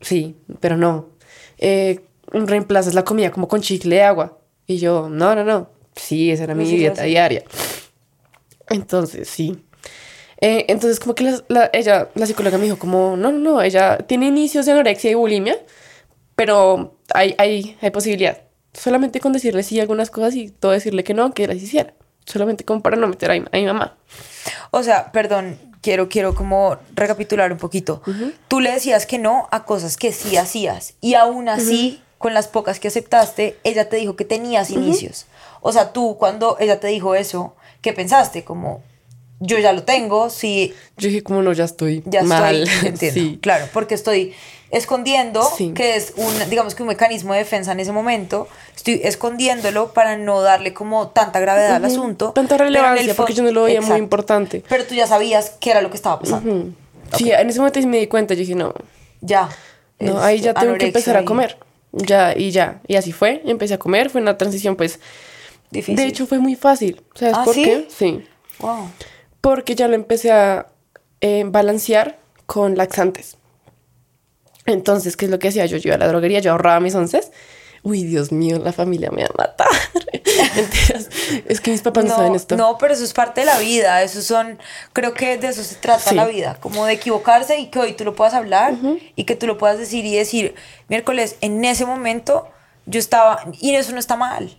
Sí, 0.00 0.36
pero 0.58 0.76
no. 0.76 1.10
Eh, 1.58 2.00
reemplazas 2.32 2.94
la 2.94 3.04
comida 3.04 3.30
como 3.30 3.46
con 3.46 3.60
chicle 3.60 3.94
de 3.94 4.02
agua. 4.02 4.38
Y 4.66 4.78
yo, 4.78 5.08
no, 5.08 5.36
no, 5.36 5.44
no. 5.44 5.70
Sí, 5.94 6.32
esa 6.32 6.44
era 6.44 6.54
mi 6.56 6.66
sí, 6.66 6.78
dieta 6.78 7.02
sí. 7.02 7.10
diaria. 7.10 7.44
Entonces, 8.68 9.28
sí. 9.28 9.62
Eh, 10.46 10.66
entonces, 10.68 11.00
como 11.00 11.14
que 11.14 11.24
la, 11.24 11.42
la- 11.48 11.70
ella, 11.72 12.08
la 12.14 12.26
psicóloga 12.26 12.58
me 12.58 12.64
dijo, 12.64 12.78
como, 12.78 13.16
no, 13.16 13.32
no, 13.32 13.38
no, 13.38 13.62
ella 13.62 13.96
tiene 13.98 14.26
inicios 14.26 14.66
de 14.66 14.72
anorexia 14.72 15.10
y 15.10 15.14
bulimia, 15.14 15.56
pero 16.36 16.96
hay, 17.14 17.34
hay, 17.38 17.76
hay 17.80 17.90
posibilidad. 17.90 18.38
Solamente 18.72 19.20
con 19.20 19.32
decirle 19.32 19.62
sí 19.62 19.80
algunas 19.80 20.10
cosas 20.10 20.34
y 20.34 20.50
todo 20.50 20.72
decirle 20.72 21.04
que 21.04 21.14
no, 21.14 21.32
que 21.32 21.46
las 21.46 21.56
hiciera. 21.56 21.94
Solamente 22.26 22.64
como 22.64 22.82
para 22.82 22.96
no 22.96 23.06
meter 23.06 23.30
a 23.30 23.34
mi, 23.34 23.40
a 23.50 23.56
mi 23.56 23.64
mamá. 23.64 23.96
O 24.70 24.82
sea, 24.82 25.12
perdón, 25.12 25.58
quiero, 25.80 26.08
quiero 26.08 26.34
como 26.34 26.76
recapitular 26.94 27.50
un 27.52 27.58
poquito. 27.58 28.02
Tú 28.48 28.60
le 28.60 28.72
decías 28.72 29.06
que 29.06 29.18
no 29.18 29.48
a 29.50 29.64
cosas 29.64 29.96
que 29.96 30.12
sí 30.12 30.36
hacías 30.36 30.94
y 31.00 31.14
aún 31.14 31.48
así, 31.48 32.02
con 32.18 32.34
las 32.34 32.48
pocas 32.48 32.80
que 32.80 32.88
aceptaste, 32.88 33.56
ella 33.64 33.88
te 33.88 33.96
dijo 33.96 34.16
que 34.16 34.24
tenías 34.24 34.70
inicios. 34.70 35.26
O 35.60 35.72
sea, 35.72 35.92
tú 35.92 36.16
cuando 36.18 36.56
ella 36.58 36.80
te 36.80 36.88
dijo 36.88 37.14
eso, 37.14 37.54
¿qué 37.80 37.92
pensaste? 37.92 38.44
Como, 38.44 38.82
yo 39.46 39.58
ya 39.58 39.72
lo 39.72 39.82
tengo, 39.84 40.30
sí, 40.30 40.72
Yo 40.96 41.08
dije, 41.08 41.22
como 41.22 41.42
no, 41.42 41.52
ya 41.52 41.64
estoy 41.64 42.02
ya 42.06 42.22
mal. 42.22 42.62
estoy, 42.62 42.88
entiendo. 42.88 43.20
sí. 43.20 43.38
Claro, 43.42 43.66
porque 43.72 43.94
estoy 43.94 44.32
escondiendo, 44.70 45.42
Sí. 45.56 45.72
que 45.74 45.96
es 45.96 46.14
un, 46.16 46.50
digamos 46.50 46.74
que 46.74 46.82
un 46.82 46.88
mecanismo 46.88 47.32
de 47.32 47.40
defensa 47.40 47.72
en 47.72 47.80
ese 47.80 47.92
momento, 47.92 48.48
estoy 48.74 49.00
escondiéndolo 49.04 49.92
para 49.92 50.16
no 50.16 50.40
darle 50.42 50.72
como 50.72 51.08
tanta 51.08 51.38
gravedad 51.40 51.76
al 51.76 51.84
asunto. 51.84 52.32
Tanta 52.32 52.56
relevancia, 52.56 53.14
porque 53.14 53.34
yo 53.34 53.42
no 53.42 53.52
lo 53.52 53.64
veía 53.64 53.80
muy 53.80 53.86
Exacto. 53.86 54.02
importante. 54.02 54.64
Pero 54.68 54.84
tú 54.84 54.94
ya 54.94 55.06
sabías 55.06 55.52
qué 55.60 55.70
era 55.70 55.80
lo 55.80 55.90
que 55.90 55.96
estaba 55.96 56.18
pasando. 56.18 56.52
Mm. 56.52 56.74
Sí, 57.16 57.30
en 57.30 57.48
ese 57.50 57.58
momento 57.60 57.80
me 57.86 57.98
di 57.98 58.06
cuenta. 58.08 58.34
Yo 58.34 58.40
dije, 58.40 58.54
no, 58.54 58.74
Ya. 59.20 59.48
No, 60.00 60.20
ahí 60.20 60.40
ya 60.40 60.52
tengo 60.54 60.74
que 60.74 60.86
empezar 60.86 61.16
a 61.16 61.24
comer. 61.24 61.56
Ya, 61.92 62.34
y 62.36 62.50
ya. 62.50 62.80
Y 62.88 62.96
así 62.96 63.12
fue. 63.12 63.40
Empecé 63.44 63.74
a 63.74 63.78
comer. 63.78 64.10
Fue 64.10 64.20
una 64.20 64.36
transición, 64.36 64.74
pues. 64.74 64.98
Difícil. 65.70 65.96
De 65.96 66.06
hecho, 66.06 66.26
fue 66.26 66.38
muy 66.40 66.56
fácil. 66.56 67.00
¿Sabes 67.14 67.34
¿Ah, 67.38 67.44
por 67.44 67.54
sí? 67.54 67.62
qué? 67.62 67.86
Sí. 67.96 68.24
Wow. 68.58 68.88
Porque 69.44 69.74
ya 69.74 69.88
lo 69.88 69.94
empecé 69.94 70.32
a 70.32 70.68
eh, 71.20 71.44
balancear 71.46 72.18
con 72.46 72.78
laxantes. 72.78 73.36
Entonces, 74.64 75.18
¿qué 75.18 75.26
es 75.26 75.30
lo 75.30 75.38
que 75.38 75.48
hacía? 75.48 75.66
Yo, 75.66 75.76
yo 75.76 75.88
iba 75.88 75.96
a 75.96 75.98
la 75.98 76.08
droguería, 76.08 76.40
yo 76.40 76.52
ahorraba 76.52 76.80
mis 76.80 76.94
onces, 76.94 77.30
Uy, 77.82 78.02
Dios 78.04 78.32
mío, 78.32 78.58
la 78.58 78.72
familia 78.72 79.10
me 79.10 79.24
va 79.24 79.28
a 79.34 79.42
matar. 79.42 79.68
Es 81.46 81.60
que 81.60 81.70
mis 81.70 81.82
papás 81.82 82.06
no, 82.06 82.16
saben 82.16 82.34
esto. 82.34 82.56
No, 82.56 82.78
pero 82.78 82.94
eso 82.94 83.04
es 83.04 83.12
parte 83.12 83.42
de 83.42 83.46
la 83.46 83.58
vida. 83.58 84.02
Eso 84.02 84.22
son, 84.22 84.58
creo 84.94 85.12
que 85.12 85.36
de 85.36 85.48
eso 85.48 85.62
se 85.62 85.74
trata 85.74 86.12
la 86.12 86.26
vida. 86.26 86.56
Como 86.60 86.86
de 86.86 86.94
equivocarse 86.94 87.58
y 87.58 87.66
que 87.66 87.78
hoy 87.78 87.92
tú 87.92 88.04
lo 88.04 88.14
puedas 88.14 88.32
hablar 88.32 88.74
y 89.14 89.24
que 89.24 89.36
tú 89.36 89.46
lo 89.46 89.58
puedas 89.58 89.78
decir 89.78 90.06
y 90.06 90.16
decir, 90.16 90.54
miércoles, 90.88 91.36
en 91.42 91.62
ese 91.64 91.84
momento 91.84 92.48
yo 92.86 92.98
estaba, 92.98 93.44
y 93.60 93.74
eso 93.74 93.92
no 93.92 93.98
está 94.00 94.16
mal. 94.16 94.56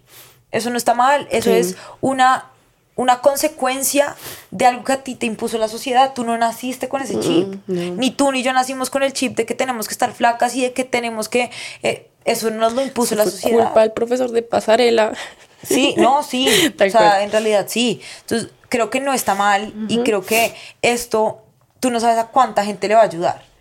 Eso 0.51 0.69
no 0.69 0.77
está 0.77 0.93
mal. 0.93 1.27
Eso 1.31 1.49
es 1.49 1.75
una 2.01 2.51
una 2.95 3.19
consecuencia 3.19 4.15
de 4.51 4.65
algo 4.65 4.83
que 4.83 4.93
a 4.93 5.03
ti 5.03 5.15
te 5.15 5.25
impuso 5.25 5.57
la 5.57 5.67
sociedad. 5.67 6.13
Tú 6.13 6.23
no 6.23 6.37
naciste 6.37 6.87
con 6.87 7.01
ese 7.01 7.19
chip. 7.19 7.55
Ni 7.67 8.11
tú 8.11 8.31
ni 8.31 8.41
yo 8.41 8.53
nacimos 8.53 8.89
con 8.89 9.03
el 9.03 9.13
chip 9.13 9.35
de 9.35 9.45
que 9.45 9.53
tenemos 9.53 9.87
que 9.87 9.93
estar 9.93 10.13
flacas 10.13 10.55
y 10.55 10.61
de 10.61 10.73
que 10.73 10.83
tenemos 10.83 11.29
que... 11.29 11.51
Eh, 11.83 12.09
eso 12.23 12.49
nos 12.49 12.73
lo 12.73 12.81
impuso 12.81 13.13
la 13.15 13.25
sociedad. 13.25 13.65
culpa 13.65 13.81
del 13.81 13.91
profesor 13.91 14.31
de 14.31 14.41
pasarela. 14.41 15.13
Sí, 15.61 15.93
no, 15.97 16.23
sí. 16.23 16.47
o 16.79 16.89
sea, 16.89 17.23
en 17.23 17.31
realidad 17.31 17.65
sí. 17.67 18.01
Entonces, 18.21 18.49
creo 18.69 18.89
que 18.89 18.99
no 18.99 19.13
está 19.13 19.35
mal 19.35 19.73
y 19.89 19.99
creo 19.99 20.25
que 20.25 20.55
esto, 20.81 21.43
tú 21.79 21.91
no 21.91 21.99
sabes 21.99 22.17
a 22.17 22.27
cuánta 22.27 22.65
gente 22.65 22.87
le 22.87 22.95
va 22.95 23.01
a 23.01 23.05
ayudar 23.05 23.54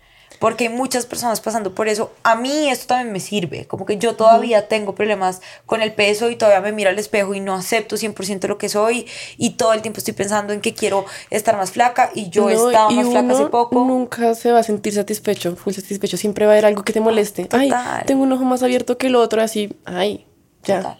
porque 0.45 0.65
hay 0.65 0.69
muchas 0.69 1.07
personas 1.07 1.41
pasando 1.41 1.73
por 1.73 1.87
eso. 1.87 2.11
A 2.21 2.35
mí 2.35 2.69
esto 2.69 2.85
también 2.85 3.11
me 3.11 3.19
sirve, 3.19 3.65
como 3.65 3.83
que 3.83 3.97
yo 3.97 4.15
todavía 4.15 4.67
tengo 4.67 4.93
problemas 4.93 5.41
con 5.65 5.81
el 5.81 5.91
peso 5.91 6.29
y 6.29 6.35
todavía 6.35 6.61
me 6.61 6.71
miro 6.71 6.91
al 6.91 6.99
espejo 6.99 7.33
y 7.33 7.39
no 7.39 7.55
acepto 7.55 7.95
100% 7.95 8.47
lo 8.47 8.59
que 8.59 8.69
soy 8.69 9.07
y 9.37 9.53
todo 9.53 9.73
el 9.73 9.81
tiempo 9.81 9.97
estoy 9.97 10.13
pensando 10.13 10.53
en 10.53 10.61
que 10.61 10.75
quiero 10.75 11.03
estar 11.31 11.57
más 11.57 11.71
flaca 11.71 12.11
y 12.13 12.29
yo 12.29 12.51
estaba 12.51 12.91
más 12.91 13.09
flaca 13.09 13.33
hace 13.33 13.45
poco. 13.47 13.85
Nunca 13.85 14.35
se 14.35 14.51
va 14.51 14.59
a 14.59 14.63
sentir 14.63 14.93
satisfecho, 14.93 15.55
full 15.55 15.73
satisfecho, 15.73 16.15
siempre 16.15 16.45
va 16.45 16.51
a 16.51 16.53
haber 16.53 16.67
algo 16.67 16.83
que 16.83 16.93
te 16.93 16.99
moleste. 16.99 17.47
Ay, 17.51 17.73
tengo 18.05 18.21
un 18.21 18.31
ojo 18.31 18.43
más 18.43 18.61
abierto 18.61 18.99
que 18.99 19.07
el 19.07 19.15
otro, 19.15 19.41
así, 19.41 19.75
ay, 19.83 20.27
ya. 20.63 20.99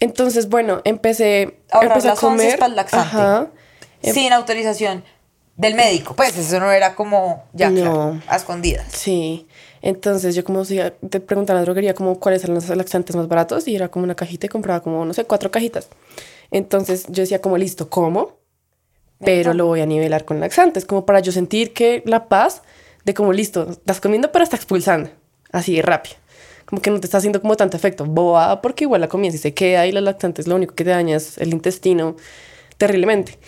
Entonces, 0.00 0.48
bueno, 0.48 0.80
empecé, 0.84 1.58
empecé 1.78 2.08
a 2.08 2.14
comer. 2.14 2.58
Ajá. 2.90 3.50
Sin 4.02 4.32
autorización 4.32 5.04
del 5.56 5.74
médico. 5.74 6.14
Pues 6.14 6.36
eso 6.36 6.60
no 6.60 6.70
era 6.70 6.94
como 6.94 7.44
ya 7.52 7.70
no. 7.70 8.20
a 8.28 8.36
escondidas. 8.36 8.86
Sí. 8.92 9.46
Entonces 9.82 10.34
yo 10.34 10.44
como 10.44 10.64
si 10.64 10.80
te 11.08 11.20
preguntaba 11.20 11.58
en 11.58 11.62
la 11.62 11.64
droguería 11.64 11.94
como 11.94 12.18
cuáles 12.18 12.42
eran 12.44 12.56
los 12.56 12.68
laxantes 12.68 13.14
más 13.14 13.28
baratos 13.28 13.68
y 13.68 13.76
era 13.76 13.88
como 13.88 14.04
una 14.04 14.14
cajita 14.14 14.46
y 14.46 14.48
compraba 14.48 14.80
como, 14.80 15.04
no 15.04 15.14
sé, 15.14 15.24
cuatro 15.24 15.50
cajitas. 15.50 15.88
Entonces 16.50 17.06
yo 17.08 17.22
decía 17.22 17.40
como, 17.40 17.56
listo, 17.56 17.88
¿cómo? 17.88 18.36
Pero 19.18 19.54
lo 19.54 19.66
voy 19.66 19.80
a 19.80 19.86
nivelar 19.86 20.24
con 20.24 20.40
laxantes, 20.40 20.84
como 20.84 21.06
para 21.06 21.20
yo 21.20 21.32
sentir 21.32 21.72
que 21.72 22.02
la 22.04 22.28
paz 22.28 22.62
de 23.04 23.14
como, 23.14 23.32
listo, 23.32 23.70
estás 23.70 24.00
comiendo 24.00 24.30
pero 24.30 24.42
estás 24.42 24.60
expulsando, 24.60 25.10
así 25.52 25.76
de 25.76 25.82
rápido. 25.82 26.16
Como 26.66 26.82
que 26.82 26.90
no 26.90 26.98
te 26.98 27.06
está 27.06 27.18
haciendo 27.18 27.40
como 27.40 27.56
tanto 27.56 27.76
efecto. 27.76 28.04
Boa, 28.04 28.60
porque 28.60 28.84
igual 28.84 29.00
la 29.00 29.08
comida 29.08 29.30
si 29.30 29.38
se 29.38 29.54
queda 29.54 29.86
y 29.86 29.92
los 29.92 30.02
laxantes 30.02 30.48
lo 30.48 30.56
único 30.56 30.74
que 30.74 30.84
te 30.84 30.90
daña 30.90 31.16
es 31.16 31.38
el 31.38 31.52
intestino 31.52 32.16
terriblemente. 32.76 33.38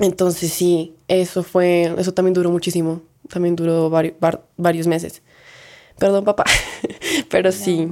Entonces 0.00 0.52
sí, 0.52 0.94
eso 1.08 1.42
fue, 1.42 1.92
eso 1.98 2.14
también 2.14 2.34
duró 2.34 2.50
muchísimo, 2.50 3.02
también 3.28 3.56
duró 3.56 3.90
varios 3.90 4.86
meses. 4.86 5.22
Perdón, 5.98 6.24
papá, 6.24 6.44
pero 7.30 7.50
sí. 7.50 7.88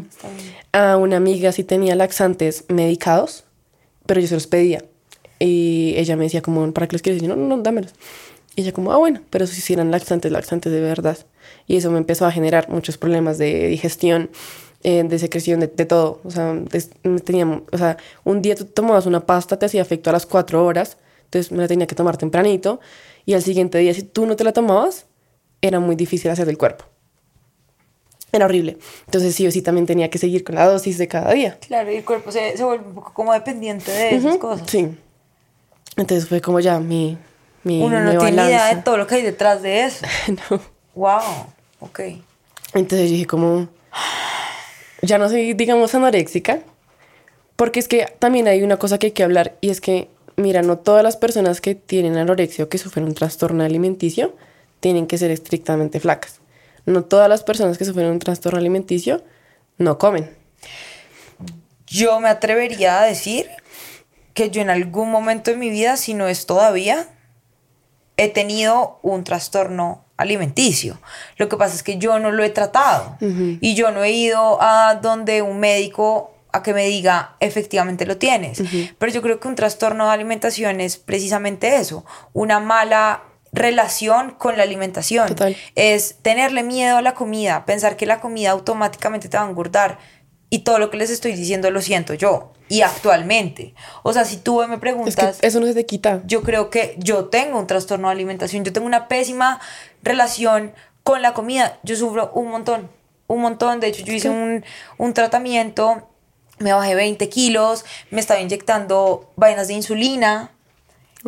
A 0.73 0.97
una 0.97 1.17
amiga 1.17 1.51
sí 1.51 1.65
tenía 1.65 1.97
laxantes 1.97 2.65
medicados, 2.69 3.45
pero 4.07 4.21
yo 4.21 4.29
se 4.29 4.35
los 4.35 4.47
pedía. 4.47 4.85
Y 5.39 5.95
ella 5.97 6.17
me 6.17 6.25
decía 6.25 6.41
como, 6.41 6.73
¿para 6.73 6.87
qué 6.87 6.95
los 6.95 7.03
quieres? 7.03 7.23
Y 7.23 7.27
yo, 7.27 7.35
no, 7.35 7.57
no, 7.57 7.63
dámelos. 7.63 7.93
Y 8.55 8.63
ella 8.63 8.73
como, 8.73 8.93
ah, 8.93 8.97
bueno, 8.97 9.21
pero 9.31 9.47
si 9.47 9.73
eran 9.73 9.91
laxantes, 9.91 10.31
laxantes 10.31 10.73
de 10.73 10.81
verdad. 10.81 11.19
Y 11.67 11.77
eso 11.77 11.91
me 11.91 11.99
empezó 11.99 12.25
a 12.27 12.33
generar 12.33 12.69
muchos 12.69 12.97
problemas 12.97 13.39
de 13.39 13.67
digestión, 13.69 14.31
eh, 14.85 15.03
de 15.03 15.19
secreción, 15.19 15.61
de, 15.61 15.69
todo. 15.69 16.21
O 16.25 16.31
sea, 16.31 16.55
teníamos, 17.25 17.63
o 17.73 17.77
sea, 17.77 17.97
un 18.25 18.41
día 18.41 18.55
tú 18.55 18.65
tomabas 18.67 19.07
una 19.07 19.27
pasta, 19.27 19.59
te 19.59 19.67
hacía 19.67 19.83
efecto 19.83 20.11
a 20.11 20.13
las 20.13 20.27
cuatro 20.27 20.65
horas 20.65 20.97
entonces 21.27 21.53
me 21.53 21.59
la 21.59 21.69
tenía 21.69 21.87
que 21.87 21.95
tomar 21.95 22.17
tempranito 22.17 22.81
y 23.25 23.35
al 23.35 23.43
siguiente 23.43 23.79
día 23.79 23.93
si 23.93 24.03
tú 24.03 24.27
no 24.27 24.37
te 24.37 24.45
la 24.45 24.53
tomabas, 24.53 25.07
era 25.61 25.81
muy 25.81 25.97
difícil 25.97 26.31
hacer 26.31 26.49
el 26.49 26.57
cuerpo. 26.57 26.85
Era 28.33 28.45
horrible. 28.45 28.79
Entonces 29.07 29.35
sí 29.35 29.47
o 29.47 29.51
sí 29.51 29.63
también 29.63 29.87
tenía 29.87 30.11
que 30.11 30.19
seguir 30.19 30.45
con 30.45 30.55
la 30.55 30.67
dosis 30.67 30.99
de 30.99 31.09
cada 31.09 31.33
día. 31.33 31.59
Claro, 31.67 31.91
y 31.93 31.97
el 31.97 32.05
cuerpo 32.05 32.31
se, 32.31 32.57
se 32.57 32.65
vuelve 32.65 32.87
un 32.87 32.95
poco 32.95 33.13
como 33.13 33.33
dependiente 33.33 33.91
de 33.91 34.17
esas 34.17 34.37
cosas. 34.37 34.69
Sí. 34.69 34.97
Entonces 35.97 36.29
fue 36.29 36.41
como 36.41 36.61
ya 36.61 36.79
mi... 36.79 37.17
mi 37.63 37.83
Uno 37.83 38.01
no 38.01 38.19
tiene 38.19 38.45
idea 38.45 38.75
de 38.75 38.83
todo 38.83 38.97
lo 38.97 39.07
que 39.07 39.17
hay 39.17 39.23
detrás 39.23 39.63
de 39.63 39.85
eso. 39.85 40.07
no. 40.51 40.61
Wow. 40.95 41.21
Ok. 41.81 42.01
Entonces 42.75 43.11
dije 43.11 43.27
como... 43.27 43.69
Ya 45.03 45.19
no 45.19 45.29
soy, 45.29 45.55
digamos, 45.55 45.95
anoréxica. 45.95 46.61
Porque 47.55 47.81
es 47.81 47.89
que 47.89 48.07
también 48.19 48.49
hay 48.49 48.63
una 48.63 48.77
cosa 48.77 48.99
que 48.99 49.07
hay 49.07 49.13
que 49.13 49.23
hablar 49.23 49.57
y 49.61 49.71
es 49.71 49.81
que 49.81 50.11
mira, 50.37 50.63
no 50.63 50.79
todas 50.79 51.03
las 51.03 51.17
personas 51.17 51.61
que 51.61 51.75
tienen 51.75 52.17
anorexia 52.17 52.65
o 52.65 52.69
que 52.69 52.79
sufren 52.79 53.05
un 53.05 53.15
trastorno 53.15 53.65
alimenticio 53.65 54.35
tienen 54.81 55.07
que 55.07 55.19
ser 55.19 55.31
estrictamente 55.31 56.01
flacas. 56.01 56.41
No 56.85 57.05
todas 57.05 57.29
las 57.29 57.43
personas 57.43 57.79
que 57.79 57.85
sufren 57.85 58.07
un 58.07 58.19
trastorno 58.19 58.59
alimenticio 58.59 59.25
no 59.79 59.99
comen. 59.99 60.31
Yo 61.87 62.21
me 62.21 62.29
atrevería 62.29 63.01
a 63.01 63.07
decir 63.07 63.49
que 64.35 64.51
yo 64.51 64.61
en 64.61 64.71
algún 64.71 65.11
momento 65.11 65.51
de 65.51 65.57
mi 65.57 65.71
vida, 65.71 65.97
si 65.97 66.15
no 66.15 66.29
es 66.29 66.47
todavía, 66.47 67.09
he 68.17 68.29
tenido 68.29 68.99
un 69.03 69.25
trastorno 69.25 70.05
alimenticio. 70.17 71.01
Lo 71.37 71.49
que 71.49 71.57
pasa 71.57 71.75
es 71.75 71.83
que 71.83 71.99
yo 71.99 72.19
no 72.19 72.31
lo 72.31 72.45
he 72.45 72.51
tratado 72.51 73.17
y 73.21 73.75
yo 73.75 73.91
no 73.91 74.05
he 74.05 74.13
ido 74.13 74.61
a 74.61 74.95
donde 74.97 75.43
un 75.43 75.59
médico 75.59 76.36
a 76.57 76.63
que 76.63 76.75
me 76.75 76.87
diga 76.87 77.37
efectivamente 77.41 78.07
lo 78.07 78.17
tienes. 78.17 78.63
Pero 78.99 79.13
yo 79.13 79.23
creo 79.23 79.41
que 79.41 79.49
un 79.49 79.55
trastorno 79.55 80.07
de 80.07 80.13
alimentación 80.13 80.81
es 80.81 80.97
precisamente 80.97 81.77
eso, 81.77 82.05
una 82.33 82.61
mala 82.61 83.23
relación 83.53 84.33
con 84.33 84.57
la 84.57 84.63
alimentación. 84.63 85.35
Es 85.75 86.17
tenerle 86.23 86.63
miedo 86.63 86.97
a 86.97 87.03
la 87.03 87.15
comida, 87.15 87.65
pensar 87.67 87.97
que 87.97 88.07
la 88.07 88.21
comida 88.21 88.51
automáticamente 88.51 89.29
te 89.29 89.37
va 89.37 89.45
a 89.45 89.49
engordar. 89.49 89.99
Y 90.49 90.61
todo 90.61 90.79
lo 90.79 90.91
que 90.91 90.97
les 90.97 91.11
estoy 91.11 91.33
diciendo 91.33 91.71
lo 91.73 91.83
siento 91.83 92.15
yo. 92.15 92.53
Y 92.69 92.83
actualmente. 92.83 93.75
O 94.05 94.13
sea, 94.13 94.25
si 94.25 94.37
tú 94.37 94.63
me 94.69 94.79
preguntas... 94.79 95.39
eso 95.43 95.61
no 95.61 95.67
se 95.67 95.75
te 95.75 95.87
quita. 95.87 96.23
Yo 96.25 96.43
creo 96.43 96.71
que 96.71 96.95
yo 96.99 97.27
tengo 97.27 97.59
un 97.59 97.67
trastorno 97.67 98.09
de 98.09 98.13
alimentación. 98.13 98.65
Yo 98.65 98.73
tengo 98.73 98.87
una 98.87 99.09
pésima 99.09 99.61
relación 100.03 100.73
con 101.03 101.21
la 101.21 101.35
comida. 101.35 101.79
Yo 101.83 101.97
sufro 101.97 102.31
un 102.35 102.49
montón. 102.49 102.89
Un 103.27 103.41
montón. 103.41 103.81
De 103.81 103.89
hecho, 103.89 104.05
yo 104.05 104.13
hice 104.13 104.29
un, 104.29 104.65
un 104.99 105.15
tratamiento 105.15 106.09
me 106.59 106.73
bajé 106.73 106.95
20 106.95 107.29
kilos, 107.29 107.85
me 108.11 108.21
estaba 108.21 108.41
inyectando 108.41 109.33
vainas 109.37 109.69
de 109.69 109.75
insulina, 109.75 110.53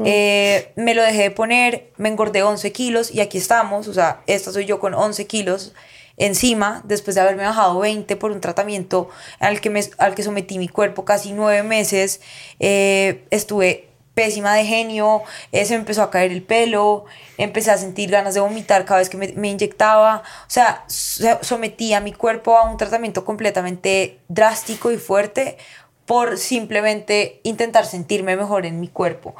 eh, 0.04 0.72
me 0.76 0.94
lo 0.94 1.02
dejé 1.02 1.22
de 1.22 1.30
poner, 1.30 1.90
me 1.96 2.08
engordé 2.08 2.42
11 2.42 2.72
kilos 2.72 3.10
y 3.10 3.20
aquí 3.20 3.38
estamos, 3.38 3.88
o 3.88 3.94
sea, 3.94 4.22
esta 4.26 4.52
soy 4.52 4.64
yo 4.64 4.78
con 4.78 4.94
11 4.94 5.26
kilos 5.26 5.74
encima, 6.16 6.82
después 6.84 7.14
de 7.14 7.20
haberme 7.20 7.44
bajado 7.44 7.78
20 7.78 8.16
por 8.16 8.32
un 8.32 8.40
tratamiento 8.40 9.08
al 9.38 9.60
que, 9.60 9.70
me, 9.70 9.80
al 9.98 10.14
que 10.14 10.22
sometí 10.22 10.58
mi 10.58 10.68
cuerpo 10.68 11.04
casi 11.04 11.32
nueve 11.32 11.62
meses, 11.62 12.20
eh, 12.58 13.24
estuve 13.30 13.87
pésima 14.18 14.52
de 14.56 14.64
genio, 14.64 15.22
eh, 15.52 15.64
se 15.64 15.74
me 15.74 15.78
empezó 15.78 16.02
a 16.02 16.10
caer 16.10 16.32
el 16.32 16.42
pelo, 16.42 17.04
empecé 17.36 17.70
a 17.70 17.78
sentir 17.78 18.10
ganas 18.10 18.34
de 18.34 18.40
vomitar 18.40 18.84
cada 18.84 18.98
vez 18.98 19.08
que 19.08 19.16
me, 19.16 19.48
inyectaba, 19.48 20.24
o 20.42 20.50
sea, 20.50 20.84
sometí 20.88 21.94
a 21.94 22.00
mi 22.00 22.12
cuerpo 22.12 22.56
a 22.56 22.68
un 22.68 22.76
tratamiento 22.76 23.24
completamente 23.24 24.18
drástico 24.26 24.90
y 24.90 24.96
fuerte 24.96 25.56
por 26.04 26.36
simplemente 26.36 27.38
intentar 27.44 27.86
sentirme 27.86 28.36
mejor 28.36 28.66
en 28.66 28.80
mi 28.80 28.88
cuerpo. 28.88 29.36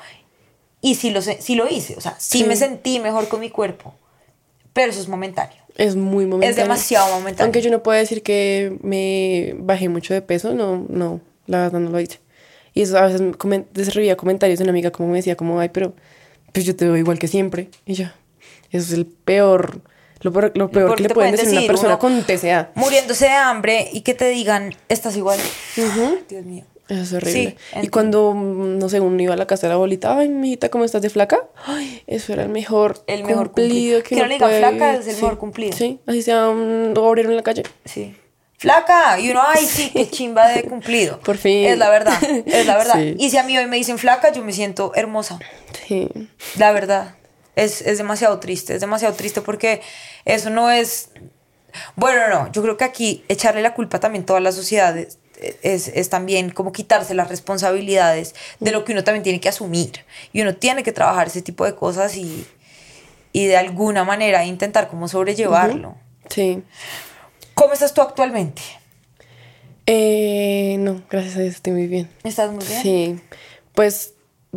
Y 0.81 0.95
sí 0.95 1.11
lo, 1.11 1.23
sí 1.23 1.57
lo 1.57 1.69
hice, 1.69 1.97
o 1.97 2.01
sea, 2.01 2.15
sí, 2.17 2.45
me 2.45 2.55
sentí 2.55 3.01
mejor 3.01 3.27
con 3.27 3.41
mi 3.41 3.51
cuerpo, 3.51 3.95
pero 4.73 4.93
eso 4.93 5.01
es 5.01 5.09
momentáneo. 5.09 5.61
Es 5.75 5.97
muy 5.97 6.25
momentáneo. 6.25 6.51
Es 6.51 6.57
demasiado 6.57 7.17
momentáneo. 7.17 7.47
Aunque 7.47 7.63
yo 7.63 7.73
no 7.73 7.83
puedo 7.83 7.99
decir 7.99 8.23
que 8.23 8.79
me 8.81 9.57
bajé 9.59 9.89
mucho 9.89 10.15
de 10.15 10.23
peso, 10.23 10.55
no, 10.55 10.87
no, 10.89 11.21
la 11.47 11.63
verdad 11.63 11.81
no 11.81 11.91
lo 11.91 11.99
hice. 11.99 12.21
Y 12.79 12.83
eso 12.83 12.97
a 12.97 13.09
veces 13.09 13.21
recibía 13.75 14.17
comentarios 14.17 14.61
de 14.61 14.63
una 14.63 14.71
amiga 14.71 14.93
como 14.93 15.09
me 15.09 15.17
decía 15.17 15.35
como, 15.35 15.59
ay, 15.59 15.69
pero 15.71 15.95
pues 16.53 16.65
yo 16.65 16.77
te 16.77 16.85
veo 16.85 16.97
igual 16.97 17.19
que 17.19 17.27
siempre. 17.27 17.71
Y 17.85 17.95
yo, 17.95 18.05
eso 18.71 18.87
es 18.87 18.93
el 18.93 19.05
peor, 19.05 19.81
lo 20.21 20.33
peor, 20.33 20.53
lo 20.55 20.71
peor 20.71 20.95
que 20.95 21.03
le 21.03 21.09
pueden 21.09 21.33
decir 21.33 21.49
a 21.49 21.59
una 21.59 21.67
persona 21.67 21.99
con 21.99 22.23
TCA. 22.23 22.71
Muriéndose 22.77 23.25
de 23.25 23.33
hambre 23.33 23.89
y 23.93 24.03
que 24.03 24.15
te 24.15 24.29
digan, 24.29 24.77
estás 24.89 25.17
igual. 25.17 25.41
Dios 25.75 26.45
mío. 26.45 26.67
Eso 26.89 27.01
es 27.01 27.13
horrible. 27.15 27.57
y 27.83 27.89
cuando, 27.89 28.33
no 28.35 28.89
sé, 28.89 29.01
uno 29.01 29.21
iba 29.21 29.35
a 29.35 29.37
la 29.37 29.49
casa 29.49 29.67
de 29.67 29.71
la 29.71 29.75
abuelita, 29.75 30.17
ay, 30.17 30.29
mijita, 30.29 30.69
¿cómo 30.69 30.85
estás 30.85 31.03
de 31.03 31.11
flaca? 31.11 31.49
Ay, 31.67 32.05
eso 32.07 32.33
era 32.33 32.45
el 32.45 32.49
mejor 32.49 33.03
el 33.09 33.25
mejor 33.25 33.51
cumplido, 33.51 34.05
que, 34.05 34.11
que 34.11 34.17
no 34.23 34.27
le 34.29 34.35
diga 34.35 34.49
flaca 34.49 34.95
es 34.95 35.09
el 35.09 35.17
mejor 35.17 35.37
cumplido. 35.37 35.77
Sí, 35.77 35.99
así 36.07 36.23
sea 36.23 36.49
un 36.49 36.95
obrero 36.97 37.31
en 37.31 37.37
la 37.37 37.43
calle. 37.43 37.65
Sí 37.85 38.15
flaca. 38.59 39.19
Y 39.19 39.31
uno, 39.31 39.41
ay, 39.47 39.65
sí, 39.65 39.91
qué 39.91 40.11
chimba 40.11 40.49
de 40.49 40.65
cumplido. 40.65 41.19
Por 41.21 41.39
fin. 41.39 41.65
Es 41.65 41.79
la 41.79 41.89
verdad, 41.89 42.23
es 42.47 42.67
la 42.67 42.77
verdad. 42.77 42.99
Y 42.99 43.31
si 43.31 43.39
a 43.39 43.43
mí 43.45 43.57
hoy 43.57 43.67
me 43.67 43.77
dicen 43.77 43.99
flaca, 43.99 44.31
yo 44.33 44.45
me 44.45 44.53
siento 44.53 44.93
hermosa. 44.95 45.39
Sí. 45.87 46.09
La 46.57 46.73
verdad. 46.73 47.15
Es, 47.57 47.81
es 47.81 47.99
demasiado 47.99 48.39
triste, 48.39 48.77
es 48.77 48.81
demasiado 48.81 49.15
triste 49.17 49.41
porque 49.41 49.81
eso 50.25 50.49
no 50.49 50.71
es 50.71 51.11
Bueno, 51.97 52.29
no, 52.29 52.53
yo 52.53 52.63
creo 52.63 52.77
que 52.77 52.85
aquí 52.85 53.25
echarle 53.29 53.63
la 53.63 53.75
culpa 53.75 54.01
también 54.01 54.23
a 54.23 54.27
toda 54.27 54.41
la 54.41 54.53
sociedad 54.53 54.97
es, 54.97 55.19
es, 55.63 55.89
es, 55.89 56.09
también 56.09 56.51
como 56.51 56.73
quitarse 56.73 57.15
las 57.15 57.29
responsabilidades 57.29 58.35
de 58.61 58.71
lo 58.73 58.85
que 58.85 58.93
uno 58.93 59.05
también 59.05 59.23
tiene 59.23 59.41
que 59.41 59.49
asumir. 59.49 60.05
Y 60.33 60.43
uno 60.43 60.55
tiene 60.55 60.83
que 60.83 60.93
trabajar 60.93 61.29
ese 61.29 61.43
tipo 61.43 61.65
de 61.65 61.75
cosas 61.75 62.17
y, 62.17 62.47
y 63.33 63.47
de 63.47 63.57
alguna 63.57 64.05
manera 64.05 64.45
intentar 64.45 64.89
como 64.89 65.09
sobrellevarlo. 65.09 65.97
Sí. 66.29 66.63
¿Cómo 67.59 67.73
estás 67.73 67.93
tú 67.93 68.03
actualmente? 68.03 68.63
Eh, 69.87 70.77
no, 70.79 71.03
gracias 71.11 71.37
a 71.37 71.41
Dios 71.41 71.57
estoy 71.57 71.73
muy 71.73 71.89
bien. 71.89 72.09
¿Estás 72.23 72.53
muy 72.53 72.65
bien? 72.65 72.83
Sí. 72.83 73.21
Pues, 73.75 74.15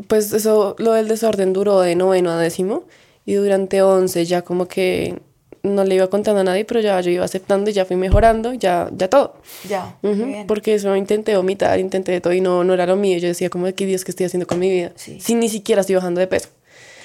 pues 0.08 0.32
eso, 0.34 0.76
lo 0.78 0.93
del 0.93 1.08
desorden 1.08 1.52
duró 1.52 1.80
de 1.82 1.95
noveno 1.95 2.30
a 2.30 2.38
décimo 2.38 2.84
y 3.26 3.34
durante 3.34 3.82
once 3.82 4.24
ya 4.26 4.43
como 4.43 4.68
que 4.68 5.20
no 5.64 5.84
le 5.84 5.95
iba 5.95 6.12
contando 6.12 6.41
a 6.41 6.43
nadie, 6.43 6.64
pero 6.64 6.80
ya 6.80 7.02
yo 7.02 7.10
iba 7.10 7.26
aceptando 7.26 7.72
y 7.72 7.74
ya 7.74 7.86
fui 7.86 7.95
mejorando, 7.95 8.54
ya, 8.54 8.88
ya 8.95 9.10
todo. 9.10 9.34
Ya, 9.68 9.97
Ujú, 10.04 10.26
bien. 10.26 10.45
Porque 10.45 10.76
eso 10.76 10.95
intenté 10.95 11.36
vomitar, 11.36 11.80
intenté 11.80 12.12
de 12.12 12.22
todo 12.22 12.34
y 12.34 12.41
no, 12.41 12.64
no 12.64 12.76
era 12.76 12.86
lo 12.86 12.97
mío. 12.97 13.18
Yo 13.18 13.28
decía 13.28 13.49
como, 13.49 13.66
¿qué 13.74 13.88
Dios 13.88 14.06
que 14.06 14.12
estoy 14.12 14.28
haciendo 14.28 14.45
con 14.45 14.60
mi 14.60 14.70
vida? 14.70 14.91
Sí. 14.93 15.20
Si 15.20 15.34
ni 15.34 15.49
siquiera 15.49 15.82
estoy 15.82 15.95
bajando 15.95 16.20
de 16.20 16.28
peso. 16.28 16.49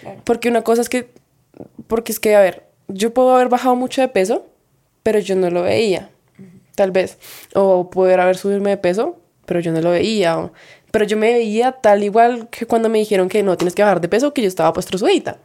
Claro. 0.03 0.21
Porque 0.25 0.51
una 0.51 0.61
cosa 0.61 0.83
es 0.83 0.91
que, 0.91 1.09
porque 1.87 2.13
es 2.13 2.21
que, 2.21 2.37
a 2.37 2.41
ver, 2.43 2.65
yo 2.89 3.15
puedo 3.15 3.35
haber 3.35 3.49
bajado 3.49 3.77
mucho 3.77 4.03
de 4.03 4.09
peso, 4.09 4.45
pero 5.07 5.21
yo 5.21 5.37
no 5.37 5.51
lo 5.51 5.63
veía, 5.63 6.11
tal 6.75 6.91
vez. 6.91 7.17
O 7.55 7.91
poder 7.91 8.19
haber 8.19 8.37
subirme 8.37 8.71
de 8.71 8.77
peso, 8.77 9.21
pero 9.47 9.61
yo 9.61 9.71
no 9.71 9.81
lo 9.81 9.91
veía. 9.93 10.37
o- 10.37 10.53
pero 10.91 11.05
yo 11.05 11.17
me 11.17 11.33
veía 11.33 11.71
tal 11.73 12.03
igual 12.03 12.49
que 12.51 12.67
cuando 12.67 12.89
me 12.89 12.99
dijeron 12.99 13.29
que 13.29 13.41
no 13.45 13.57
tienes 13.57 13.75
que 13.77 13.83
bajar 13.83 14.01
de 14.01 14.09
peso, 14.09 14.35
que 14.35 14.43
yo 14.43 14.49
estaba 14.49 14.73
pues 14.73 14.85
trozudita. 14.87 15.39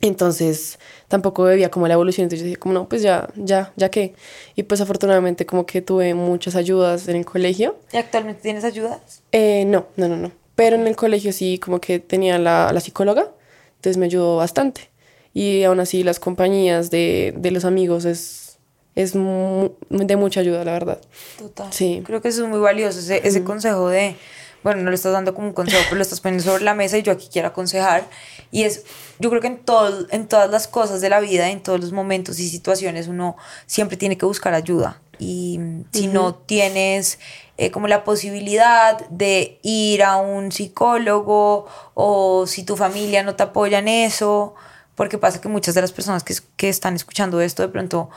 Entonces 0.00 0.78
tampoco 1.08 1.44
veía 1.44 1.70
como 1.70 1.88
la 1.88 1.94
evolución, 1.94 2.24
entonces 2.24 2.40
yo 2.40 2.44
decía 2.44 2.60
como 2.60 2.74
no, 2.74 2.88
pues 2.90 3.00
ya, 3.02 3.28
ya, 3.36 3.72
ya 3.76 3.90
que. 3.90 4.14
Y 4.54 4.64
pues 4.64 4.80
afortunadamente 4.80 5.46
como 5.46 5.64
que 5.64 5.80
tuve 5.80 6.12
muchas 6.14 6.54
ayudas 6.56 7.08
en 7.08 7.16
el 7.16 7.24
colegio. 7.24 7.76
¿Y 7.92 7.96
actualmente 7.96 8.42
tienes 8.42 8.64
ayudas? 8.64 9.22
Eh, 9.32 9.64
no, 9.66 9.86
no, 9.96 10.08
no, 10.08 10.16
no. 10.16 10.30
Pero 10.56 10.76
en 10.76 10.86
el 10.86 10.94
colegio 10.94 11.32
sí 11.32 11.58
como 11.58 11.80
que 11.80 12.00
tenía 12.00 12.38
la, 12.38 12.70
la 12.72 12.80
psicóloga, 12.80 13.30
entonces 13.76 13.96
me 13.96 14.04
ayudó 14.06 14.36
bastante. 14.36 14.90
Y 15.34 15.62
aún 15.64 15.78
así 15.80 16.02
las 16.04 16.20
compañías 16.20 16.90
de, 16.90 17.32
de 17.36 17.50
los 17.50 17.64
amigos 17.64 18.04
es, 18.04 18.47
es 18.94 19.12
de 19.12 20.16
mucha 20.16 20.40
ayuda, 20.40 20.64
la 20.64 20.72
verdad. 20.72 21.00
Total. 21.38 21.72
Sí. 21.72 22.02
Creo 22.04 22.20
que 22.20 22.28
eso 22.28 22.44
es 22.44 22.48
muy 22.48 22.58
valioso, 22.58 22.98
ese, 22.98 23.26
ese 23.26 23.44
consejo 23.44 23.88
de, 23.88 24.16
bueno, 24.62 24.82
no 24.82 24.90
lo 24.90 24.94
estás 24.94 25.12
dando 25.12 25.34
como 25.34 25.48
un 25.48 25.52
consejo, 25.54 25.82
pero 25.84 25.96
lo 25.96 26.02
estás 26.02 26.20
poniendo 26.20 26.44
sobre 26.44 26.64
la 26.64 26.74
mesa 26.74 26.98
y 26.98 27.02
yo 27.02 27.12
aquí 27.12 27.28
quiero 27.32 27.48
aconsejar. 27.48 28.04
Y 28.50 28.64
es, 28.64 28.84
yo 29.18 29.30
creo 29.30 29.40
que 29.40 29.48
en, 29.48 29.58
todo, 29.58 30.06
en 30.10 30.26
todas 30.26 30.50
las 30.50 30.66
cosas 30.66 31.00
de 31.00 31.10
la 31.10 31.20
vida, 31.20 31.50
en 31.50 31.62
todos 31.62 31.80
los 31.80 31.92
momentos 31.92 32.38
y 32.40 32.48
situaciones, 32.48 33.08
uno 33.08 33.36
siempre 33.66 33.96
tiene 33.96 34.18
que 34.18 34.26
buscar 34.26 34.54
ayuda. 34.54 35.00
Y 35.20 35.58
si 35.92 36.06
no 36.06 36.34
tienes 36.34 37.18
eh, 37.56 37.72
como 37.72 37.88
la 37.88 38.04
posibilidad 38.04 39.04
de 39.08 39.58
ir 39.62 40.04
a 40.04 40.16
un 40.16 40.52
psicólogo 40.52 41.66
o 41.94 42.46
si 42.46 42.62
tu 42.62 42.76
familia 42.76 43.24
no 43.24 43.34
te 43.34 43.42
apoya 43.42 43.80
en 43.80 43.88
eso, 43.88 44.54
porque 44.94 45.18
pasa 45.18 45.40
que 45.40 45.48
muchas 45.48 45.74
de 45.74 45.80
las 45.80 45.92
personas 45.92 46.22
que, 46.22 46.34
que 46.56 46.68
están 46.68 46.94
escuchando 46.94 47.40
esto 47.40 47.62
de 47.62 47.68
pronto, 47.68 48.10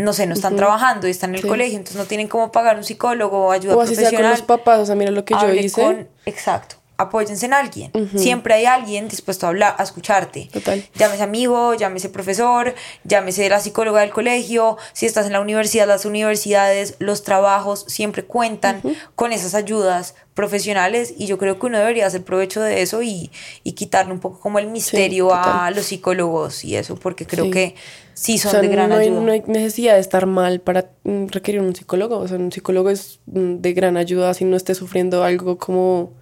no 0.00 0.12
sé, 0.12 0.26
no 0.26 0.34
están 0.34 0.56
trabajando 0.56 1.06
y 1.06 1.10
están 1.10 1.30
en 1.30 1.36
el 1.36 1.42
Sí. 1.42 1.48
colegio, 1.48 1.76
entonces 1.76 1.96
no 1.96 2.06
tienen 2.06 2.28
cómo 2.28 2.50
pagar 2.52 2.76
un 2.76 2.84
psicólogo 2.84 3.46
o 3.46 3.52
ayuda 3.52 3.74
O 3.76 3.78
sea 3.78 3.86
con 3.86 3.94
profesional. 3.96 4.30
los 4.32 4.42
papás, 4.42 4.78
o 4.80 4.86
sea, 4.86 4.94
mira 4.94 5.10
lo 5.10 5.24
que 5.24 5.34
yo 5.34 5.52
hice. 5.52 5.80
con- 5.82 6.08
exacto. 6.26 6.76
Apóyense 6.96 7.46
en 7.46 7.54
alguien. 7.54 7.90
Siempre 8.14 8.52
hay 8.52 8.66
alguien 8.66 9.08
dispuesto 9.08 9.46
a 9.46 9.48
hablar, 9.48 9.74
a 9.78 9.82
escucharte. 9.82 10.50
Total. 10.52 10.84
Llámese 10.96 11.22
amigo, 11.22 11.72
llámese 11.72 12.10
profesor, 12.10 12.74
llámese 13.04 13.48
la 13.48 13.58
psicóloga 13.58 14.02
del 14.02 14.10
colegio. 14.10 14.76
Si 14.92 15.06
estás 15.06 15.24
en 15.24 15.32
la 15.32 15.40
universidad, 15.40 15.88
las 15.88 16.04
universidades, 16.04 16.96
los 16.98 17.22
trabajos 17.22 17.86
siempre 17.88 18.26
cuentan 18.26 18.82
con 19.14 19.32
esas 19.32 19.54
ayudas 19.54 20.14
profesionales 20.34 21.14
y 21.16 21.26
yo 21.26 21.38
creo 21.38 21.58
que 21.58 21.66
uno 21.66 21.78
debería 21.78 22.06
hacer 22.06 22.22
provecho 22.22 22.60
de 22.60 22.82
eso 22.82 23.00
y, 23.02 23.30
y 23.64 23.72
quitarle 23.72 24.12
un 24.12 24.20
poco 24.20 24.38
como 24.38 24.58
el 24.58 24.66
misterio 24.66 25.32
a 25.34 25.70
los 25.70 25.86
psicólogos 25.86 26.64
y 26.66 26.76
eso, 26.76 26.96
porque 26.96 27.26
creo 27.26 27.46
Sí. 27.46 27.50
que 27.50 27.74
sí 28.20 28.38
son 28.38 28.48
O 28.50 28.52
sea, 28.52 28.60
de 28.60 28.68
gran 28.68 28.90
no 28.90 28.96
hay, 28.96 29.06
ayuda. 29.08 29.20
no 29.20 29.32
hay 29.32 29.42
necesidad 29.46 29.94
de 29.94 30.00
estar 30.00 30.26
mal 30.26 30.60
para 30.60 30.90
mm, 31.04 31.28
requerir 31.28 31.60
un 31.60 31.74
psicólogo. 31.74 32.18
O 32.18 32.28
sea, 32.28 32.36
un 32.36 32.52
psicólogo 32.52 32.90
es 32.90 33.20
mm, 33.26 33.56
de 33.56 33.72
gran 33.72 33.96
ayuda 33.96 34.34
si 34.34 34.44
no 34.44 34.56
esté 34.56 34.74
sufriendo 34.74 35.24
algo 35.24 35.58
como, 35.58 36.12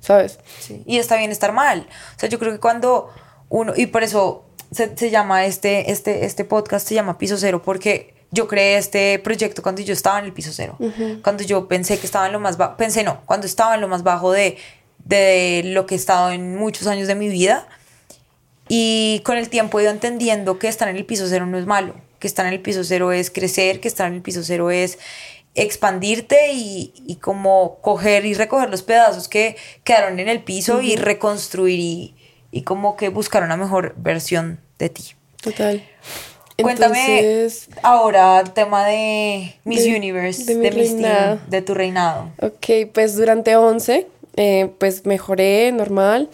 ¿sabes? 0.00 0.38
Sí, 0.60 0.82
Y 0.86 0.98
está 0.98 1.16
bien 1.16 1.30
estar 1.30 1.52
mal. 1.52 1.86
O 2.16 2.18
sea, 2.18 2.28
yo 2.28 2.38
creo 2.38 2.52
que 2.52 2.60
cuando 2.60 3.10
uno, 3.48 3.74
y 3.76 3.86
por 3.86 4.02
eso 4.02 4.44
se, 4.70 4.96
se 4.96 5.10
llama 5.10 5.44
este, 5.44 5.90
este, 5.90 6.24
este 6.24 6.44
podcast, 6.44 6.88
se 6.88 6.94
llama 6.94 7.18
Piso 7.18 7.36
Cero, 7.36 7.60
porque 7.62 8.14
yo 8.32 8.48
creé 8.48 8.78
este 8.78 9.18
proyecto 9.18 9.62
cuando 9.62 9.82
yo 9.82 9.92
estaba 9.92 10.18
en 10.18 10.24
el 10.24 10.32
piso 10.32 10.50
cero. 10.54 10.78
Cuando 11.22 11.44
yo 11.44 11.68
pensé 11.68 11.98
que 11.98 12.06
estaba 12.06 12.26
en 12.26 12.32
lo 12.32 12.40
más 12.40 12.56
bajo, 12.56 12.78
pensé 12.78 13.04
no, 13.04 13.20
cuando 13.26 13.46
estaba 13.46 13.74
en 13.74 13.82
lo 13.82 13.88
más 13.88 14.02
bajo 14.02 14.32
de, 14.32 14.56
de 15.04 15.60
lo 15.66 15.84
que 15.84 15.94
he 15.94 15.98
estado 15.98 16.30
en 16.30 16.56
muchos 16.56 16.86
años 16.86 17.08
de 17.08 17.14
mi 17.14 17.28
vida. 17.28 17.68
Y 18.74 19.20
con 19.24 19.36
el 19.36 19.50
tiempo 19.50 19.78
he 19.78 19.82
ido 19.82 19.92
entendiendo 19.92 20.58
que 20.58 20.66
estar 20.68 20.88
en 20.88 20.96
el 20.96 21.04
piso 21.04 21.26
cero 21.28 21.44
no 21.44 21.58
es 21.58 21.66
malo, 21.66 21.94
que 22.18 22.26
estar 22.26 22.46
en 22.46 22.54
el 22.54 22.60
piso 22.60 22.84
cero 22.84 23.12
es 23.12 23.30
crecer, 23.30 23.80
que 23.80 23.88
estar 23.88 24.06
en 24.06 24.14
el 24.14 24.22
piso 24.22 24.42
cero 24.42 24.70
es 24.70 24.98
expandirte 25.54 26.52
y, 26.54 26.94
y 27.06 27.16
como 27.16 27.78
coger 27.82 28.24
y 28.24 28.32
recoger 28.34 28.70
los 28.70 28.82
pedazos 28.82 29.28
que 29.28 29.56
quedaron 29.84 30.18
en 30.20 30.28
el 30.30 30.40
piso 30.42 30.80
y 30.80 30.96
reconstruir 30.96 31.78
y, 31.78 32.14
y 32.50 32.62
como 32.62 32.96
que 32.96 33.10
buscar 33.10 33.42
una 33.42 33.56
mejor 33.58 33.94
versión 33.98 34.58
de 34.78 34.88
ti. 34.88 35.02
Total. 35.42 35.84
Cuéntame 36.60 37.18
Entonces, 37.18 37.68
ahora 37.82 38.40
el 38.40 38.52
tema 38.52 38.86
de 38.86 39.54
Miss 39.64 39.84
De- 39.84 39.96
Universe, 39.96 40.44
de 40.44 40.54
de, 40.56 40.70
mi 40.70 40.76
Miss 40.80 40.90
Teen, 40.90 41.02
reinado. 41.02 41.40
de 41.48 41.62
tu 41.62 41.74
reinado. 41.74 42.30
Ok, 42.40 42.66
pues 42.94 43.16
durante 43.16 43.56
11, 43.56 44.06
eh, 44.36 44.70
pues 44.78 45.04
mejoré 45.04 45.72
normal, 45.72 46.30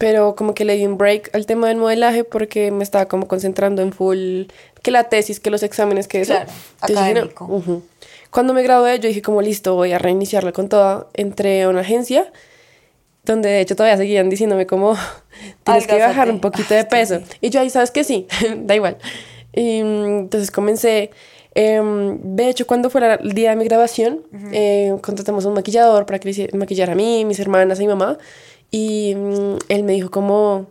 pero 0.00 0.34
como 0.34 0.54
que 0.54 0.64
le 0.64 0.76
di 0.76 0.86
un 0.86 0.96
break 0.96 1.28
al 1.34 1.44
tema 1.44 1.68
del 1.68 1.76
modelaje 1.76 2.24
porque 2.24 2.70
me 2.70 2.82
estaba 2.82 3.04
como 3.04 3.28
concentrando 3.28 3.82
en 3.82 3.92
full, 3.92 4.44
que 4.82 4.90
la 4.90 5.04
tesis, 5.04 5.40
que 5.40 5.50
los 5.50 5.62
exámenes, 5.62 6.08
que 6.08 6.22
eso. 6.22 6.32
Claro, 6.32 6.50
Entonces 6.80 6.96
dije, 6.96 7.14
no, 7.14 7.20
académico. 7.20 7.44
ujú. 7.44 7.82
Cuando 8.30 8.54
me 8.54 8.62
gradué, 8.62 8.98
yo 8.98 9.08
dije 9.08 9.20
como 9.20 9.42
listo, 9.42 9.74
voy 9.74 9.92
a 9.92 9.98
reiniciarla 9.98 10.52
con 10.52 10.70
toda. 10.70 11.06
Entré 11.12 11.64
a 11.64 11.68
una 11.68 11.80
agencia 11.82 12.32
donde 13.26 13.50
de 13.50 13.60
hecho 13.60 13.76
todavía 13.76 13.98
seguían 13.98 14.30
diciéndome 14.30 14.66
como 14.66 14.96
tienes 15.64 15.86
que 15.86 15.98
bajar 15.98 16.30
un 16.30 16.40
poquito 16.40 16.72
de 16.72 16.86
peso. 16.86 17.18
sí. 17.18 17.24
Y 17.42 17.50
yo 17.50 17.60
ahí, 17.60 17.68
¿sabes 17.68 17.90
que 17.90 18.02
Sí, 18.02 18.26
da 18.56 18.74
igual. 18.74 18.96
Y 19.52 19.82
mm, 19.82 20.18
entonces 20.20 20.50
comencé, 20.50 21.10
em, 21.54 22.18
de 22.22 22.48
hecho, 22.48 22.66
cuando 22.66 22.88
fue 22.88 23.02
el 23.20 23.34
día 23.34 23.50
de 23.50 23.56
mi 23.56 23.64
grabación, 23.64 24.22
eh, 24.50 24.96
contratamos 25.02 25.44
a 25.44 25.48
un 25.48 25.54
maquillador 25.56 26.06
para 26.06 26.18
que 26.18 26.48
maquillara 26.54 26.92
a 26.92 26.96
mí, 26.96 27.26
mis 27.26 27.38
hermanas 27.38 27.78
y 27.80 27.82
mi 27.82 27.88
mamá. 27.88 28.16
Y 28.70 29.14
mm, 29.16 29.56
él 29.68 29.82
me 29.84 29.92
dijo 29.92 30.10
como, 30.10 30.66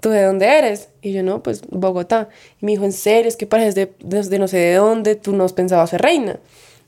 ¿tú 0.00 0.10
de 0.10 0.22
dónde 0.22 0.46
eres? 0.46 0.88
Y 1.02 1.12
yo, 1.12 1.22
no, 1.22 1.42
pues 1.42 1.62
Bogotá. 1.70 2.28
Y 2.60 2.66
me 2.66 2.72
dijo, 2.72 2.84
¿en 2.84 2.92
serio? 2.92 3.28
Es 3.28 3.36
que 3.36 3.46
pareces 3.46 3.74
de, 3.74 3.92
de, 4.00 4.22
de 4.22 4.38
no 4.38 4.48
sé 4.48 4.58
de 4.58 4.74
dónde, 4.74 5.14
tú 5.14 5.34
no 5.34 5.46
pensabas 5.48 5.90
ser 5.90 6.02
reina. 6.02 6.38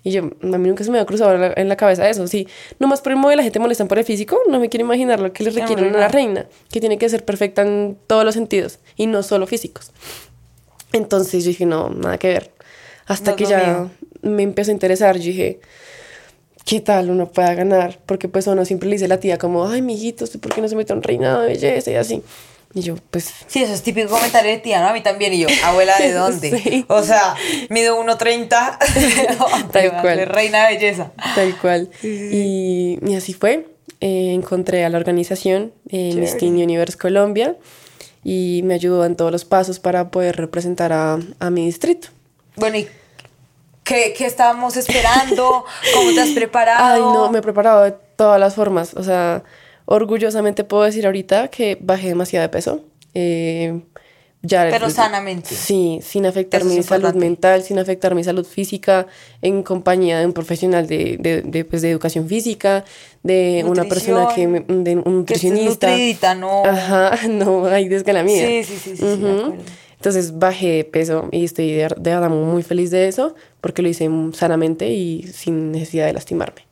Y 0.05 0.11
yo, 0.11 0.23
a 0.23 0.59
mí 0.59 0.69
nunca 0.69 0.83
se 0.83 0.91
me 0.91 0.99
había 0.99 1.07
cruzado 1.07 1.35
en 1.35 1.41
la, 1.41 1.53
en 1.55 1.69
la 1.69 1.77
cabeza 1.77 2.09
eso, 2.11 2.27
sí. 2.27 2.49
Nomás 2.81 3.01
por 3.01 3.13
el 3.13 3.19
modelaje 3.19 3.53
te 3.53 3.61
molestan 3.61 3.87
por 3.87 3.99
el 3.99 4.05
físico, 4.05 4.37
no 4.49 4.59
me 4.59 4.69
quiero 4.69 4.85
imaginar 4.85 5.21
lo 5.21 5.33
que 5.33 5.45
le 5.45 5.51
requieren 5.51 5.95
a 5.95 6.01
no. 6.01 6.09
reina, 6.09 6.47
que 6.73 6.81
tiene 6.81 6.99
que 6.99 7.09
ser 7.09 7.25
perfecta 7.25 7.63
en 7.63 7.97
todos 8.09 8.25
los 8.25 8.35
sentidos 8.35 8.81
y 8.97 9.07
no 9.07 9.23
solo 9.23 9.47
físicos. 9.47 9.93
Entonces 10.93 11.45
yo 11.45 11.49
dije, 11.49 11.67
no, 11.67 11.89
nada 11.91 12.19
que 12.19 12.29
ver. 12.29 12.51
Hasta 13.07 13.31
No 13.33 13.37
que 13.37 13.45
ya 13.47 13.59
mío. 13.59 13.91
me 14.23 14.43
empezó 14.43 14.73
a 14.73 14.75
interesar, 14.75 15.17
yo 15.19 15.27
dije, 15.27 15.61
¿qué 16.65 16.81
tal 16.81 17.11
uno 17.11 17.29
pueda 17.29 17.55
ganar? 17.55 17.99
Porque 18.07 18.29
pues 18.29 18.47
uno 18.47 18.65
siempre 18.65 18.89
le 18.89 18.97
dice 18.97 19.07
a 19.07 19.09
la 19.09 19.21
tía 19.21 19.39
como, 19.39 19.69
ay, 19.69 19.83
mijito, 19.83 20.25
¿usted 20.25 20.41
por 20.41 20.55
qué 20.55 20.61
no 20.61 20.69
se 20.69 20.77
mete 20.77 20.93
a 20.93 20.97
un 20.97 21.03
reinado 21.03 21.43
de 21.43 21.49
belleza 21.49 21.91
y 21.91 21.95
así? 21.95 22.23
Y 22.75 22.81
yo, 22.81 22.95
pues, 23.11 23.31
Sí, 23.49 23.63
eso 23.63 23.75
es 23.75 23.83
típico 23.83 24.09
comentario 24.09 24.51
de 24.51 24.59
tía, 24.59 24.81
¿no? 24.81 24.89
A 24.89 24.93
mí 24.95 25.03
también. 25.03 25.35
Y 25.35 25.41
yo, 25.41 25.49
abuela, 25.65 25.99
¿de 25.99 26.13
dónde? 26.15 26.59
Sí. 26.59 26.85
O 26.89 27.03
sea, 27.03 27.35
mido 27.69 28.03
1.30. 28.03 29.69
Tal 29.73 30.01
cual. 30.01 30.27
Reina 30.27 30.69
de 30.69 30.75
belleza. 30.77 31.13
Tal 31.35 31.59
cual. 31.59 31.91
Y, 32.03 32.99
y 33.07 33.15
así 33.15 33.35
fue. 33.35 33.67
Eh, 34.01 34.33
encontré 34.33 34.85
a 34.85 34.89
la 34.89 34.99
organización 34.99 35.73
eh, 35.89 36.15
Miss. 36.17 36.37
Teen 36.37 36.55
Universe 36.55 36.99
Colombia 36.99 37.57
y 38.25 38.63
me 38.65 38.75
ayudó 38.75 39.05
en 39.05 39.15
todos 39.15 39.31
los 39.31 39.45
pasos 39.45 39.79
para 39.79 40.11
poder 40.11 40.37
representar 40.37 40.93
a, 40.93 41.21
a 41.39 41.51
mi 41.51 41.67
distrito. 41.67 42.09
Bueno, 42.57 42.79
¿y 42.79 42.89
qué, 43.85 44.15
qué 44.17 44.27
estábamos 44.27 44.77
esperando? 44.77 45.65
¿Cómo 45.95 46.13
te 46.15 46.21
has 46.21 46.31
preparado? 46.31 46.85
Ay, 46.95 47.01
no, 47.01 47.31
me 47.31 47.39
he 47.39 47.43
preparado 47.43 47.83
de 47.85 47.93
todas 48.17 48.39
las 48.41 48.55
formas. 48.55 48.95
O 48.95 49.03
sea, 49.03 49.43
orgullosamente 49.85 50.65
puedo 50.65 50.83
decir 50.85 51.07
ahorita 51.07 51.49
que 51.49 51.77
bajé 51.81 52.09
demasiado 52.09 52.43
de 52.43 52.49
peso. 52.49 52.81
Eh, 53.15 53.81
ya 54.45 54.67
Pero 54.71 54.91
sanamente. 54.91 55.55
Sí, 55.55 56.01
sin 56.03 56.27
afectar 56.27 56.61
Eso 56.63 56.71
es 56.71 56.77
mi 56.77 56.83
salud 56.83 57.05
importante. 57.05 57.27
mental, 57.27 57.63
sin 57.63 57.79
afectar 57.79 58.13
mi 58.17 58.25
salud 58.25 58.45
física, 58.45 59.07
en 59.41 59.63
compañía 59.63 60.19
de 60.19 60.27
un 60.27 60.33
profesional 60.33 60.89
de, 60.89 61.17
de, 61.21 61.43
de, 61.43 61.65
pues, 61.65 61.81
de 61.83 61.91
educación 61.93 62.27
física, 62.29 62.85
de 63.23 63.65
una 63.69 63.85
persona 63.85 64.27
que 64.35 64.49
me- 64.49 64.61
de 64.67 64.97
un 64.97 65.03
Que 65.05 65.11
nutricionista. 65.11 65.91
nutridita, 65.91 66.35
no. 66.35 66.65
Ajá, 66.65 67.13
no 67.29 67.67
hay 67.67 67.87
desgalamida. 67.89 68.45
Sí, 68.45 68.65
sí, 68.65 68.79
sí, 68.83 68.97
sí, 68.97 68.97
sí, 68.97 69.05
de 69.23 69.31
acuerdo. 69.43 69.63
Entonces 70.03 70.37
bajé 70.37 70.79
de 70.79 70.85
peso 70.85 71.29
y 71.31 71.45
estoy 71.45 71.75
de, 71.75 71.83
de 71.97 72.11
verdad 72.11 72.29
muy 72.29 72.65
feliz 72.65 72.91
de 72.91 73.07
eso 73.07 73.37
porque 73.61 73.83
lo 73.83 73.89
hice 73.89 74.11
sanamente 74.33 74.91
y 74.91 75.23
sin 75.23 75.71
necesidad 75.71 76.07
de 76.07 76.13
lastimarme. 76.13 76.63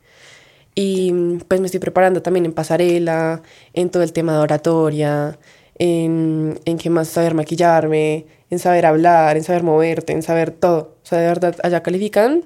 Y 0.75 1.13
pues 1.47 1.61
me 1.61 1.67
estoy 1.67 1.79
preparando 1.79 2.21
también 2.21 2.45
en 2.45 2.51
pasarela, 2.51 3.41
en 3.73 3.89
todo 3.89 4.03
el 4.03 4.11
tema 4.11 4.33
de 4.33 4.39
oratoria, 4.39 5.39
en, 5.79 6.59
en 6.65 6.77
qué 6.77 6.89
más 6.89 7.07
saber 7.07 7.33
maquillarme, 7.33 8.25
en 8.49 8.59
saber 8.59 8.85
hablar, 8.85 9.37
en 9.37 9.45
saber 9.45 9.63
moverte, 9.63 10.11
en 10.11 10.23
saber 10.23 10.51
todo. 10.51 10.97
O 11.01 11.05
sea, 11.05 11.19
de 11.19 11.27
verdad, 11.27 11.55
allá 11.63 11.81
califican 11.81 12.43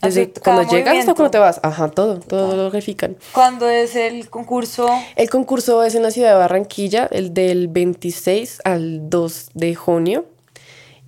desde 0.00 0.30
cuando 0.30 0.62
llegas 0.70 0.98
hasta 0.98 1.14
cuando 1.14 1.30
te 1.30 1.38
vas. 1.38 1.60
Ajá, 1.62 1.88
todo, 1.90 2.20
todo 2.20 2.56
lo 2.56 2.70
califican. 2.70 3.16
¿Cuándo 3.32 3.68
es 3.68 3.96
el 3.96 4.30
concurso? 4.30 4.88
El 5.16 5.28
concurso 5.28 5.82
es 5.82 5.94
en 5.94 6.02
la 6.02 6.10
ciudad 6.10 6.30
de 6.30 6.36
Barranquilla, 6.36 7.08
el 7.10 7.34
del 7.34 7.68
26 7.68 8.60
al 8.64 9.10
2 9.10 9.50
de 9.54 9.74
junio. 9.74 10.26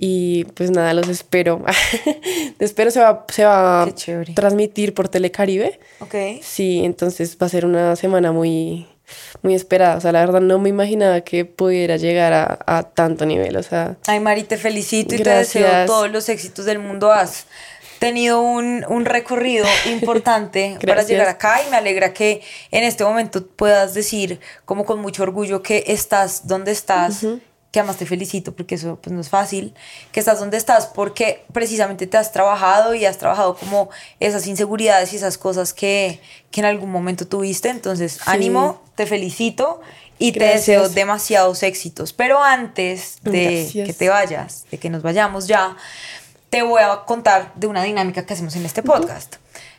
Y 0.03 0.45
pues 0.55 0.70
nada, 0.70 0.95
los 0.95 1.09
espero. 1.09 1.62
espero 2.59 2.91
se 2.91 3.01
va, 3.01 3.26
se 3.28 3.45
va 3.45 3.82
a 3.82 3.95
transmitir 4.34 4.95
por 4.95 5.09
Telecaribe. 5.09 5.78
Ok. 6.01 6.43
Sí, 6.43 6.82
entonces 6.84 7.36
va 7.41 7.47
a 7.47 7.51
ser 7.51 7.66
una 7.66 7.95
semana 7.97 8.32
muy, 8.32 8.88
muy 9.43 9.55
esperada. 9.55 9.97
O 9.97 10.01
sea, 10.01 10.12
la 10.12 10.20
verdad 10.20 10.41
no 10.41 10.59
me 10.59 10.70
imaginaba 10.70 11.20
que 11.20 11.45
pudiera 11.45 11.99
llegar 11.99 12.32
a, 12.32 12.59
a 12.66 12.82
tanto 12.82 13.26
nivel. 13.26 13.57
O 13.57 13.62
sea. 13.62 13.99
Ay, 14.07 14.20
Mari, 14.20 14.45
te 14.45 14.57
felicito 14.57 15.14
y 15.14 15.18
te 15.18 15.30
deseo 15.30 15.86
todos 15.86 16.11
los 16.11 16.28
éxitos 16.30 16.64
del 16.64 16.78
mundo. 16.78 17.12
Has 17.12 17.45
tenido 18.01 18.41
un, 18.41 18.85
un 18.89 19.05
recorrido 19.05 19.67
importante 19.87 20.77
para 20.85 21.05
llegar 21.05 21.29
acá 21.29 21.61
y 21.65 21.71
me 21.71 21.77
alegra 21.77 22.13
que 22.13 22.43
en 22.73 22.83
este 22.83 23.05
momento 23.05 23.47
puedas 23.47 23.95
decir 23.95 24.41
como 24.65 24.85
con 24.85 25.01
mucho 25.01 25.23
orgullo 25.23 25.63
que 25.63 25.85
estás 25.87 26.49
donde 26.49 26.73
estás. 26.73 27.25
que 27.71 27.79
además 27.79 27.99
te 27.99 28.07
felicito 28.07 28.53
porque 28.53 28.75
eso 28.75 28.99
pues 29.01 29.15
no 29.15 29.21
es 29.21 29.29
fácil, 29.29 29.75
que 30.11 30.19
estás 30.19 30.41
donde 30.41 30.57
estás 30.57 30.87
porque 30.87 31.45
precisamente 31.53 32.09
te 32.09 32.17
has 32.17 32.33
trabajado 32.33 32.95
y 32.95 33.05
has 33.05 33.17
trabajado 33.17 33.55
como 33.55 33.91
esas 34.19 34.49
inseguridades 34.49 35.13
y 35.13 35.17
esas 35.17 35.39
cosas 35.39 35.73
que, 35.73 36.21
que 36.51 36.63
en 36.63 36.65
algún 36.65 36.91
momento 36.91 37.29
tuviste, 37.29 37.69
entonces 37.69 38.19
ánimo, 38.27 38.83
te 38.97 39.07
felicito 39.07 39.81
y 40.19 40.33
te 40.33 40.45
deseo 40.45 40.89
demasiados 40.89 41.63
éxitos, 41.63 42.13
pero 42.13 42.43
antes 42.43 43.19
de 43.23 43.71
que 43.87 43.95
te 43.95 44.09
vayas, 44.09 44.67
de 44.71 44.79
que 44.79 44.91
nos 44.91 45.03
vayamos 45.03 45.47
ya, 45.47 45.77
te 46.51 46.63
voy 46.63 46.83
a 46.83 47.05
contar 47.07 47.53
de 47.55 47.69
una 47.69 47.85
dinámica 47.85 48.27
que 48.27 48.35
hacemos 48.35 48.57
en 48.57 48.67
este 48.67 48.83
podcast. 48.83 49.37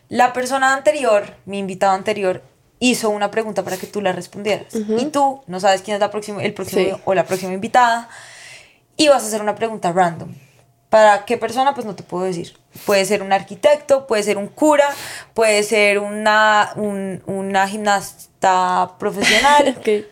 La 0.08 0.34
persona 0.34 0.74
anterior, 0.74 1.36
mi 1.46 1.60
invitado 1.60 1.94
anterior, 1.94 2.42
hizo 2.80 3.10
una 3.10 3.30
pregunta 3.30 3.64
para 3.64 3.78
que 3.78 3.88
tú 3.88 4.02
la 4.02 4.14
respondieras. 4.14 4.74
Y 4.74 5.06
tú 5.08 5.42
no 5.48 5.60
sabes 5.60 5.82
quién 5.82 5.96
es 5.96 6.02
la 6.02 6.10
próxima, 6.10 6.42
el 6.42 6.54
próximo 6.54 7.00
o 7.06 7.14
la 7.14 7.26
próxima 7.26 7.54
invitada. 7.54 8.10
Y 8.98 9.10
vas 9.10 9.24
a 9.24 9.28
hacer 9.28 9.42
una 9.42 9.56
pregunta 9.56 9.92
random. 9.92 10.34
¿Para 10.90 11.26
qué 11.26 11.38
persona? 11.38 11.74
Pues 11.74 11.86
no 11.86 11.96
te 11.96 12.04
puedo 12.04 12.24
decir. 12.24 12.58
Puede 12.86 13.06
ser 13.06 13.22
un 13.22 13.32
arquitecto, 13.32 14.08
puede 14.08 14.24
ser 14.24 14.38
un 14.38 14.48
cura, 14.48 14.90
puede 15.34 15.64
ser 15.64 16.00
una, 16.00 16.74
una 16.76 17.68
gimnasta 17.68 18.96
profesional. 18.98 19.78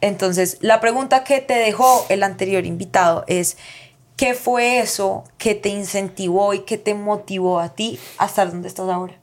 Entonces, 0.00 0.58
la 0.60 0.80
pregunta 0.80 1.24
que 1.24 1.40
te 1.40 1.54
dejó 1.54 2.06
el 2.08 2.22
anterior 2.22 2.66
invitado 2.66 3.24
es, 3.26 3.56
¿Qué 4.16 4.34
fue 4.34 4.78
eso 4.78 5.24
que 5.38 5.54
te 5.54 5.68
incentivó 5.68 6.54
y 6.54 6.60
que 6.60 6.78
te 6.78 6.94
motivó 6.94 7.58
a 7.60 7.74
ti 7.74 7.98
a 8.18 8.26
estar 8.26 8.50
donde 8.50 8.68
estás 8.68 8.88
ahora? 8.88 9.18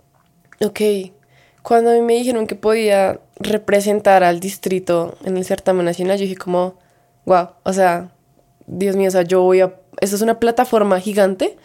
Ok, 0.61 0.81
cuando 1.61 1.91
a 1.91 1.93
mí 1.93 2.01
me 2.01 2.15
dijeron 2.15 2.47
que 2.47 2.55
podía 2.55 3.19
representar 3.37 4.23
al 4.23 4.39
distrito 4.39 5.17
en 5.23 5.37
el 5.37 5.45
certamen 5.45 5.85
nacional, 5.85 6.17
yo 6.17 6.23
dije 6.23 6.35
como, 6.35 6.75
wow, 7.25 7.49
o 7.63 7.73
sea, 7.73 8.11
Dios 8.67 8.95
mío, 8.95 9.07
o 9.07 9.11
sea, 9.11 9.21
yo 9.21 9.41
voy 9.41 9.61
a... 9.61 9.75
Esto 10.01 10.15
es 10.15 10.21
una 10.21 10.39
plataforma 10.39 10.99
gigante 10.99 11.57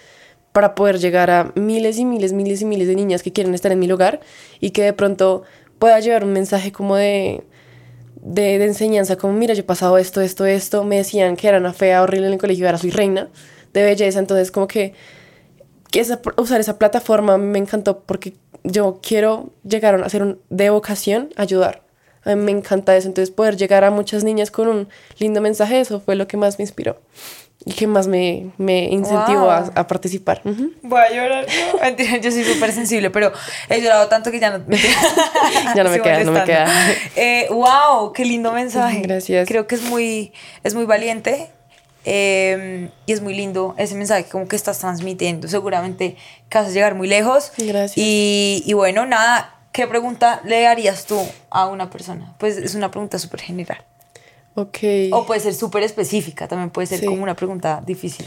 para 0.53 0.75
poder 0.75 0.99
llegar 0.99 1.31
a 1.31 1.53
miles 1.57 1.99
y 1.99 2.05
miles, 2.05 2.33
miles 2.33 2.63
y 2.63 2.65
miles 2.65 2.87
de 2.87 2.95
niñas 2.95 3.23
que 3.23 3.33
quieren 3.33 3.55
estar 3.55 3.73
en 3.73 3.79
mi 3.81 3.89
lugar 3.89 4.21
y 4.61 4.71
que 4.71 4.83
de 4.83 4.93
pronto 4.93 5.43
pueda 5.81 5.99
llevar 6.01 6.25
un 6.25 6.33
mensaje 6.33 6.71
como 6.71 6.97
de 6.97 7.45
de, 8.25 8.65
enseñanza, 8.65 9.17
como 9.17 9.35
mira, 9.35 9.55
yo 9.55 9.61
he 9.61 9.65
pasado 9.65 9.99
esto, 9.99 10.23
esto, 10.23 10.47
esto, 10.47 10.83
me 10.83 10.97
decían 10.97 11.37
que 11.37 11.47
era 11.47 11.59
una 11.59 11.75
fea 11.75 12.03
horrible 12.03 12.27
en 12.29 12.33
el 12.33 12.39
colegio, 12.39 12.67
ahora 12.67 12.79
soy 12.79 12.91
reina 12.91 13.29
de 13.75 13.83
belleza, 13.83 14.19
entonces 14.19 14.51
como 14.51 14.67
que, 14.67 14.95
que 15.91 16.01
esa, 16.01 16.21
usar 16.37 16.61
esa 16.61 16.79
plataforma 16.79 17.37
me 17.37 17.59
encantó 17.59 18.01
porque 18.01 18.35
yo 18.63 18.99
quiero 19.03 19.51
llegar 19.63 20.03
a 20.03 20.09
ser 20.09 20.23
un, 20.23 20.41
de 20.49 20.71
vocación, 20.71 21.31
ayudar. 21.37 21.83
A 22.23 22.35
mí 22.35 22.43
me 22.43 22.53
encanta 22.53 22.97
eso, 22.97 23.09
entonces 23.09 23.35
poder 23.35 23.59
llegar 23.59 23.85
a 23.85 23.91
muchas 23.91 24.25
niñas 24.25 24.51
con 24.51 24.69
un 24.69 24.89
lindo 25.19 25.43
mensaje, 25.43 25.81
eso 25.81 26.01
fue 26.01 26.15
lo 26.15 26.27
que 26.27 26.39
más 26.39 26.59
me 26.59 26.63
inspiró 26.63 26.99
y 27.67 27.73
que 27.73 27.87
más 27.87 28.07
me, 28.07 28.51
me 28.59 28.85
incentivó 28.85 29.51
a, 29.51 29.71
a, 29.75 29.87
participar. 29.87 30.43
Voy 30.83 31.01
a 31.01 31.11
llorar. 31.11 31.47
Yo 32.21 32.31
soy 32.31 32.45
súper 32.45 32.73
sensible, 32.73 33.11
pero 33.11 33.33
he 33.71 33.81
llorado 33.81 34.09
tanto 34.09 34.31
que 34.31 34.39
ya 34.39 34.59
no, 34.59 34.65
ya 35.75 35.85
no 35.85 35.91
me 35.91 36.01
queda, 36.01 36.25
no 36.25 36.33
me 36.33 36.45
queda. 36.45 36.67
Eh, 37.17 37.47
wow, 37.51 38.13
qué 38.13 38.25
lindo 38.25 38.53
mensaje. 38.53 39.01
Gracias. 39.01 39.49
Creo 39.49 39.67
que 39.67 39.77
es 39.77 39.83
muy, 39.83 40.33
es 40.63 40.75
muy 40.75 40.85
valiente 40.85 41.51
eh, 42.05 42.91
y 43.07 43.13
es 43.13 43.23
muy 43.23 43.35
lindo 43.35 43.75
ese 43.79 43.95
mensaje 43.95 44.25
como 44.25 44.47
que 44.47 44.57
estás 44.57 44.79
transmitiendo. 44.81 45.49
Seguramente 45.49 46.17
que 46.51 46.59
vas 46.59 46.69
a 46.69 46.71
llegar 46.71 46.95
muy 46.95 47.09
lejos. 47.09 47.53
Gracias. 47.57 47.97
Y, 47.97 48.63
y 48.67 48.73
bueno, 48.75 49.07
nada, 49.07 49.55
¿qué 49.73 49.87
pregunta 49.87 50.43
le 50.45 50.67
harías 50.67 51.07
tú 51.07 51.19
a 51.49 51.67
una 51.67 51.89
persona? 51.89 52.35
Pues 52.39 52.59
es 52.59 52.75
una 52.75 52.91
pregunta 52.91 53.19
súper 53.19 53.41
general. 53.41 53.79
Ok. 54.55 54.79
O 55.13 55.27
puede 55.27 55.41
ser 55.41 55.55
súper 55.55 55.83
específica, 55.83 56.47
también 56.47 56.71
puede 56.71 56.87
ser 56.87 57.05
como 57.05 57.23
una 57.23 57.35
pregunta 57.35 57.83
difícil. 57.85 58.27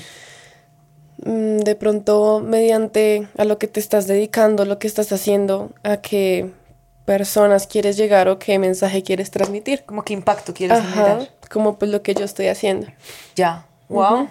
Mm, 1.23 1.57
de 1.59 1.75
pronto, 1.75 2.41
mediante 2.45 3.27
a 3.37 3.45
lo 3.45 3.57
que 3.57 3.67
te 3.67 3.79
estás 3.79 4.07
dedicando, 4.07 4.65
lo 4.65 4.77
que 4.77 4.87
estás 4.87 5.11
haciendo, 5.11 5.71
a 5.83 5.97
qué 5.97 6.51
personas 7.05 7.67
quieres 7.67 7.95
llegar 7.95 8.27
o 8.27 8.37
qué 8.37 8.59
mensaje 8.59 9.01
quieres 9.01 9.31
transmitir. 9.31 9.83
Como 9.85 10.03
qué 10.03 10.13
impacto 10.13 10.53
quieres 10.53 10.79
generar. 10.81 11.29
Como 11.49 11.77
pues 11.79 11.89
lo 11.89 12.01
que 12.01 12.13
yo 12.13 12.25
estoy 12.25 12.47
haciendo. 12.47 12.87
Ya. 13.35 13.65
Wow. 13.87 14.29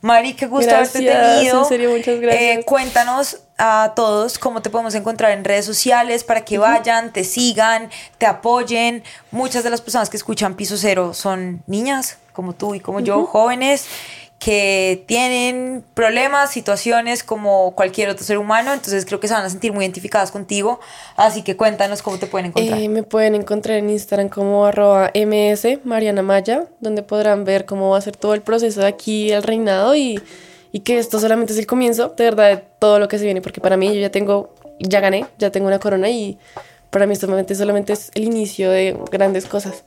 Mari, 0.00 0.34
qué 0.34 0.46
gusto 0.46 0.74
haberte 0.74 1.00
tenido. 1.00 1.60
En 1.60 1.64
serio, 1.66 1.90
muchas 1.90 2.18
gracias. 2.18 2.58
Eh, 2.58 2.64
cuéntanos 2.64 3.40
a 3.58 3.92
todos 3.96 4.38
cómo 4.38 4.62
te 4.62 4.70
podemos 4.70 4.94
encontrar 4.94 5.32
en 5.32 5.44
redes 5.44 5.64
sociales 5.64 6.24
para 6.24 6.44
que 6.44 6.58
vayan, 6.58 7.12
te 7.12 7.24
sigan, 7.24 7.90
te 8.18 8.26
apoyen. 8.26 9.02
Muchas 9.30 9.64
de 9.64 9.70
las 9.70 9.80
personas 9.80 10.10
que 10.10 10.16
escuchan 10.16 10.54
Piso 10.54 10.76
Cero 10.76 11.14
son 11.14 11.62
niñas, 11.66 12.18
como 12.32 12.52
tú 12.52 12.74
y 12.74 12.80
como 12.80 13.00
yo, 13.00 13.24
jóvenes 13.24 13.86
que 14.38 15.02
tienen 15.06 15.82
problemas, 15.94 16.50
situaciones 16.50 17.24
como 17.24 17.74
cualquier 17.74 18.10
otro 18.10 18.22
ser 18.22 18.36
humano, 18.36 18.74
entonces 18.74 19.06
creo 19.06 19.18
que 19.18 19.28
se 19.28 19.34
van 19.34 19.44
a 19.44 19.50
sentir 19.50 19.72
muy 19.72 19.84
identificadas 19.84 20.30
contigo, 20.30 20.78
así 21.16 21.42
que 21.42 21.56
cuéntanos 21.56 22.02
cómo 22.02 22.18
te 22.18 22.26
pueden 22.26 22.48
encontrar. 22.48 22.78
Eh, 22.78 22.88
me 22.90 23.02
pueden 23.02 23.34
encontrar 23.34 23.78
en 23.78 23.88
Instagram 23.88 24.28
como 24.28 24.66
arroba 24.66 25.10
ms 25.14 25.84
Mariana 25.84 26.22
Maya, 26.22 26.66
donde 26.80 27.02
podrán 27.02 27.44
ver 27.44 27.64
cómo 27.64 27.90
va 27.90 27.98
a 27.98 28.02
ser 28.02 28.14
todo 28.14 28.34
el 28.34 28.42
proceso 28.42 28.80
de 28.80 28.88
aquí 28.88 29.32
al 29.32 29.42
reinado 29.42 29.96
y, 29.96 30.20
y 30.72 30.80
que 30.80 30.98
esto 30.98 31.18
solamente 31.18 31.52
es 31.52 31.58
el 31.58 31.66
comienzo, 31.66 32.14
de 32.16 32.24
verdad, 32.24 32.50
de 32.50 32.64
todo 32.78 32.98
lo 32.98 33.08
que 33.08 33.18
se 33.18 33.24
viene, 33.24 33.40
porque 33.40 33.60
para 33.60 33.76
mí 33.76 33.88
yo 33.88 34.00
ya 34.00 34.10
tengo, 34.10 34.54
ya 34.78 35.00
gané, 35.00 35.26
ya 35.38 35.50
tengo 35.50 35.66
una 35.66 35.78
corona 35.78 36.08
y 36.08 36.38
para 36.90 37.06
mí 37.06 37.16
solamente 37.16 37.54
es 37.54 38.10
el 38.14 38.24
inicio 38.24 38.70
de 38.70 38.96
grandes 39.10 39.46
cosas. 39.46 39.84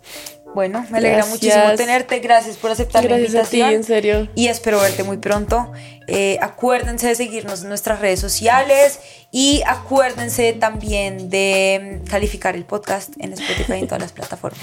Bueno, 0.53 0.85
me 0.89 0.97
alegra 0.97 1.25
muchísimo 1.25 1.75
tenerte. 1.75 2.19
Gracias 2.19 2.57
por 2.57 2.71
aceptar 2.71 3.05
la 3.05 3.17
invitación. 3.17 3.67
A 3.67 3.69
ti, 3.69 3.75
en 3.75 3.83
serio. 3.83 4.27
Y 4.35 4.47
espero 4.47 4.79
verte 4.79 5.03
muy 5.03 5.17
pronto. 5.17 5.71
Eh, 6.07 6.37
acuérdense 6.41 7.07
de 7.07 7.15
seguirnos 7.15 7.61
en 7.61 7.69
nuestras 7.69 7.99
redes 7.99 8.19
sociales 8.19 8.99
y 9.31 9.61
acuérdense 9.67 10.53
también 10.53 11.29
de 11.29 12.01
calificar 12.09 12.55
el 12.55 12.65
podcast 12.65 13.13
en 13.19 13.33
Spotify 13.33 13.73
y 13.73 13.79
en 13.79 13.87
todas 13.87 14.01
las 14.01 14.11
plataformas. 14.11 14.59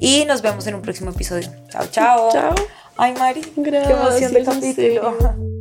Y 0.00 0.24
nos 0.24 0.42
vemos 0.42 0.66
en 0.66 0.74
un 0.74 0.82
próximo 0.82 1.10
episodio. 1.10 1.48
Chao, 1.68 1.86
chao. 1.90 2.32
Chao. 2.32 2.54
Ay, 2.96 3.14
Mari. 3.14 3.42
Gracias. 3.56 3.86
Qué 3.86 3.92
emoción 3.92 4.32
de 4.32 4.44
capítulo. 4.44 5.38